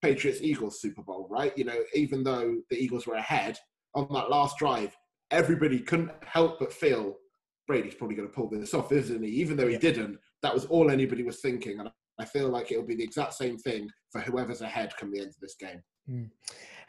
Patriots 0.02 0.40
Eagles 0.42 0.80
Super 0.80 1.02
Bowl, 1.02 1.26
right? 1.30 1.56
You 1.56 1.64
know, 1.64 1.78
even 1.94 2.22
though 2.22 2.56
the 2.70 2.76
Eagles 2.76 3.06
were 3.06 3.14
ahead 3.14 3.58
on 3.94 4.08
that 4.12 4.30
last 4.30 4.58
drive, 4.58 4.96
everybody 5.30 5.80
couldn't 5.80 6.12
help 6.24 6.58
but 6.58 6.72
feel 6.72 7.16
Brady's 7.66 7.94
probably 7.94 8.16
going 8.16 8.28
to 8.28 8.34
pull 8.34 8.48
this 8.48 8.74
off, 8.74 8.90
isn't 8.90 9.22
he? 9.22 9.30
Even 9.30 9.56
though 9.56 9.66
he 9.66 9.74
yeah. 9.74 9.78
didn't, 9.78 10.18
that 10.42 10.54
was 10.54 10.66
all 10.66 10.90
anybody 10.90 11.22
was 11.22 11.40
thinking. 11.40 11.80
And 11.80 11.90
I 12.18 12.24
feel 12.24 12.48
like 12.48 12.70
it'll 12.70 12.84
be 12.84 12.96
the 12.96 13.04
exact 13.04 13.34
same 13.34 13.58
thing 13.58 13.88
for 14.10 14.20
whoever's 14.20 14.60
ahead 14.60 14.92
come 14.98 15.12
the 15.12 15.20
end 15.20 15.28
of 15.28 15.40
this 15.40 15.56
game. 15.58 15.82
Mm. 16.10 16.30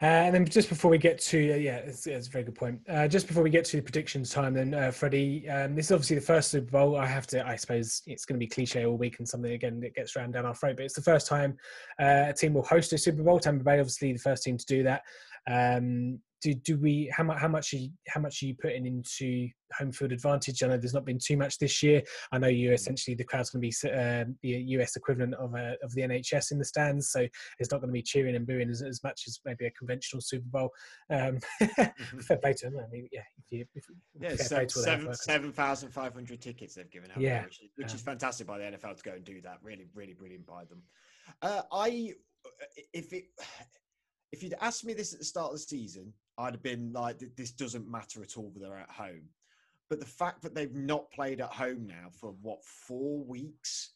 Uh, 0.02 0.06
and 0.06 0.34
then 0.34 0.44
just 0.44 0.68
before 0.68 0.90
we 0.90 0.98
get 0.98 1.20
to 1.20 1.52
uh, 1.52 1.56
yeah, 1.56 1.76
it's, 1.76 2.08
it's, 2.08 2.26
a 2.26 2.30
very 2.30 2.42
good 2.42 2.56
point. 2.56 2.80
Uh, 2.88 3.06
just 3.06 3.28
before 3.28 3.42
we 3.44 3.50
get 3.50 3.64
to 3.64 3.76
the 3.76 3.82
predictions 3.82 4.30
time, 4.30 4.52
then 4.52 4.74
uh, 4.74 4.90
Freddie, 4.90 5.48
um, 5.48 5.76
this 5.76 5.86
is 5.86 5.92
obviously 5.92 6.16
the 6.16 6.22
first 6.22 6.50
Super 6.50 6.70
Bowl. 6.72 6.96
I 6.96 7.06
have 7.06 7.26
to, 7.28 7.46
I 7.46 7.54
suppose, 7.54 8.02
it's 8.06 8.24
going 8.24 8.34
to 8.34 8.44
be 8.44 8.48
cliche 8.48 8.84
all 8.84 8.96
week 8.96 9.20
and 9.20 9.28
something 9.28 9.52
again 9.52 9.78
that 9.80 9.94
gets 9.94 10.16
rammed 10.16 10.32
down 10.32 10.44
our 10.44 10.56
throat. 10.56 10.76
But 10.76 10.86
it's 10.86 10.94
the 10.94 11.02
first 11.02 11.28
time 11.28 11.56
uh, 12.00 12.24
a 12.28 12.32
team 12.32 12.54
will 12.54 12.64
host 12.64 12.92
a 12.92 12.98
Super 12.98 13.22
Bowl. 13.22 13.38
Tampa 13.38 13.62
Bay, 13.62 13.78
obviously, 13.78 14.12
the 14.12 14.18
first 14.18 14.42
team 14.42 14.58
to 14.58 14.66
do 14.66 14.82
that. 14.82 15.02
Um, 15.48 16.18
do 16.42 16.54
do 16.54 16.76
we 16.76 17.10
how 17.16 17.22
much 17.22 17.38
how 17.38 17.48
much 17.48 17.72
are 17.72 17.76
you, 17.76 17.90
how 18.08 18.20
much 18.20 18.42
are 18.42 18.46
you 18.46 18.54
putting 18.60 18.84
into 18.84 19.48
home 19.78 19.92
field 19.92 20.12
advantage? 20.12 20.62
I 20.62 20.66
know 20.66 20.76
there's 20.76 20.92
not 20.92 21.04
been 21.04 21.18
too 21.18 21.36
much 21.36 21.58
this 21.58 21.82
year. 21.82 22.02
I 22.32 22.38
know 22.38 22.48
you 22.48 22.72
essentially 22.72 23.14
the 23.14 23.24
crowd's 23.24 23.50
going 23.50 23.62
to 23.62 23.68
be 23.68 23.88
uh, 23.88 24.24
the 24.42 24.50
US 24.50 24.96
equivalent 24.96 25.34
of 25.34 25.54
a, 25.54 25.76
of 25.82 25.94
the 25.94 26.02
NHS 26.02 26.50
in 26.50 26.58
the 26.58 26.64
stands, 26.64 27.10
so 27.10 27.26
it's 27.58 27.70
not 27.70 27.80
going 27.80 27.88
to 27.88 27.92
be 27.92 28.02
cheering 28.02 28.34
and 28.34 28.46
booing 28.46 28.68
as, 28.68 28.82
as 28.82 29.02
much 29.04 29.22
as 29.28 29.38
maybe 29.44 29.66
a 29.66 29.70
conventional 29.70 30.20
Super 30.20 30.48
Bowl. 30.48 30.70
Um, 31.10 31.38
mm-hmm. 31.62 32.18
fair 32.18 32.38
play 32.38 32.54
to 32.54 32.70
them. 32.70 32.80
I 32.84 32.90
mean, 32.90 33.08
yeah, 33.12 33.22
if 33.38 33.52
you, 33.52 33.64
if, 33.74 33.84
yeah, 34.20 34.34
so 34.34 34.66
seven 34.66 35.14
seven 35.14 35.52
thousand 35.52 35.90
five 35.90 36.12
hundred 36.12 36.40
tickets 36.40 36.74
they've 36.74 36.90
given 36.90 37.10
out, 37.12 37.20
yeah, 37.20 37.44
which, 37.44 37.60
which 37.76 37.90
um, 37.90 37.94
is 37.94 38.02
fantastic 38.02 38.46
by 38.46 38.58
the 38.58 38.64
NFL 38.64 38.96
to 38.96 39.02
go 39.02 39.12
and 39.12 39.24
do 39.24 39.40
that. 39.42 39.58
Really, 39.62 39.86
really 39.94 40.14
brilliant 40.14 40.46
by 40.46 40.64
them. 40.64 40.82
Uh, 41.40 41.62
I 41.70 42.14
if 42.92 43.12
it 43.12 43.24
if 44.32 44.42
you'd 44.42 44.54
asked 44.60 44.84
me 44.84 44.94
this 44.94 45.12
at 45.12 45.18
the 45.18 45.24
start 45.24 45.48
of 45.48 45.52
the 45.52 45.58
season, 45.58 46.12
I'd 46.38 46.54
have 46.54 46.62
been 46.62 46.92
like, 46.92 47.22
this 47.36 47.52
doesn't 47.52 47.90
matter 47.90 48.22
at 48.22 48.36
all. 48.36 48.50
That 48.54 48.60
they're 48.60 48.78
at 48.78 48.90
home. 48.90 49.28
But 49.90 50.00
the 50.00 50.06
fact 50.06 50.42
that 50.42 50.54
they've 50.54 50.74
not 50.74 51.10
played 51.10 51.40
at 51.40 51.52
home 51.52 51.86
now 51.86 52.08
for 52.18 52.34
what, 52.40 52.64
four 52.64 53.24
weeks? 53.24 53.90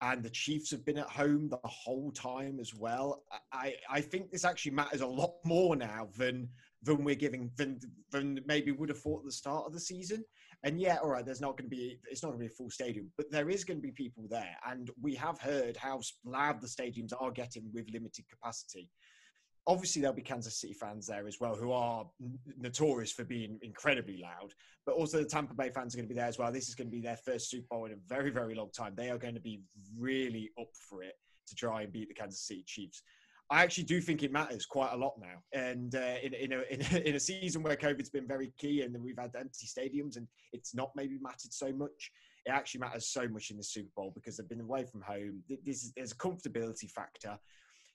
And 0.00 0.22
the 0.22 0.30
Chiefs 0.30 0.70
have 0.72 0.84
been 0.84 0.98
at 0.98 1.08
home 1.08 1.48
the 1.48 1.60
whole 1.62 2.10
time 2.10 2.58
as 2.58 2.74
well. 2.74 3.22
I, 3.52 3.76
I 3.88 4.00
think 4.00 4.30
this 4.30 4.44
actually 4.44 4.72
matters 4.72 5.00
a 5.00 5.06
lot 5.06 5.34
more 5.44 5.76
now 5.76 6.08
than 6.16 6.48
than 6.82 7.04
we're 7.04 7.14
giving 7.14 7.50
than 7.56 7.78
than 8.10 8.40
maybe 8.46 8.72
would 8.72 8.88
have 8.88 8.98
thought 8.98 9.20
at 9.20 9.26
the 9.26 9.32
start 9.32 9.66
of 9.66 9.72
the 9.72 9.78
season. 9.78 10.24
And 10.64 10.80
yeah, 10.80 10.96
all 11.02 11.10
right, 11.10 11.24
there's 11.24 11.40
not 11.40 11.56
going 11.56 11.70
to 11.70 11.76
be 11.76 11.98
it's 12.10 12.22
not 12.22 12.30
going 12.30 12.40
to 12.40 12.46
be 12.46 12.52
a 12.52 12.56
full 12.56 12.70
stadium, 12.70 13.10
but 13.16 13.30
there 13.30 13.48
is 13.48 13.62
going 13.62 13.78
to 13.78 13.82
be 13.82 13.92
people 13.92 14.26
there, 14.28 14.56
and 14.66 14.90
we 15.00 15.14
have 15.14 15.38
heard 15.40 15.76
how 15.76 16.00
loud 16.24 16.60
the 16.60 16.66
stadiums 16.66 17.12
are 17.16 17.30
getting 17.30 17.70
with 17.72 17.90
limited 17.92 18.24
capacity 18.28 18.88
obviously 19.66 20.02
there'll 20.02 20.16
be 20.16 20.22
Kansas 20.22 20.60
City 20.60 20.72
fans 20.72 21.06
there 21.06 21.26
as 21.26 21.38
well, 21.40 21.54
who 21.54 21.72
are 21.72 22.06
notorious 22.58 23.12
for 23.12 23.24
being 23.24 23.58
incredibly 23.62 24.18
loud. 24.18 24.52
But 24.84 24.96
also 24.96 25.18
the 25.18 25.24
Tampa 25.24 25.54
Bay 25.54 25.70
fans 25.70 25.94
are 25.94 25.98
going 25.98 26.08
to 26.08 26.14
be 26.14 26.18
there 26.18 26.28
as 26.28 26.38
well. 26.38 26.50
This 26.50 26.68
is 26.68 26.74
going 26.74 26.88
to 26.88 26.92
be 26.92 27.00
their 27.00 27.16
first 27.16 27.50
Super 27.50 27.66
Bowl 27.70 27.86
in 27.86 27.92
a 27.92 27.96
very, 28.08 28.30
very 28.30 28.54
long 28.54 28.70
time. 28.70 28.94
They 28.96 29.10
are 29.10 29.18
going 29.18 29.34
to 29.34 29.40
be 29.40 29.60
really 29.96 30.50
up 30.60 30.68
for 30.88 31.02
it 31.02 31.14
to 31.48 31.54
try 31.54 31.82
and 31.82 31.92
beat 31.92 32.08
the 32.08 32.14
Kansas 32.14 32.46
City 32.46 32.64
Chiefs. 32.66 33.02
I 33.50 33.62
actually 33.62 33.84
do 33.84 34.00
think 34.00 34.22
it 34.22 34.32
matters 34.32 34.64
quite 34.64 34.92
a 34.92 34.96
lot 34.96 35.12
now, 35.20 35.42
and 35.52 35.94
uh, 35.94 36.14
in, 36.22 36.32
in, 36.32 36.52
a, 36.52 36.62
in, 36.70 36.80
a, 36.80 37.08
in 37.08 37.14
a 37.16 37.20
season 37.20 37.62
where 37.62 37.76
COVID's 37.76 38.08
been 38.08 38.26
very 38.26 38.50
key, 38.58 38.80
and 38.80 38.96
we've 39.02 39.18
had 39.18 39.32
empty 39.38 39.66
stadiums, 39.66 40.16
and 40.16 40.26
it's 40.54 40.74
not 40.74 40.90
maybe 40.96 41.18
mattered 41.20 41.52
so 41.52 41.70
much. 41.70 42.10
it 42.46 42.50
actually 42.50 42.80
matters 42.80 43.08
so 43.08 43.28
much 43.28 43.50
in 43.50 43.58
the 43.58 43.62
Super 43.62 43.90
Bowl 43.94 44.12
because 44.14 44.36
they've 44.38 44.48
been 44.48 44.60
away 44.60 44.84
from 44.84 45.02
home. 45.02 45.42
There's, 45.66 45.92
there's 45.94 46.12
a 46.12 46.16
comfortability 46.16 46.90
factor. 46.90 47.38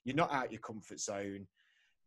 You're 0.04 0.16
not 0.16 0.32
out 0.32 0.52
your 0.52 0.60
comfort 0.60 1.00
zone. 1.00 1.46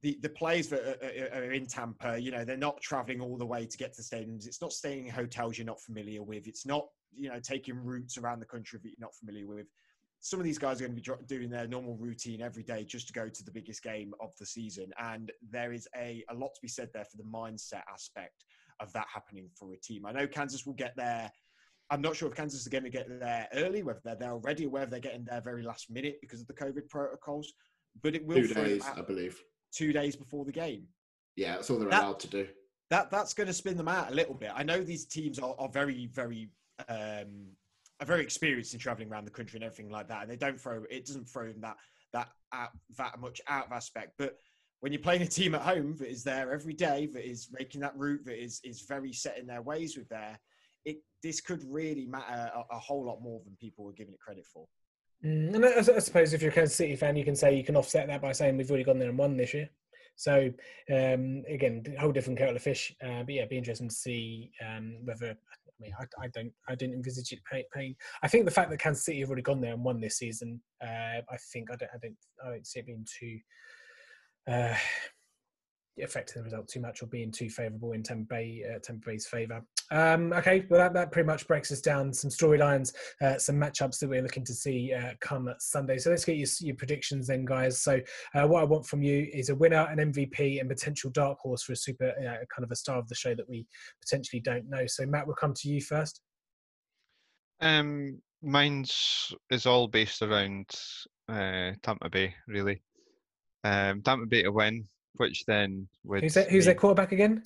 The, 0.01 0.17
the 0.21 0.29
players 0.29 0.67
that 0.69 0.81
are, 0.81 1.39
are 1.39 1.51
in 1.51 1.67
Tampa, 1.67 2.19
you 2.19 2.31
know, 2.31 2.43
they're 2.43 2.57
not 2.57 2.81
traveling 2.81 3.21
all 3.21 3.37
the 3.37 3.45
way 3.45 3.65
to 3.65 3.77
get 3.77 3.93
to 3.93 4.01
the 4.01 4.15
stadiums. 4.15 4.47
It's 4.47 4.61
not 4.61 4.73
staying 4.73 5.07
in 5.07 5.13
hotels 5.13 5.57
you're 5.57 5.65
not 5.65 5.81
familiar 5.81 6.23
with. 6.23 6.47
It's 6.47 6.65
not, 6.65 6.87
you 7.15 7.29
know, 7.29 7.39
taking 7.39 7.75
routes 7.75 8.17
around 8.17 8.39
the 8.39 8.45
country 8.45 8.79
that 8.81 8.89
you're 8.89 8.95
not 8.99 9.15
familiar 9.15 9.47
with 9.47 9.67
some 10.21 10.39
of 10.39 10.45
these 10.45 10.59
guys 10.59 10.79
are 10.79 10.87
going 10.87 10.95
to 10.95 11.01
be 11.01 11.25
doing 11.25 11.49
their 11.49 11.67
normal 11.67 11.97
routine 11.97 12.41
every 12.41 12.61
day 12.61 12.83
just 12.83 13.07
to 13.07 13.13
go 13.13 13.27
to 13.27 13.43
the 13.43 13.51
biggest 13.51 13.81
game 13.81 14.13
of 14.21 14.31
the 14.39 14.45
season. 14.45 14.91
And 14.99 15.31
there 15.49 15.73
is 15.73 15.87
a, 15.97 16.23
a 16.29 16.35
lot 16.35 16.53
to 16.53 16.61
be 16.61 16.67
said 16.67 16.89
there 16.93 17.05
for 17.05 17.17
the 17.17 17.23
mindset 17.23 17.81
aspect 17.91 18.45
of 18.79 18.93
that 18.93 19.07
happening 19.11 19.49
for 19.57 19.73
a 19.73 19.77
team. 19.77 20.05
I 20.05 20.11
know 20.11 20.27
Kansas 20.27 20.65
will 20.65 20.75
get 20.75 20.95
there. 20.95 21.31
I'm 21.89 22.01
not 22.01 22.15
sure 22.15 22.29
if 22.29 22.35
Kansas 22.35 22.61
is 22.61 22.67
going 22.67 22.83
to 22.83 22.89
get 22.91 23.07
there 23.19 23.47
early, 23.55 23.81
whether 23.81 23.99
they're 24.03 24.15
there 24.15 24.31
already, 24.31 24.67
or 24.67 24.69
whether 24.69 24.91
they're 24.91 24.99
getting 24.99 25.25
there 25.25 25.41
very 25.41 25.63
last 25.63 25.89
minute 25.89 26.19
because 26.21 26.39
of 26.39 26.47
the 26.47 26.53
COVID 26.53 26.87
protocols. 26.87 27.51
But 28.03 28.15
it 28.15 28.25
will 28.25 28.35
two 28.35 28.53
days, 28.53 28.85
I 28.95 29.01
believe, 29.01 29.41
two 29.71 29.93
days 29.93 30.15
before 30.15 30.45
the 30.45 30.51
game. 30.51 30.87
Yeah, 31.35 31.53
that's 31.55 31.69
all 31.69 31.77
they're 31.77 31.89
that, 31.89 32.03
allowed 32.03 32.19
to 32.21 32.27
do. 32.27 32.47
That 32.89 33.09
that's 33.11 33.33
going 33.33 33.47
to 33.47 33.53
spin 33.53 33.77
them 33.77 33.87
out 33.87 34.11
a 34.11 34.15
little 34.15 34.35
bit. 34.35 34.51
I 34.53 34.63
know 34.63 34.83
these 34.83 35.05
teams 35.05 35.39
are, 35.39 35.55
are 35.57 35.69
very 35.69 36.07
very 36.07 36.49
um, 36.89 37.47
are 37.99 38.05
very 38.05 38.21
experienced 38.21 38.73
in 38.73 38.79
traveling 38.79 39.09
around 39.09 39.25
the 39.25 39.31
country 39.31 39.57
and 39.57 39.63
everything 39.63 39.91
like 39.91 40.07
that, 40.09 40.23
and 40.23 40.31
they 40.31 40.35
don't 40.35 40.59
throw 40.59 40.83
it 40.89 41.05
doesn't 41.05 41.29
throw 41.29 41.47
them 41.47 41.61
that 41.61 41.77
that 42.13 42.29
out, 42.53 42.71
that 42.97 43.19
much 43.19 43.39
out 43.47 43.67
of 43.67 43.71
aspect. 43.71 44.13
But 44.17 44.37
when 44.81 44.91
you're 44.91 45.01
playing 45.01 45.21
a 45.21 45.27
team 45.27 45.55
at 45.55 45.61
home 45.61 45.95
that 45.97 46.09
is 46.09 46.23
there 46.23 46.51
every 46.51 46.73
day, 46.73 47.07
that 47.13 47.27
is 47.27 47.47
making 47.51 47.81
that 47.81 47.95
route, 47.95 48.25
that 48.25 48.43
is 48.43 48.59
is 48.63 48.81
very 48.81 49.13
set 49.13 49.37
in 49.37 49.47
their 49.47 49.61
ways 49.61 49.95
with 49.95 50.09
there, 50.09 50.39
it 50.85 50.97
this 51.23 51.39
could 51.39 51.63
really 51.69 52.05
matter 52.05 52.51
a, 52.53 52.75
a 52.75 52.79
whole 52.79 53.05
lot 53.05 53.21
more 53.21 53.41
than 53.45 53.55
people 53.59 53.87
are 53.87 53.93
giving 53.93 54.13
it 54.13 54.19
credit 54.19 54.45
for. 54.45 54.67
Mm, 55.25 55.55
and 55.55 55.65
I, 55.65 55.95
I, 55.95 55.99
suppose 55.99 56.33
if 56.33 56.41
you're 56.41 56.51
a 56.51 56.53
Kansas 56.53 56.75
City 56.75 56.95
fan, 56.95 57.15
you 57.15 57.23
can 57.23 57.35
say 57.35 57.55
you 57.55 57.63
can 57.63 57.75
offset 57.75 58.07
that 58.07 58.21
by 58.21 58.31
saying 58.31 58.57
we've 58.57 58.69
already 58.69 58.83
gone 58.83 58.99
there 58.99 59.09
and 59.09 59.17
won 59.17 59.37
this 59.37 59.53
year. 59.53 59.69
So 60.15 60.51
um, 60.91 61.43
again, 61.47 61.83
a 61.95 62.01
whole 62.01 62.11
different 62.11 62.39
kettle 62.39 62.55
of 62.55 62.61
fish. 62.61 62.95
Uh, 63.03 63.23
but 63.23 63.33
yeah, 63.33 63.45
be 63.45 63.57
interesting 63.57 63.89
to 63.89 63.95
see 63.95 64.51
um, 64.65 64.97
whether 65.03 65.35
I 65.81 65.83
mean, 65.83 65.93
I, 65.99 66.25
I, 66.25 66.27
don't, 66.27 66.51
I 66.67 66.75
didn't 66.75 66.95
envisage 66.95 67.31
it 67.31 67.39
paying. 67.73 67.95
I 68.21 68.27
think 68.27 68.45
the 68.45 68.51
fact 68.51 68.69
that 68.69 68.79
Kansas 68.79 69.03
City 69.03 69.19
have 69.21 69.29
already 69.29 69.41
gone 69.41 69.61
there 69.61 69.73
and 69.73 69.83
won 69.83 69.99
this 69.99 70.17
season, 70.17 70.61
uh, 70.83 71.21
I 71.29 71.37
think 71.51 71.71
I 71.71 71.75
don't, 71.75 71.89
I 71.93 71.97
don't, 72.01 72.17
I 72.45 72.49
don't 72.51 72.67
see 72.67 72.79
it 72.79 72.85
being 72.85 73.05
too 73.19 73.39
uh, 74.47 74.75
affecting 76.03 76.41
the 76.41 76.43
result 76.43 76.67
too 76.67 76.81
much 76.81 77.01
or 77.01 77.07
being 77.07 77.31
too 77.31 77.49
favourable 77.49 77.93
in 77.93 78.03
Tampa, 78.03 78.35
Bay, 78.35 78.63
uh, 78.69 78.79
Tampa 78.79 79.09
Bay's 79.09 79.27
favour. 79.27 79.63
Um, 79.91 80.31
okay, 80.33 80.65
well 80.69 80.79
that, 80.79 80.93
that 80.93 81.11
pretty 81.11 81.27
much 81.27 81.47
breaks 81.47 81.71
us 81.71 81.81
down 81.81 82.13
some 82.13 82.29
storylines, 82.31 82.93
uh, 83.21 83.37
some 83.37 83.57
matchups 83.57 83.99
that 83.99 84.09
we're 84.09 84.21
looking 84.21 84.45
to 84.45 84.53
see 84.53 84.93
uh, 84.93 85.11
come 85.19 85.53
Sunday. 85.59 85.97
So 85.97 86.09
let's 86.09 86.23
get 86.23 86.37
your, 86.37 86.47
your 86.61 86.75
predictions 86.75 87.27
then, 87.27 87.43
guys. 87.43 87.81
So 87.81 87.99
uh, 88.33 88.47
what 88.47 88.61
I 88.61 88.65
want 88.65 88.85
from 88.85 89.03
you 89.03 89.27
is 89.33 89.49
a 89.49 89.55
winner, 89.55 89.87
an 89.91 90.13
MVP, 90.13 90.61
and 90.61 90.69
potential 90.69 91.11
dark 91.11 91.39
horse 91.39 91.63
for 91.63 91.73
a 91.73 91.75
super 91.75 92.09
uh, 92.09 92.45
kind 92.55 92.63
of 92.63 92.71
a 92.71 92.75
star 92.75 92.97
of 92.97 93.07
the 93.09 93.15
show 93.15 93.35
that 93.35 93.49
we 93.49 93.67
potentially 94.01 94.39
don't 94.39 94.69
know. 94.69 94.87
So 94.87 95.05
Matt, 95.05 95.27
we'll 95.27 95.35
come 95.35 95.53
to 95.55 95.69
you 95.69 95.81
first. 95.81 96.21
Um, 97.59 98.21
mine's 98.41 99.33
is 99.49 99.65
all 99.65 99.87
based 99.87 100.21
around 100.21 100.69
uh, 101.27 101.71
Tampa 101.83 102.09
Bay, 102.09 102.33
really. 102.47 102.81
Um, 103.65 104.01
Tampa 104.01 104.25
Bay 104.25 104.43
to 104.43 104.51
win, 104.51 104.87
which 105.17 105.43
then 105.45 105.87
would 106.05 106.23
who's 106.23 106.33
that, 106.35 106.49
who's 106.49 106.65
their 106.65 106.75
quarterback 106.75 107.11
again? 107.11 107.43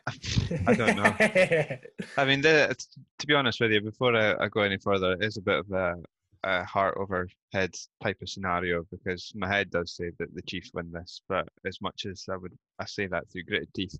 I 0.66 0.74
don't 0.74 0.96
know. 0.96 1.14
I 2.16 2.24
mean, 2.24 2.40
the, 2.40 2.74
to 3.18 3.26
be 3.26 3.34
honest 3.34 3.60
with 3.60 3.72
you, 3.72 3.80
before 3.80 4.16
I, 4.16 4.44
I, 4.44 4.48
go 4.48 4.62
any 4.62 4.78
further, 4.78 5.12
it 5.12 5.24
is 5.24 5.36
a 5.36 5.42
bit 5.42 5.58
of 5.58 5.70
a, 5.72 5.96
a 6.44 6.64
heart 6.64 6.96
over 6.98 7.28
head 7.52 7.74
type 8.02 8.18
of 8.22 8.28
scenario 8.28 8.84
because 8.90 9.32
my 9.34 9.48
head 9.48 9.70
does 9.70 9.94
say 9.96 10.10
that 10.18 10.34
the 10.34 10.42
Chiefs 10.42 10.70
win 10.74 10.90
this, 10.92 11.22
but 11.28 11.48
as 11.66 11.80
much 11.80 12.06
as 12.06 12.24
I 12.30 12.36
would, 12.36 12.56
I 12.78 12.86
say 12.86 13.06
that 13.06 13.30
through 13.30 13.44
gritted 13.44 13.72
teeth. 13.74 13.96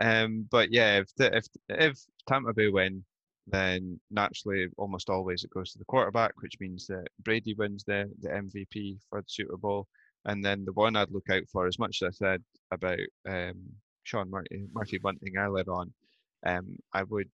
Um, 0.00 0.46
but 0.50 0.72
yeah, 0.72 0.98
if 0.98 1.14
the, 1.16 1.36
if 1.36 1.46
if 1.68 1.98
Tampa 2.28 2.52
Bay 2.52 2.68
win, 2.68 3.04
then 3.46 4.00
naturally, 4.10 4.66
almost 4.76 5.08
always 5.08 5.44
it 5.44 5.50
goes 5.50 5.72
to 5.72 5.78
the 5.78 5.84
quarterback, 5.84 6.32
which 6.40 6.58
means 6.60 6.86
that 6.86 7.06
Brady 7.22 7.54
wins 7.54 7.84
the 7.84 8.10
the 8.20 8.28
MVP 8.28 8.98
for 9.08 9.20
the 9.20 9.28
Super 9.28 9.56
Bowl. 9.56 9.86
And 10.24 10.44
then 10.44 10.64
the 10.64 10.72
one 10.72 10.96
I'd 10.96 11.12
look 11.12 11.30
out 11.30 11.44
for, 11.52 11.68
as 11.68 11.78
much 11.78 12.02
as 12.02 12.08
I 12.08 12.10
said 12.10 12.42
about 12.72 12.98
um, 13.28 13.62
Sean 14.06 14.30
Murphy, 14.30 14.66
Murphy 14.72 14.98
Bunting 14.98 15.36
earlier 15.36 15.64
on, 15.68 15.92
um, 16.46 16.78
I 16.92 17.02
would 17.02 17.30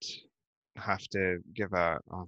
have 0.77 1.07
to 1.09 1.39
give 1.55 1.73
a, 1.75 2.01
a, 2.11 2.25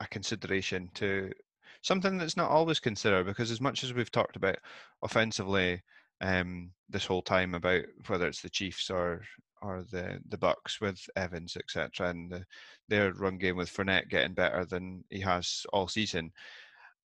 a 0.00 0.06
consideration 0.08 0.90
to 0.94 1.32
something 1.80 2.18
that's 2.18 2.36
not 2.36 2.50
always 2.50 2.78
considered 2.78 3.24
because 3.24 3.50
as 3.50 3.62
much 3.62 3.82
as 3.82 3.94
we've 3.94 4.10
talked 4.10 4.36
about 4.36 4.56
offensively 5.02 5.82
um, 6.20 6.70
this 6.90 7.06
whole 7.06 7.22
time 7.22 7.54
about 7.54 7.84
whether 8.06 8.26
it's 8.26 8.42
the 8.42 8.50
Chiefs 8.50 8.90
or 8.90 9.22
or 9.62 9.82
the 9.90 10.18
the 10.28 10.36
Bucs 10.36 10.80
with 10.82 11.00
Evans 11.16 11.56
etc. 11.56 12.10
and 12.10 12.30
the, 12.30 12.44
their 12.88 13.14
run 13.14 13.38
game 13.38 13.56
with 13.56 13.74
Fournette 13.74 14.10
getting 14.10 14.34
better 14.34 14.66
than 14.66 15.04
he 15.08 15.20
has 15.20 15.64
all 15.72 15.88
season. 15.88 16.30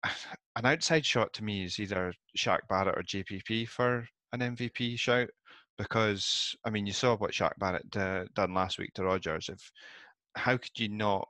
An 0.57 0.66
outside 0.66 1.05
shot 1.05 1.32
to 1.34 1.44
me 1.44 1.64
is 1.64 1.80
either 1.80 2.14
Shaq 2.38 2.61
Barrett 2.68 2.96
or 2.96 3.02
JPP 3.02 3.68
for 3.68 4.07
an 4.32 4.57
MVP 4.57 4.98
shout 4.98 5.30
because 5.79 6.55
I 6.64 6.70
mean 6.70 6.87
you 6.87 6.93
saw 6.93 7.16
what 7.16 7.33
Shaq 7.33 7.53
Barrett 7.59 7.91
d- 7.91 8.31
done 8.35 8.55
last 8.55 8.79
week 8.79 8.93
to 8.95 9.05
Rodgers. 9.05 9.49
If 9.49 9.70
how 10.37 10.57
could 10.57 10.79
you 10.79 10.89
not 10.89 11.29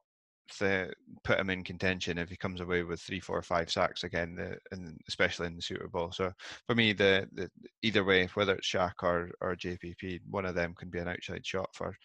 put 1.24 1.38
him 1.38 1.50
in 1.50 1.64
contention 1.64 2.18
if 2.18 2.28
he 2.28 2.36
comes 2.36 2.60
away 2.60 2.82
with 2.82 3.00
three, 3.00 3.20
four, 3.20 3.40
five 3.42 3.70
sacks 3.70 4.04
again, 4.04 4.34
the, 4.34 4.58
and 4.72 4.98
especially 5.08 5.46
in 5.46 5.56
the 5.56 5.62
Super 5.62 5.88
Bowl. 5.88 6.12
So 6.12 6.32
for 6.66 6.74
me, 6.74 6.92
the, 6.92 7.26
the 7.32 7.50
either 7.82 8.04
way, 8.04 8.26
whether 8.34 8.54
it's 8.54 8.68
Shaq 8.70 8.92
or 9.02 9.30
or 9.40 9.56
JPP, 9.56 10.20
one 10.28 10.44
of 10.44 10.54
them 10.54 10.74
can 10.74 10.90
be 10.90 10.98
an 10.98 11.08
outside 11.08 11.46
shot 11.46 11.70
for 11.74 11.96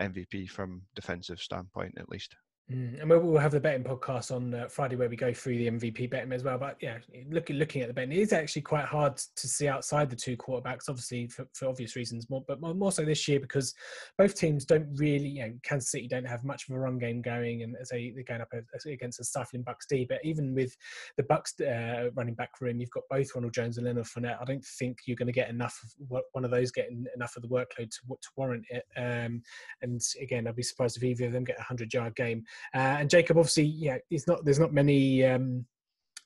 MVP 0.00 0.50
from 0.50 0.82
defensive 0.94 1.40
standpoint 1.40 1.94
at 1.98 2.08
least. 2.08 2.34
Mm, 2.72 3.00
and 3.00 3.08
we'll 3.08 3.38
have 3.38 3.52
the 3.52 3.60
betting 3.60 3.84
podcast 3.84 4.34
on 4.34 4.52
uh, 4.52 4.66
Friday 4.66 4.96
where 4.96 5.08
we 5.08 5.14
go 5.14 5.32
through 5.32 5.56
the 5.56 5.70
MVP 5.70 6.10
betting 6.10 6.32
as 6.32 6.42
well. 6.42 6.58
But 6.58 6.76
yeah, 6.80 6.98
looking 7.30 7.56
looking 7.56 7.82
at 7.82 7.86
the 7.86 7.94
betting, 7.94 8.10
it 8.10 8.18
is 8.18 8.32
actually 8.32 8.62
quite 8.62 8.86
hard 8.86 9.16
to 9.16 9.46
see 9.48 9.68
outside 9.68 10.10
the 10.10 10.16
two 10.16 10.36
quarterbacks, 10.36 10.88
obviously 10.88 11.28
for, 11.28 11.46
for 11.54 11.68
obvious 11.68 11.94
reasons. 11.94 12.28
More, 12.28 12.42
but 12.48 12.60
more 12.60 12.90
so 12.90 13.04
this 13.04 13.28
year 13.28 13.38
because 13.38 13.72
both 14.18 14.34
teams 14.34 14.64
don't 14.64 14.88
really. 14.96 15.28
You 15.28 15.42
know, 15.42 15.52
Kansas 15.62 15.92
City 15.92 16.08
don't 16.08 16.26
have 16.26 16.42
much 16.42 16.68
of 16.68 16.74
a 16.74 16.80
run 16.80 16.98
game 16.98 17.22
going, 17.22 17.62
and 17.62 17.76
as 17.80 17.90
they, 17.90 18.10
they're 18.12 18.24
going 18.24 18.40
up 18.40 18.52
against 18.84 19.20
a 19.20 19.24
stifling 19.24 19.62
Bucs 19.62 19.86
D. 19.88 20.04
But 20.08 20.18
even 20.24 20.52
with 20.52 20.76
the 21.16 21.22
Bucs 21.22 21.60
uh, 21.60 22.10
running 22.16 22.34
back 22.34 22.60
room, 22.60 22.80
you've 22.80 22.90
got 22.90 23.04
both 23.08 23.32
Ronald 23.32 23.54
Jones 23.54 23.78
and 23.78 23.86
Leonard 23.86 24.06
Fournette. 24.06 24.40
I 24.40 24.44
don't 24.44 24.64
think 24.64 24.98
you're 25.06 25.16
going 25.16 25.26
to 25.28 25.32
get 25.32 25.50
enough 25.50 25.78
of 25.84 26.20
one 26.32 26.44
of 26.44 26.50
those 26.50 26.72
getting 26.72 27.06
enough 27.14 27.36
of 27.36 27.42
the 27.42 27.48
workload 27.48 27.90
to, 27.90 28.00
to 28.08 28.28
warrant 28.36 28.64
it. 28.70 28.82
Um, 28.96 29.40
and 29.82 30.00
again, 30.20 30.48
I'd 30.48 30.56
be 30.56 30.64
surprised 30.64 30.96
if 30.96 31.04
either 31.04 31.26
of 31.26 31.32
them 31.32 31.44
get 31.44 31.60
a 31.60 31.62
hundred 31.62 31.94
yard 31.94 32.16
game. 32.16 32.42
Uh, 32.74 32.98
and 33.00 33.10
Jacob 33.10 33.38
obviously, 33.38 33.64
yeah, 33.64 33.98
it's 34.10 34.26
not. 34.26 34.44
There's 34.44 34.58
not 34.58 34.72
many. 34.72 35.24
Um, 35.24 35.66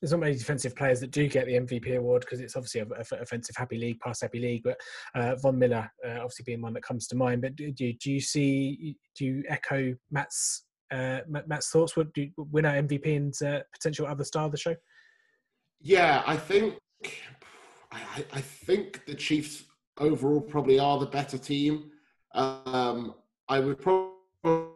there's 0.01 0.13
not 0.13 0.21
many 0.21 0.35
defensive 0.35 0.75
players 0.75 0.99
that 1.01 1.11
do 1.11 1.29
get 1.29 1.47
the 1.47 1.55
MVP 1.55 1.97
award 1.97 2.23
because 2.23 2.41
it's 2.41 2.57
obviously 2.57 2.81
a, 2.81 2.87
a, 2.87 3.21
offensive 3.21 3.55
happy 3.55 3.77
league, 3.77 4.01
pass 4.01 4.23
happy 4.23 4.41
league. 4.41 4.63
But 4.65 4.81
uh, 5.15 5.37
Von 5.37 5.59
Miller, 5.59 5.91
uh, 6.07 6.21
obviously 6.21 6.45
being 6.45 6.63
one 6.63 6.73
that 6.73 6.83
comes 6.83 7.07
to 7.09 7.17
mind. 7.17 7.43
But 7.43 7.55
do, 7.57 7.71
do, 7.71 7.93
do 7.93 8.11
you 8.11 8.21
see? 8.21 8.97
Do 9.17 9.25
you 9.27 9.45
echo 9.49 9.95
Matt's 10.11 10.65
uh, 10.91 11.21
Matt's 11.29 11.71
thoughts? 11.71 11.97
Would 11.97 12.11
you 12.17 12.31
win 12.37 12.65
our 12.65 12.75
MVP 12.75 13.17
and 13.17 13.35
uh, 13.43 13.61
potential 13.73 14.07
other 14.07 14.25
star 14.25 14.47
of 14.47 14.53
the 14.53 14.59
show? 14.59 14.75
Yeah, 15.81 16.23
I 16.27 16.37
think 16.37 16.79
I, 17.93 18.25
I 18.33 18.41
think 18.41 19.05
the 19.07 19.15
Chiefs 19.15 19.65
overall 19.99 20.41
probably 20.41 20.79
are 20.79 20.99
the 20.99 21.07
better 21.07 21.39
team. 21.39 21.91
Um, 22.35 23.15
I 23.49 23.61
would 23.61 23.81
probably 23.81 24.71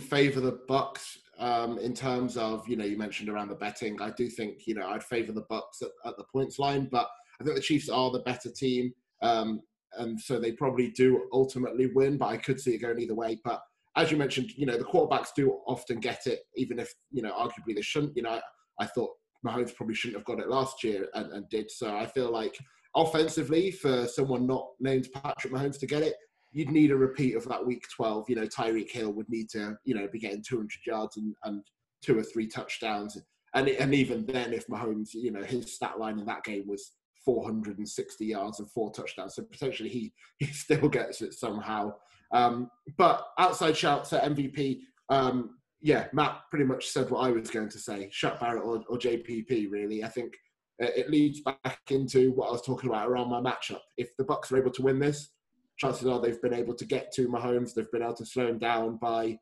favour 0.00 0.40
the 0.40 0.60
Bucs 0.68 1.18
um, 1.38 1.78
in 1.78 1.92
terms 1.94 2.36
of 2.36 2.66
you 2.68 2.76
know 2.76 2.84
you 2.84 2.96
mentioned 2.96 3.28
around 3.28 3.48
the 3.48 3.54
betting. 3.54 4.00
I 4.00 4.10
do 4.10 4.28
think 4.28 4.66
you 4.66 4.74
know 4.74 4.88
I'd 4.88 5.04
favour 5.04 5.32
the 5.32 5.44
Bucs 5.50 5.82
at, 5.82 5.90
at, 6.04 6.16
the 6.16 6.24
points 6.24 6.58
line, 6.58 6.88
but 6.90 7.08
I 7.40 7.44
think 7.44 7.56
the 7.56 7.62
Chiefs 7.62 7.88
are 7.88 8.10
the 8.10 8.20
better 8.20 8.50
team, 8.50 8.92
um, 9.22 9.60
and 9.98 10.18
so 10.20 10.38
they 10.38 10.52
probably 10.52 10.90
do 10.90 11.28
ultimately 11.32 11.88
win. 11.94 12.16
But 12.16 12.26
I 12.26 12.36
could 12.38 12.60
see 12.60 12.74
it 12.74 12.78
going 12.78 13.00
either 13.00 13.14
way. 13.14 13.38
But 13.44 13.60
as 13.96 14.10
you 14.10 14.16
mentioned, 14.16 14.52
you 14.56 14.66
know 14.66 14.78
the 14.78 14.84
quarterbacks 14.84 15.34
do 15.34 15.58
often 15.66 16.00
get 16.00 16.26
it, 16.26 16.40
even 16.56 16.78
if 16.78 16.92
you 17.10 17.22
know 17.22 17.32
arguably 17.32 17.74
they 17.74 17.82
shouldn't. 17.82 18.16
You 18.16 18.22
know 18.22 18.30
I, 18.30 18.40
I 18.80 18.86
thought 18.86 19.10
Mahomes 19.46 19.74
probably 19.74 19.94
shouldn't 19.94 20.18
have 20.18 20.26
got 20.26 20.40
it 20.40 20.48
last 20.48 20.82
year 20.82 21.08
and, 21.14 21.32
and 21.32 21.48
did. 21.50 21.70
So 21.70 21.94
I 21.94 22.06
feel 22.06 22.32
like 22.32 22.56
offensively 22.94 23.70
for 23.70 24.06
someone 24.06 24.46
not 24.46 24.68
named 24.80 25.08
Patrick 25.12 25.52
Mahomes 25.52 25.78
to 25.80 25.86
get 25.86 26.02
it, 26.02 26.14
you'd 26.56 26.70
need 26.70 26.90
a 26.90 26.96
repeat 26.96 27.36
of 27.36 27.46
that 27.46 27.64
week 27.64 27.84
12. 27.94 28.30
You 28.30 28.36
know, 28.36 28.46
Tyreek 28.46 28.90
Hill 28.90 29.12
would 29.12 29.28
need 29.28 29.50
to, 29.50 29.76
you 29.84 29.94
know, 29.94 30.08
be 30.10 30.18
getting 30.18 30.42
200 30.42 30.70
yards 30.86 31.18
and, 31.18 31.34
and 31.44 31.62
two 32.02 32.18
or 32.18 32.22
three 32.22 32.46
touchdowns. 32.46 33.18
And, 33.52 33.68
and 33.68 33.94
even 33.94 34.24
then, 34.24 34.54
if 34.54 34.66
Mahomes, 34.66 35.10
you 35.12 35.30
know, 35.30 35.42
his 35.42 35.74
stat 35.74 35.98
line 35.98 36.18
in 36.18 36.24
that 36.24 36.44
game 36.44 36.66
was 36.66 36.92
460 37.26 38.24
yards 38.24 38.58
and 38.58 38.70
four 38.70 38.90
touchdowns. 38.90 39.34
So 39.34 39.42
potentially 39.42 39.90
he, 39.90 40.14
he 40.38 40.46
still 40.46 40.88
gets 40.88 41.20
it 41.20 41.34
somehow. 41.34 41.92
Um, 42.32 42.70
but 42.96 43.26
outside 43.38 43.76
shouts 43.76 44.14
at 44.14 44.24
MVP, 44.24 44.78
um, 45.10 45.58
yeah, 45.82 46.06
Matt 46.14 46.40
pretty 46.48 46.64
much 46.64 46.88
said 46.88 47.10
what 47.10 47.20
I 47.20 47.32
was 47.32 47.50
going 47.50 47.68
to 47.68 47.78
say. 47.78 48.08
Shaq 48.10 48.40
Barrett 48.40 48.64
or, 48.64 48.82
or 48.88 48.96
JPP. 48.96 49.70
Really, 49.70 50.02
I 50.02 50.08
think 50.08 50.32
it 50.78 51.10
leads 51.10 51.42
back 51.42 51.80
into 51.90 52.32
what 52.32 52.48
I 52.48 52.52
was 52.52 52.62
talking 52.62 52.88
about 52.88 53.10
around 53.10 53.28
my 53.28 53.42
matchup. 53.42 53.80
If 53.98 54.16
the 54.16 54.24
Bucs 54.24 54.50
are 54.50 54.56
able 54.56 54.72
to 54.72 54.82
win 54.82 54.98
this, 54.98 55.28
chances 55.76 56.06
are 56.06 56.20
they've 56.20 56.40
been 56.42 56.54
able 56.54 56.74
to 56.74 56.84
get 56.84 57.12
to 57.12 57.28
Mahomes. 57.28 57.74
They've 57.74 57.90
been 57.90 58.02
able 58.02 58.14
to 58.14 58.26
slow 58.26 58.46
him 58.46 58.58
down 58.58 58.96
by 58.96 59.38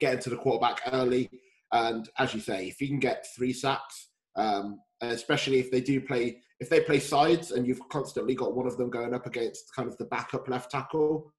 getting 0.00 0.20
to 0.20 0.30
the 0.30 0.36
quarterback 0.36 0.80
early. 0.92 1.30
And 1.72 2.08
as 2.18 2.34
you 2.34 2.40
say, 2.40 2.68
if 2.68 2.80
you 2.80 2.88
can 2.88 2.98
get 2.98 3.26
three 3.36 3.52
sacks, 3.52 4.08
um, 4.36 4.80
especially 5.00 5.60
if 5.60 5.70
they 5.70 5.80
do 5.80 6.00
play, 6.00 6.40
if 6.58 6.68
they 6.68 6.80
play 6.80 6.98
sides 7.00 7.52
and 7.52 7.66
you've 7.66 7.86
constantly 7.90 8.34
got 8.34 8.54
one 8.56 8.66
of 8.66 8.76
them 8.76 8.90
going 8.90 9.14
up 9.14 9.26
against 9.26 9.74
kind 9.74 9.88
of 9.88 9.96
the 9.98 10.04
backup 10.06 10.48
left 10.48 10.70
tackle, 10.70 11.32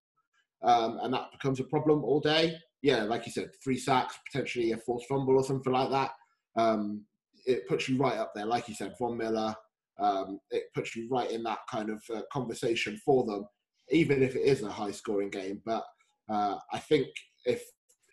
um, 0.64 1.00
and 1.02 1.14
that 1.14 1.32
becomes 1.32 1.60
a 1.60 1.66
problem 1.66 2.04
all 2.04 2.20
day. 2.20 2.56
Yeah, 2.82 3.04
like 3.04 3.26
you 3.26 3.32
said, 3.32 3.52
three 3.64 3.78
sacks, 3.78 4.18
potentially 4.32 4.72
a 4.72 4.78
forced 4.78 5.08
fumble 5.08 5.36
or 5.36 5.44
something 5.44 5.74
like 5.74 5.92
that. 5.92 6.12
Um, 6.58 7.06
it 7.46 7.68
puts 7.68 7.88
you 7.88 7.98
right 7.98 8.18
up 8.18 8.32
there. 8.36 8.46
Like 8.46 8.68
you 8.68 8.76
said, 8.76 8.94
Von 9.00 9.18
Miller, 9.18 9.56
um, 10.00 10.40
it 10.50 10.64
puts 10.76 10.96
you 10.96 11.08
right 11.10 11.30
in 11.30 11.44
that 11.44 11.60
kind 11.70 11.90
of 11.90 12.02
uh, 12.14 12.22
conversation 12.32 13.00
for 13.06 13.26
them, 13.26 13.46
even 13.92 14.24
if 14.24 14.36
it 14.36 14.42
is 14.42 14.64
a 14.64 14.72
high 14.72 14.92
scoring 14.92 15.30
game. 15.30 15.62
But 15.66 15.84
uh, 16.30 16.58
I 16.72 16.80
think 16.80 17.08
if 17.46 17.64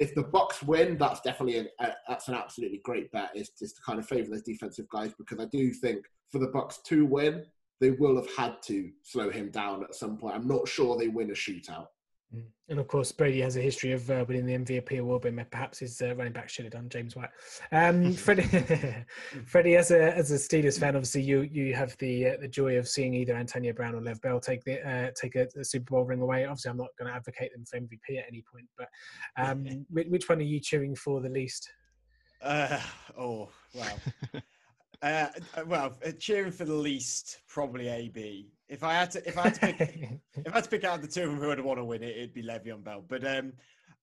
if 0.01 0.15
the 0.15 0.25
Bucs 0.25 0.63
win, 0.63 0.97
that's 0.97 1.21
definitely 1.23 1.59
an, 1.59 1.69
that's 2.09 2.29
an 2.29 2.35
absolutely 2.35 2.81
great 2.85 3.11
bet. 3.11 3.31
Is 3.35 3.51
just 3.59 3.77
to 3.77 3.83
kind 3.83 3.99
of 3.99 4.07
favour 4.07 4.31
those 4.31 4.43
defensive 4.43 4.89
guys 4.91 5.13
because 5.19 5.41
I 5.41 5.47
do 5.47 5.73
think 5.73 6.05
for 6.31 6.39
the 6.39 6.49
Bucs 6.49 6.83
to 6.85 7.05
win, 7.05 7.45
they 7.81 7.93
will 7.93 8.17
have 8.17 8.33
had 8.37 8.63
to 8.65 8.91
slow 9.03 9.31
him 9.31 9.51
down 9.51 9.83
at 9.83 9.95
some 9.95 10.17
point. 10.17 10.35
I'm 10.35 10.49
not 10.49 10.69
sure 10.69 10.97
they 10.97 11.09
win 11.09 11.31
a 11.31 11.35
shootout. 11.35 11.87
Mm. 12.35 12.43
And 12.69 12.79
of 12.79 12.89
course, 12.89 13.11
Brady 13.11 13.41
has 13.41 13.57
a 13.57 13.61
history 13.61 13.93
of 13.93 14.11
uh, 14.11 14.25
winning 14.29 14.45
the 14.45 14.59
MVP 14.59 14.99
award, 14.99 15.23
but 15.23 15.51
perhaps 15.51 15.79
his 15.79 16.03
uh, 16.03 16.15
running 16.15 16.33
back 16.33 16.51
should 16.51 16.67
have 16.67 16.73
done 16.73 16.89
James 16.91 17.17
White. 17.17 17.31
Um, 17.73 18.13
Freddie, 18.25 18.43
Freddie, 19.47 19.77
as 19.77 19.91
a 19.91 20.15
as 20.15 20.31
a 20.31 20.35
Steelers 20.35 20.79
fan, 20.79 20.95
obviously 20.95 21.23
you 21.23 21.43
you 21.43 21.75
have 21.75 21.97
the 21.99 22.27
uh, 22.27 22.37
the 22.41 22.49
joy 22.49 22.77
of 22.77 22.87
seeing 22.87 23.15
either 23.15 23.35
Antonio 23.35 23.73
Brown 23.73 23.95
or 23.95 24.03
Lev 24.03 24.21
Bell 24.21 24.41
take 24.41 24.63
the 24.65 24.87
uh, 24.87 25.11
take 25.21 25.37
a, 25.37 25.49
a, 25.59 25.65
Super 25.65 25.93
Bowl 25.93 26.05
ring 26.05 26.21
away. 26.21 26.45
Obviously, 26.45 26.71
I'm 26.71 26.77
not 26.77 26.91
going 26.99 27.11
to 27.11 27.17
advocate 27.17 27.53
them 27.55 27.65
for 27.65 27.79
MVP 27.79 28.19
at 28.19 28.27
any 28.29 28.45
point, 28.53 28.67
but 28.77 28.89
um, 29.39 29.87
which 29.91 30.29
one 30.29 30.39
are 30.39 30.43
you 30.43 30.61
cheering 30.61 30.95
for 30.95 31.21
the 31.21 31.31
least? 31.31 31.71
Uh, 32.43 32.81
oh 33.17 33.49
wow. 33.75 33.97
Uh, 35.01 35.29
well, 35.67 35.97
uh, 36.05 36.11
cheering 36.19 36.51
for 36.51 36.65
the 36.65 36.75
least, 36.75 37.39
probably 37.49 37.89
AB. 37.89 38.51
If 38.69 38.85
I 38.85 38.95
had 38.95 39.11
to, 39.13 39.27
if 39.27 39.39
I 39.39 39.43
had 39.45 39.55
to 39.55 39.61
pick, 39.61 39.81
if 40.37 40.53
I 40.53 40.57
had 40.57 40.65
to 40.65 40.71
pick 40.71 40.85
out 40.85 41.01
the 41.01 41.09
two 41.09 41.23
of 41.23 41.31
them 41.31 41.41
who 41.41 41.49
would 41.49 41.61
want 41.61 41.79
to 41.79 41.85
win 41.85 42.03
it, 42.03 42.17
it'd 42.17 42.35
be 42.35 42.43
Le'Veon 42.43 42.85
Bell. 42.85 43.05
But 43.07 43.27
um, 43.27 43.53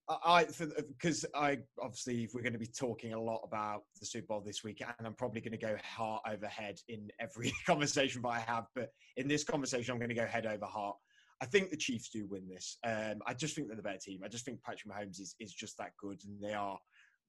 I, 0.07 0.45
because 0.87 1.25
I 1.33 1.59
obviously 1.81 2.29
we're 2.33 2.41
going 2.41 2.53
to 2.53 2.59
be 2.59 2.67
talking 2.67 3.13
a 3.13 3.19
lot 3.19 3.41
about 3.43 3.83
the 3.99 4.05
Super 4.05 4.27
Bowl 4.27 4.41
this 4.41 4.63
week, 4.63 4.81
and 4.81 5.07
I'm 5.07 5.13
probably 5.13 5.41
going 5.41 5.57
to 5.57 5.57
go 5.57 5.75
heart 5.83 6.21
over 6.31 6.47
head 6.47 6.79
in 6.87 7.09
every 7.19 7.53
conversation 7.65 8.21
that 8.21 8.29
I 8.29 8.39
have. 8.39 8.65
But 8.75 8.89
in 9.17 9.27
this 9.27 9.43
conversation, 9.43 9.91
I'm 9.91 9.99
going 9.99 10.09
to 10.09 10.15
go 10.15 10.25
head 10.25 10.45
over 10.45 10.65
heart. 10.65 10.97
I 11.41 11.45
think 11.45 11.69
the 11.69 11.77
Chiefs 11.77 12.09
do 12.09 12.27
win 12.27 12.47
this. 12.47 12.77
Um, 12.85 13.21
I 13.25 13.33
just 13.33 13.55
think 13.55 13.67
they're 13.67 13.75
the 13.75 13.83
better 13.83 13.97
team. 13.97 14.21
I 14.23 14.27
just 14.27 14.45
think 14.45 14.61
Patrick 14.61 14.93
Mahomes 14.93 15.19
is 15.19 15.35
is 15.39 15.53
just 15.53 15.77
that 15.79 15.91
good, 15.99 16.21
and 16.23 16.41
they 16.41 16.53
are 16.53 16.77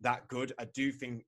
that 0.03 0.29
good. 0.29 0.53
I 0.59 0.67
do 0.67 0.93
think 0.93 1.25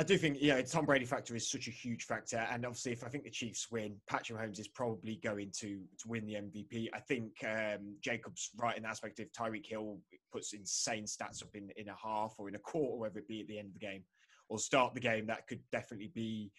I 0.00 0.02
do 0.02 0.16
think, 0.16 0.38
yeah, 0.40 0.62
Tom 0.62 0.86
Brady 0.86 1.04
factor 1.04 1.36
is 1.36 1.50
such 1.50 1.68
a 1.68 1.70
huge 1.70 2.04
factor. 2.04 2.38
And 2.50 2.64
obviously, 2.64 2.92
if 2.92 3.04
I 3.04 3.08
think 3.08 3.24
the 3.24 3.30
Chiefs 3.30 3.70
win, 3.70 3.96
Patrick 4.08 4.38
Mahomes 4.38 4.58
is 4.58 4.66
probably 4.66 5.16
going 5.16 5.50
to, 5.58 5.78
to 5.98 6.08
win 6.08 6.24
the 6.24 6.36
MVP. 6.36 6.88
I 6.94 7.00
think 7.00 7.32
um, 7.46 7.96
Jacob's 8.00 8.48
right 8.56 8.74
in 8.78 8.84
the 8.84 8.88
aspect 8.88 9.20
of 9.20 9.30
Tyreek 9.32 9.66
Hill 9.66 9.98
puts 10.32 10.54
insane 10.54 11.04
stats 11.04 11.42
up 11.42 11.50
in, 11.54 11.68
in 11.76 11.88
a 11.88 11.96
half 12.02 12.34
or 12.38 12.48
in 12.48 12.54
a 12.54 12.58
quarter, 12.60 12.96
whether 12.96 13.18
it 13.18 13.28
be 13.28 13.42
at 13.42 13.46
the 13.46 13.58
end 13.58 13.68
of 13.68 13.74
the 13.74 13.86
game 13.86 14.02
or 14.48 14.58
start 14.58 14.94
the 14.94 15.00
game. 15.00 15.26
That 15.26 15.46
could 15.46 15.60
definitely 15.70 16.10
be 16.14 16.50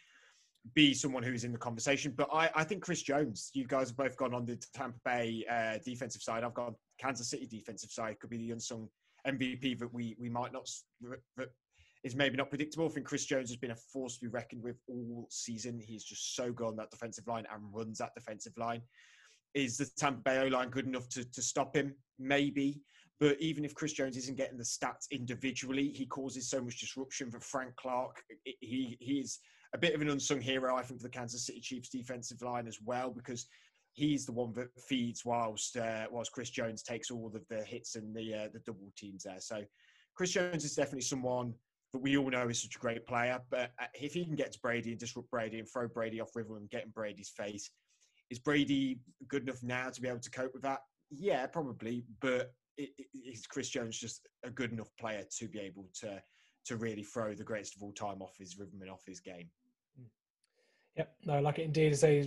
be 0.75 0.93
someone 0.93 1.23
who's 1.23 1.43
in 1.43 1.51
the 1.51 1.57
conversation. 1.57 2.13
But 2.15 2.29
I, 2.31 2.51
I 2.53 2.63
think 2.63 2.83
Chris 2.83 3.01
Jones, 3.01 3.49
you 3.55 3.65
guys 3.65 3.87
have 3.87 3.97
both 3.97 4.17
gone 4.17 4.35
on 4.35 4.45
the 4.45 4.63
Tampa 4.75 4.99
Bay 5.03 5.43
uh, 5.49 5.79
defensive 5.83 6.21
side. 6.21 6.43
I've 6.43 6.53
gone 6.53 6.75
Kansas 6.99 7.31
City 7.31 7.47
defensive 7.47 7.89
side. 7.89 8.19
Could 8.19 8.29
be 8.29 8.37
the 8.37 8.51
unsung 8.51 8.87
MVP 9.25 9.79
that 9.79 9.91
we 9.91 10.15
we 10.19 10.29
might 10.29 10.53
not 10.53 10.69
that 11.37 11.49
is 12.03 12.15
maybe 12.15 12.37
not 12.37 12.49
predictable. 12.49 12.87
I 12.87 12.89
think 12.89 13.05
Chris 13.05 13.25
Jones 13.25 13.49
has 13.49 13.57
been 13.57 13.71
a 13.71 13.75
force 13.75 14.15
to 14.15 14.21
be 14.21 14.27
reckoned 14.27 14.63
with 14.63 14.77
all 14.87 15.27
season. 15.29 15.79
He's 15.79 16.03
just 16.03 16.35
so 16.35 16.51
good 16.51 16.67
on 16.67 16.75
that 16.77 16.91
defensive 16.91 17.27
line 17.27 17.45
and 17.53 17.73
runs 17.73 17.99
that 17.99 18.15
defensive 18.15 18.57
line. 18.57 18.81
Is 19.53 19.77
the 19.77 19.89
Tampa 19.97 20.21
Bay 20.21 20.39
O 20.39 20.47
line 20.47 20.69
good 20.69 20.87
enough 20.87 21.09
to, 21.09 21.23
to 21.23 21.41
stop 21.41 21.75
him? 21.75 21.93
Maybe. 22.17 22.81
But 23.19 23.39
even 23.39 23.63
if 23.63 23.75
Chris 23.75 23.93
Jones 23.93 24.17
isn't 24.17 24.37
getting 24.37 24.57
the 24.57 24.63
stats 24.63 25.11
individually, 25.11 25.89
he 25.89 26.07
causes 26.07 26.49
so 26.49 26.59
much 26.59 26.79
disruption 26.79 27.29
for 27.29 27.39
Frank 27.39 27.75
Clark. 27.75 28.23
He 28.43 28.97
he's 28.99 29.39
a 29.75 29.77
bit 29.77 29.93
of 29.93 30.01
an 30.01 30.09
unsung 30.09 30.41
hero, 30.41 30.75
I 30.75 30.81
think, 30.81 31.01
for 31.01 31.07
the 31.07 31.13
Kansas 31.13 31.45
City 31.45 31.59
Chiefs 31.59 31.89
defensive 31.89 32.41
line 32.41 32.67
as 32.67 32.79
well, 32.83 33.11
because 33.11 33.47
he's 33.93 34.25
the 34.25 34.31
one 34.31 34.53
that 34.53 34.69
feeds 34.87 35.23
whilst 35.23 35.77
uh, 35.77 36.07
whilst 36.09 36.31
Chris 36.31 36.49
Jones 36.49 36.81
takes 36.81 37.11
all 37.11 37.27
of 37.27 37.47
the 37.47 37.63
hits 37.63 37.95
and 37.95 38.15
the 38.15 38.33
uh, 38.33 38.47
the 38.51 38.59
double 38.59 38.91
teams 38.97 39.23
there. 39.23 39.39
So 39.39 39.61
Chris 40.15 40.31
Jones 40.31 40.65
is 40.65 40.75
definitely 40.75 41.01
someone 41.01 41.53
that 41.93 41.99
we 41.99 42.17
all 42.17 42.29
know 42.29 42.47
is 42.47 42.61
such 42.61 42.75
a 42.75 42.79
great 42.79 43.05
player. 43.05 43.39
But 43.49 43.71
uh, 43.79 43.87
if 43.93 44.13
he 44.13 44.25
can 44.25 44.35
get 44.35 44.51
to 44.53 44.59
Brady 44.59 44.91
and 44.91 44.99
disrupt 44.99 45.29
Brady 45.29 45.59
and 45.59 45.67
throw 45.67 45.87
Brady 45.87 46.21
off 46.21 46.35
rhythm 46.35 46.55
and 46.55 46.69
get 46.69 46.83
in 46.83 46.91
Brady's 46.91 47.29
face, 47.29 47.69
is 48.29 48.39
Brady 48.39 48.99
good 49.27 49.43
enough 49.43 49.61
now 49.61 49.89
to 49.89 50.01
be 50.01 50.07
able 50.07 50.19
to 50.19 50.31
cope 50.31 50.53
with 50.53 50.63
that? 50.63 50.79
Yeah, 51.09 51.45
probably. 51.47 52.05
But 52.21 52.53
is 52.77 53.45
Chris 53.47 53.69
Jones 53.69 53.97
just 53.97 54.27
a 54.43 54.49
good 54.49 54.71
enough 54.71 54.89
player 54.99 55.25
to 55.37 55.47
be 55.47 55.59
able 55.59 55.87
to 56.01 56.21
to 56.63 56.77
really 56.77 57.03
throw 57.03 57.33
the 57.33 57.43
greatest 57.43 57.75
of 57.75 57.81
all 57.81 57.91
time 57.91 58.21
off 58.21 58.37
his 58.37 58.57
rhythm 58.57 58.81
and 58.81 58.89
off 58.89 59.01
his 59.05 59.19
game? 59.19 59.49
Yep, 60.97 61.15
no, 61.25 61.39
like 61.39 61.57
it 61.57 61.63
indeed. 61.63 61.95
Say, 61.95 62.19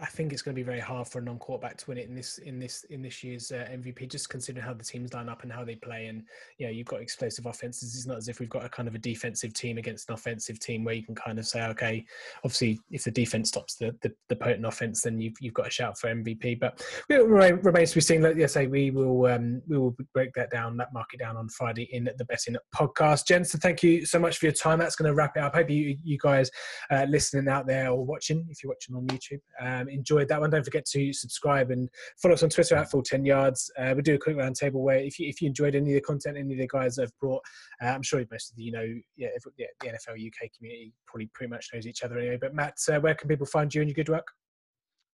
I 0.00 0.06
think 0.06 0.32
it's 0.32 0.40
going 0.40 0.54
to 0.54 0.58
be 0.58 0.62
very 0.62 0.78
hard 0.78 1.08
for 1.08 1.18
a 1.18 1.22
non-quarterback 1.22 1.78
to 1.78 1.86
win 1.88 1.98
it 1.98 2.08
in 2.08 2.14
this 2.14 2.38
in 2.38 2.60
this 2.60 2.84
in 2.90 3.02
this 3.02 3.24
year's 3.24 3.50
uh, 3.50 3.66
MVP. 3.72 4.08
Just 4.08 4.28
considering 4.28 4.64
how 4.64 4.72
the 4.72 4.84
teams 4.84 5.12
line 5.12 5.28
up 5.28 5.42
and 5.42 5.52
how 5.52 5.64
they 5.64 5.74
play, 5.74 6.06
and 6.06 6.22
you 6.58 6.66
know, 6.66 6.72
you've 6.72 6.86
got 6.86 7.00
explosive 7.00 7.46
offenses. 7.46 7.96
It's 7.96 8.06
not 8.06 8.18
as 8.18 8.28
if 8.28 8.38
we've 8.38 8.48
got 8.48 8.64
a 8.64 8.68
kind 8.68 8.86
of 8.86 8.94
a 8.94 8.98
defensive 8.98 9.52
team 9.52 9.78
against 9.78 10.08
an 10.08 10.14
offensive 10.14 10.60
team 10.60 10.84
where 10.84 10.94
you 10.94 11.02
can 11.02 11.16
kind 11.16 11.40
of 11.40 11.46
say, 11.46 11.64
okay, 11.64 12.04
obviously, 12.44 12.78
if 12.92 13.02
the 13.02 13.10
defense 13.10 13.48
stops 13.48 13.74
the 13.74 13.92
the, 14.02 14.12
the 14.28 14.36
potent 14.36 14.64
offense, 14.64 15.02
then 15.02 15.20
you've 15.20 15.34
you've 15.40 15.54
got 15.54 15.66
a 15.66 15.70
shout 15.70 15.98
for 15.98 16.06
MVP. 16.14 16.60
But 16.60 16.80
it 17.08 17.26
remains 17.26 17.90
to 17.90 17.96
be 17.96 18.00
seen. 18.00 18.22
Like 18.22 18.36
yes, 18.36 18.52
say 18.52 18.68
we 18.68 18.92
will 18.92 19.26
um, 19.26 19.60
we 19.66 19.76
will 19.76 19.96
break 20.14 20.32
that 20.34 20.52
down, 20.52 20.76
that 20.76 20.92
market 20.92 21.18
down 21.18 21.36
on 21.36 21.48
Friday 21.48 21.88
in 21.90 22.08
the 22.16 22.24
Betting 22.26 22.54
podcast. 22.72 23.26
Jensen, 23.26 23.58
thank 23.58 23.82
you 23.82 24.06
so 24.06 24.20
much 24.20 24.38
for 24.38 24.46
your 24.46 24.52
time. 24.52 24.78
That's 24.78 24.94
going 24.94 25.08
to 25.08 25.16
wrap 25.16 25.36
it 25.36 25.40
up. 25.40 25.54
I 25.56 25.58
Hope 25.58 25.70
you 25.70 25.96
you 26.04 26.16
guys 26.22 26.48
uh, 26.92 27.04
listening 27.08 27.48
out 27.48 27.66
there 27.66 27.87
or 27.92 28.04
watching, 28.04 28.46
if 28.50 28.62
you're 28.62 28.72
watching 28.72 28.94
on 28.94 29.06
YouTube, 29.06 29.40
um, 29.60 29.88
enjoyed 29.88 30.28
that 30.28 30.40
one. 30.40 30.50
Don't 30.50 30.64
forget 30.64 30.84
to 30.86 31.12
subscribe 31.12 31.70
and 31.70 31.88
follow 32.20 32.34
us 32.34 32.42
on 32.42 32.50
Twitter 32.50 32.76
at 32.76 32.90
Full 32.90 33.02
Ten 33.02 33.24
Yards. 33.24 33.70
Uh, 33.78 33.94
we 33.96 34.02
do 34.02 34.14
a 34.14 34.18
quick 34.18 34.36
roundtable 34.36 34.82
where 34.82 34.98
if 34.98 35.18
you 35.18 35.28
if 35.28 35.40
you 35.40 35.48
enjoyed 35.48 35.74
any 35.74 35.90
of 35.90 35.94
the 35.94 36.00
content, 36.00 36.36
any 36.36 36.52
of 36.52 36.58
the 36.58 36.68
guys 36.68 36.96
have 36.96 37.12
brought, 37.20 37.42
uh, 37.82 37.86
I'm 37.86 38.02
sure 38.02 38.24
most 38.30 38.52
of 38.52 38.58
you 38.58 38.72
know, 38.72 38.86
yeah, 39.16 39.28
if, 39.34 39.44
yeah, 39.56 39.66
the 39.80 39.88
NFL 39.88 40.26
UK 40.26 40.50
community 40.56 40.92
probably 41.06 41.30
pretty 41.34 41.50
much 41.50 41.68
knows 41.72 41.86
each 41.86 42.02
other 42.02 42.18
anyway. 42.18 42.38
But 42.40 42.54
Matt, 42.54 42.78
uh, 42.90 43.00
where 43.00 43.14
can 43.14 43.28
people 43.28 43.46
find 43.46 43.74
you 43.74 43.82
and 43.82 43.88
your 43.88 43.94
good 43.94 44.08
work? 44.08 44.28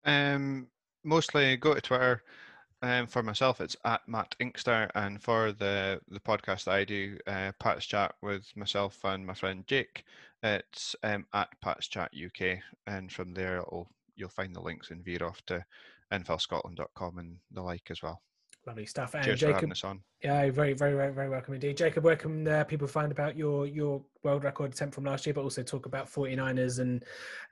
Um, 0.06 0.68
mostly 1.04 1.58
go 1.58 1.74
to 1.74 1.82
Twitter. 1.82 2.24
Um, 2.82 3.08
for 3.08 3.22
myself, 3.22 3.60
it's 3.60 3.76
at 3.84 4.08
Matt 4.08 4.36
Inkster, 4.40 4.90
and 4.96 5.22
for 5.22 5.52
the 5.52 6.00
the 6.08 6.22
podcast 6.22 6.64
that 6.64 6.76
I 6.76 6.86
do, 6.86 7.18
uh, 7.28 7.52
Pat's 7.60 7.86
chat 7.86 8.16
with 8.22 8.46
myself 8.56 8.98
and 9.04 9.26
my 9.26 9.34
friend 9.34 9.68
Jake, 9.68 10.06
it's 10.44 10.96
um, 11.04 11.26
at 11.34 11.50
Pat's 11.62 11.88
Chat 11.88 12.12
UK, 12.14 12.60
and 12.88 13.12
from 13.12 13.34
there 13.34 13.58
it'll, 13.58 13.90
you'll 14.16 14.30
find 14.30 14.56
the 14.56 14.62
links 14.62 14.92
and 14.92 15.04
veer 15.04 15.24
off 15.24 15.42
to 15.48 15.64
nflscotland.com 16.14 17.18
and 17.18 17.38
the 17.52 17.62
like 17.62 17.90
as 17.90 18.02
well. 18.02 18.22
Lovely 18.68 18.86
stuff. 18.86 19.16
And 19.16 19.24
Cheers 19.24 19.40
Jacob, 19.40 19.54
for 19.54 19.56
having 19.58 19.72
us 19.72 19.84
on. 19.84 20.02
Yeah, 20.24 20.50
very, 20.52 20.74
very, 20.74 20.94
very, 20.94 21.14
very 21.14 21.30
welcome 21.30 21.54
indeed. 21.54 21.78
Jacob, 21.78 22.04
where 22.04 22.16
can 22.16 22.48
uh, 22.48 22.64
people 22.66 22.88
find 22.88 23.12
about 23.12 23.38
your 23.38 23.66
your 23.66 24.04
world 24.24 24.44
record 24.44 24.74
attempt 24.74 24.96
from 24.96 25.06
last 25.06 25.26
year, 25.26 25.34
but 25.34 25.44
also 25.44 25.64
talk 25.64 25.86
about 25.86 26.12
49ers 26.12 26.80
and 26.80 27.04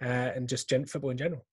uh, 0.02 0.32
and 0.36 0.50
just 0.50 0.70
gen- 0.70 0.86
football 0.86 1.12
in 1.12 1.18
general? 1.18 1.46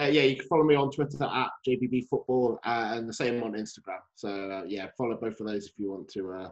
Uh, 0.00 0.04
yeah, 0.04 0.22
you 0.22 0.36
can 0.36 0.46
follow 0.46 0.64
me 0.64 0.74
on 0.74 0.90
Twitter 0.90 1.22
at 1.22 1.50
JBB 1.68 2.08
Football 2.08 2.58
uh, 2.64 2.92
and 2.94 3.06
the 3.06 3.12
same 3.12 3.42
on 3.42 3.52
Instagram. 3.52 3.98
So 4.14 4.28
uh, 4.28 4.62
yeah, 4.66 4.86
follow 4.96 5.16
both 5.16 5.38
of 5.40 5.46
those 5.46 5.66
if 5.66 5.72
you 5.76 5.90
want 5.90 6.08
to. 6.10 6.50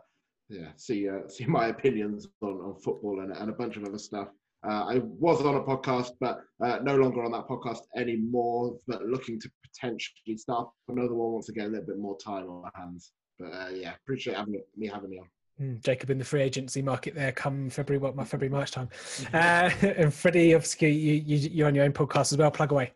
Uh, 0.51 0.55
yeah, 0.55 0.69
see 0.77 1.09
uh, 1.09 1.29
see 1.29 1.45
my 1.47 1.67
opinions 1.67 2.29
on, 2.43 2.53
on 2.53 2.75
football 2.81 3.21
and, 3.21 3.33
and 3.33 3.51
a 3.51 3.53
bunch 3.53 3.77
of 3.77 3.85
other 3.85 3.99
stuff. 3.99 4.29
Uh, 4.67 4.85
I 4.89 4.99
was 5.03 5.41
on 5.41 5.55
a 5.55 5.63
podcast, 5.63 6.11
but 6.21 6.41
no 6.83 6.97
longer 6.97 7.25
on 7.25 7.33
that 7.33 7.49
podcast 7.49 7.81
anymore. 7.97 8.79
But 8.87 9.07
looking 9.07 9.41
to 9.41 9.51
potentially 9.65 10.37
start 10.37 10.69
another 10.89 11.15
one 11.15 11.33
once 11.33 11.49
again, 11.49 11.67
a 11.67 11.71
little 11.71 11.87
bit 11.87 11.99
more 11.99 12.19
time 12.19 12.49
on 12.51 12.63
my 12.63 12.71
hands. 12.75 13.13
But 13.39 13.77
yeah, 13.77 13.95
appreciate 14.03 14.37
having 14.37 14.61
me 14.77 14.87
having 14.87 15.11
me 15.11 15.19
on. 15.19 15.29
Mm, 15.61 15.83
Jacob 15.83 16.11
in 16.11 16.19
the 16.19 16.25
free 16.25 16.41
agency 16.41 16.81
market 16.81 17.15
there 17.15 17.33
come 17.33 17.69
February, 17.69 17.99
what 17.99 18.17
my 18.17 18.25
February 18.25 18.51
March 18.51 18.71
time, 18.71 18.89
uh, 19.35 19.71
and 19.83 20.13
Freddie, 20.13 20.55
obviously 20.55 20.91
you, 20.91 21.23
you 21.27 21.37
you're 21.51 21.67
on 21.67 21.75
your 21.75 21.85
own 21.85 21.93
podcast 21.93 22.33
as 22.33 22.39
well. 22.39 22.51
Plug 22.51 22.73
away. 22.73 22.93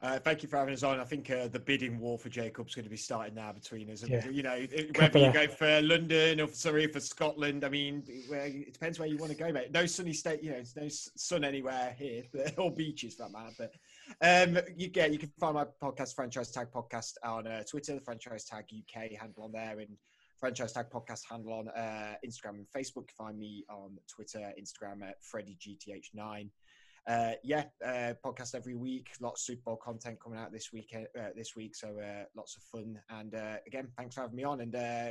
Uh, 0.00 0.18
thank 0.18 0.44
you 0.44 0.48
for 0.48 0.58
having 0.58 0.72
us 0.72 0.84
on. 0.84 1.00
I 1.00 1.04
think 1.04 1.28
uh, 1.28 1.48
the 1.48 1.58
bidding 1.58 1.98
war 1.98 2.16
for 2.18 2.28
Jacob's 2.28 2.74
going 2.74 2.84
to 2.84 2.90
be 2.90 2.96
starting 2.96 3.34
now 3.34 3.50
between 3.50 3.90
us. 3.90 4.04
Yeah. 4.06 4.28
You 4.28 4.44
know, 4.44 4.64
whether 4.96 5.18
you 5.18 5.32
go 5.32 5.48
for 5.48 5.80
London 5.82 6.40
or 6.40 6.48
sorry 6.48 6.86
for 6.86 7.00
Scotland. 7.00 7.64
I 7.64 7.68
mean, 7.68 8.04
it 8.06 8.72
depends 8.72 9.00
where 9.00 9.08
you 9.08 9.16
want 9.16 9.32
to 9.32 9.38
go, 9.38 9.50
mate. 9.50 9.72
No 9.72 9.86
sunny 9.86 10.12
state, 10.12 10.42
you 10.42 10.52
know, 10.52 10.62
no 10.76 10.88
sun 10.88 11.42
anywhere 11.42 11.96
here, 11.98 12.22
or 12.58 12.70
beaches 12.70 13.14
for 13.14 13.24
that 13.24 13.32
matter. 13.32 13.54
But 13.58 13.74
um, 14.22 14.62
you 14.76 14.86
get 14.86 15.12
you 15.12 15.18
can 15.18 15.32
find 15.40 15.54
my 15.54 15.66
podcast, 15.82 16.14
Franchise 16.14 16.52
Tag 16.52 16.68
Podcast, 16.72 17.14
on 17.24 17.48
uh, 17.48 17.64
Twitter, 17.64 17.94
the 17.94 18.00
Franchise 18.00 18.44
Tag 18.44 18.66
UK 18.72 19.18
handle 19.20 19.44
on 19.44 19.52
there, 19.52 19.80
and 19.80 19.96
Franchise 20.38 20.74
Tag 20.74 20.90
Podcast 20.90 21.22
handle 21.28 21.52
on 21.52 21.68
uh, 21.70 22.14
Instagram 22.24 22.50
and 22.50 22.66
Facebook. 22.68 23.02
You 23.02 23.14
can 23.16 23.26
find 23.26 23.38
me 23.38 23.64
on 23.68 23.98
Twitter, 24.08 24.52
Instagram 24.60 25.02
at 25.02 25.16
FreddyGTH9 25.24 26.50
uh, 27.08 27.32
yeah, 27.42 27.64
uh, 27.84 28.12
podcast 28.24 28.54
every 28.54 28.74
week. 28.74 29.08
Lots 29.20 29.40
of 29.40 29.44
Super 29.46 29.62
Bowl 29.64 29.76
content 29.76 30.18
coming 30.22 30.38
out 30.38 30.52
this 30.52 30.72
week. 30.72 30.94
Uh, 30.94 31.28
this 31.34 31.56
week, 31.56 31.74
so 31.74 31.98
uh, 31.98 32.24
lots 32.36 32.56
of 32.56 32.62
fun. 32.64 33.00
And 33.10 33.34
uh, 33.34 33.56
again, 33.66 33.88
thanks 33.96 34.14
for 34.14 34.22
having 34.22 34.36
me 34.36 34.44
on, 34.44 34.60
and 34.60 34.74
uh, 34.74 35.08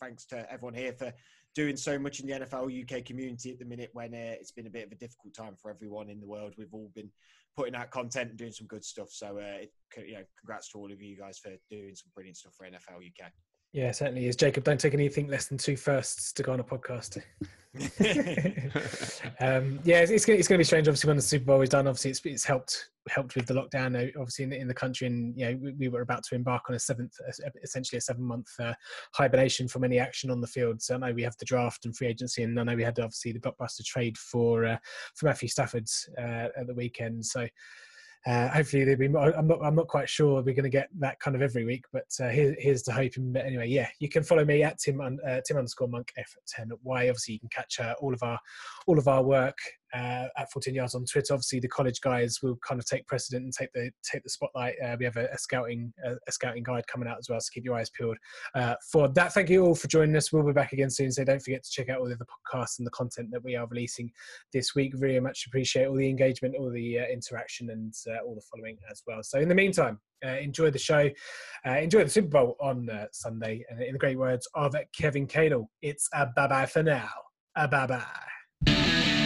thanks 0.00 0.26
to 0.26 0.50
everyone 0.52 0.74
here 0.74 0.92
for 0.92 1.12
doing 1.54 1.76
so 1.76 1.98
much 1.98 2.20
in 2.20 2.26
the 2.26 2.32
NFL 2.32 2.82
UK 2.82 3.04
community 3.04 3.52
at 3.52 3.58
the 3.60 3.64
minute 3.64 3.90
when 3.92 4.12
it's 4.12 4.50
been 4.50 4.66
a 4.66 4.70
bit 4.70 4.86
of 4.86 4.92
a 4.92 4.96
difficult 4.96 5.34
time 5.34 5.54
for 5.56 5.70
everyone 5.70 6.10
in 6.10 6.20
the 6.20 6.26
world. 6.26 6.54
We've 6.58 6.74
all 6.74 6.90
been 6.94 7.10
putting 7.56 7.76
out 7.76 7.90
content 7.90 8.30
and 8.30 8.38
doing 8.38 8.52
some 8.52 8.66
good 8.66 8.84
stuff. 8.84 9.08
So, 9.10 9.38
it, 9.38 9.72
you 9.96 10.14
know, 10.14 10.24
congrats 10.38 10.70
to 10.72 10.78
all 10.78 10.92
of 10.92 11.00
you 11.00 11.16
guys 11.16 11.38
for 11.38 11.52
doing 11.70 11.94
some 11.94 12.10
brilliant 12.14 12.36
stuff 12.36 12.54
for 12.54 12.66
NFL 12.66 12.98
UK. 12.98 13.32
Yeah, 13.76 13.92
certainly 13.92 14.26
is. 14.26 14.36
Jacob, 14.36 14.64
don't 14.64 14.80
take 14.80 14.94
anything 14.94 15.28
less 15.28 15.48
than 15.48 15.58
two 15.58 15.76
firsts 15.76 16.32
to 16.32 16.42
go 16.42 16.54
on 16.54 16.60
a 16.60 16.64
podcast. 16.64 17.18
um, 19.38 19.80
yeah, 19.84 20.00
it's, 20.00 20.10
it's, 20.10 20.24
going 20.24 20.38
to 20.40 20.56
be 20.56 20.64
strange. 20.64 20.88
Obviously, 20.88 21.08
when 21.08 21.16
the 21.18 21.22
Super 21.22 21.44
Bowl 21.44 21.60
is 21.60 21.68
done, 21.68 21.86
obviously 21.86 22.10
it's, 22.10 22.22
it's 22.24 22.44
helped 22.46 22.88
helped 23.10 23.36
with 23.36 23.44
the 23.44 23.52
lockdown. 23.52 24.10
Obviously, 24.18 24.44
in 24.44 24.48
the, 24.48 24.58
in 24.58 24.66
the 24.66 24.72
country, 24.72 25.06
and 25.06 25.38
you 25.38 25.44
know, 25.44 25.58
we, 25.60 25.72
we, 25.72 25.88
were 25.90 26.00
about 26.00 26.24
to 26.24 26.34
embark 26.34 26.62
on 26.70 26.74
a 26.74 26.78
seventh, 26.78 27.12
essentially 27.62 27.98
a 27.98 28.00
seven 28.00 28.24
month 28.24 28.48
uh, 28.58 28.72
hibernation 29.12 29.68
from 29.68 29.84
any 29.84 29.98
action 29.98 30.30
on 30.30 30.40
the 30.40 30.46
field. 30.46 30.80
So 30.80 30.94
I 30.94 30.96
know 30.96 31.12
we 31.12 31.22
have 31.24 31.36
the 31.36 31.44
draft 31.44 31.84
and 31.84 31.94
free 31.94 32.06
agency, 32.06 32.44
and 32.44 32.58
I 32.58 32.62
know 32.62 32.76
we 32.76 32.82
had 32.82 32.98
obviously 32.98 33.32
the 33.32 33.40
blockbuster 33.40 33.84
trade 33.84 34.16
for 34.16 34.64
uh, 34.64 34.78
for 35.16 35.26
Matthew 35.26 35.50
Stafford 35.50 35.86
uh, 36.16 36.48
at 36.56 36.66
the 36.66 36.74
weekend. 36.74 37.26
So 37.26 37.46
uh, 38.26 38.48
hopefully 38.48 38.84
they'll 38.84 38.96
be. 38.96 39.08
More, 39.08 39.34
I'm 39.36 39.46
not. 39.46 39.60
I'm 39.62 39.76
not 39.76 39.86
quite 39.86 40.08
sure 40.08 40.36
we're 40.36 40.54
going 40.54 40.64
to 40.64 40.68
get 40.68 40.88
that 40.98 41.20
kind 41.20 41.36
of 41.36 41.42
every 41.42 41.64
week, 41.64 41.84
but 41.92 42.06
uh, 42.20 42.28
here, 42.28 42.56
here's 42.58 42.82
the 42.82 42.92
hope. 42.92 43.12
But 43.16 43.46
anyway, 43.46 43.68
yeah, 43.68 43.88
you 44.00 44.08
can 44.08 44.24
follow 44.24 44.44
me 44.44 44.64
at 44.64 44.78
Tim 44.78 45.00
uh, 45.00 45.40
Tim 45.46 45.56
underscore 45.56 45.88
Monk 45.88 46.12
F10 46.18 46.70
Y. 46.82 47.08
Obviously, 47.08 47.34
you 47.34 47.40
can 47.40 47.50
catch 47.50 47.78
uh, 47.78 47.94
all 48.00 48.12
of 48.12 48.22
our 48.24 48.38
all 48.88 48.98
of 48.98 49.06
our 49.06 49.22
work 49.22 49.58
uh, 49.94 50.26
at 50.36 50.50
Full 50.52 50.62
Ten 50.62 50.74
Yards 50.74 50.94
on 50.94 51.04
Twitter. 51.04 51.32
Obviously, 51.32 51.60
the 51.60 51.68
college 51.68 52.00
guys 52.00 52.38
will 52.42 52.58
kind 52.66 52.80
of 52.80 52.86
take 52.86 53.06
precedent 53.06 53.44
and 53.44 53.52
take 53.52 53.72
the 53.72 53.90
take 54.02 54.22
the 54.22 54.30
spotlight. 54.30 54.74
Uh, 54.84 54.96
we 54.98 55.04
have 55.04 55.16
a, 55.16 55.26
a 55.32 55.38
scouting 55.38 55.92
a, 56.04 56.12
a, 56.26 56.32
scouting 56.32 56.62
guide 56.62 56.86
coming 56.86 57.08
out 57.08 57.18
as 57.18 57.28
well, 57.28 57.40
so 57.40 57.50
keep 57.52 57.64
your 57.64 57.76
eyes 57.76 57.90
peeled 57.90 58.16
uh, 58.54 58.74
for 58.90 59.08
that. 59.08 59.32
Thank 59.32 59.50
you 59.50 59.64
all 59.64 59.74
for 59.74 59.88
joining 59.88 60.16
us. 60.16 60.32
We'll 60.32 60.42
be 60.42 60.52
back 60.52 60.72
again 60.72 60.90
soon, 60.90 61.12
so 61.12 61.24
don't 61.24 61.42
forget 61.42 61.62
to 61.64 61.70
check 61.70 61.88
out 61.88 62.00
all 62.00 62.10
of 62.10 62.18
the 62.18 62.26
podcasts 62.26 62.78
and 62.78 62.86
the 62.86 62.90
content 62.90 63.30
that 63.32 63.44
we 63.44 63.56
are 63.56 63.66
releasing 63.66 64.10
this 64.52 64.74
week. 64.74 64.92
Very 64.96 65.20
much 65.20 65.46
appreciate 65.46 65.86
all 65.86 65.96
the 65.96 66.08
engagement, 66.08 66.56
all 66.56 66.70
the 66.70 67.00
uh, 67.00 67.04
interaction, 67.04 67.70
and 67.70 67.94
uh, 68.08 68.24
all 68.24 68.34
the 68.34 68.42
following 68.52 68.78
as 68.90 69.02
well. 69.06 69.22
So, 69.22 69.38
in 69.38 69.48
the 69.48 69.54
meantime. 69.54 70.00
Uh, 70.24 70.30
enjoy 70.38 70.70
the 70.70 70.78
show. 70.78 71.10
enjoy 71.66 72.02
the 72.02 72.08
Super 72.08 72.28
Bowl 72.28 72.56
on 72.58 72.88
Sunday. 73.12 73.62
And 73.68 73.82
in 73.82 73.92
the 73.92 73.98
great 73.98 74.18
words 74.18 74.48
of 74.54 74.74
Kevin 74.98 75.26
Cadle, 75.26 75.66
it's 75.82 76.08
a 76.14 76.24
bye 76.24 76.46
bye 76.46 76.64
for 76.64 76.82
now. 76.82 77.10
A 77.54 77.68
bye 77.68 77.86
bye. 77.86 79.25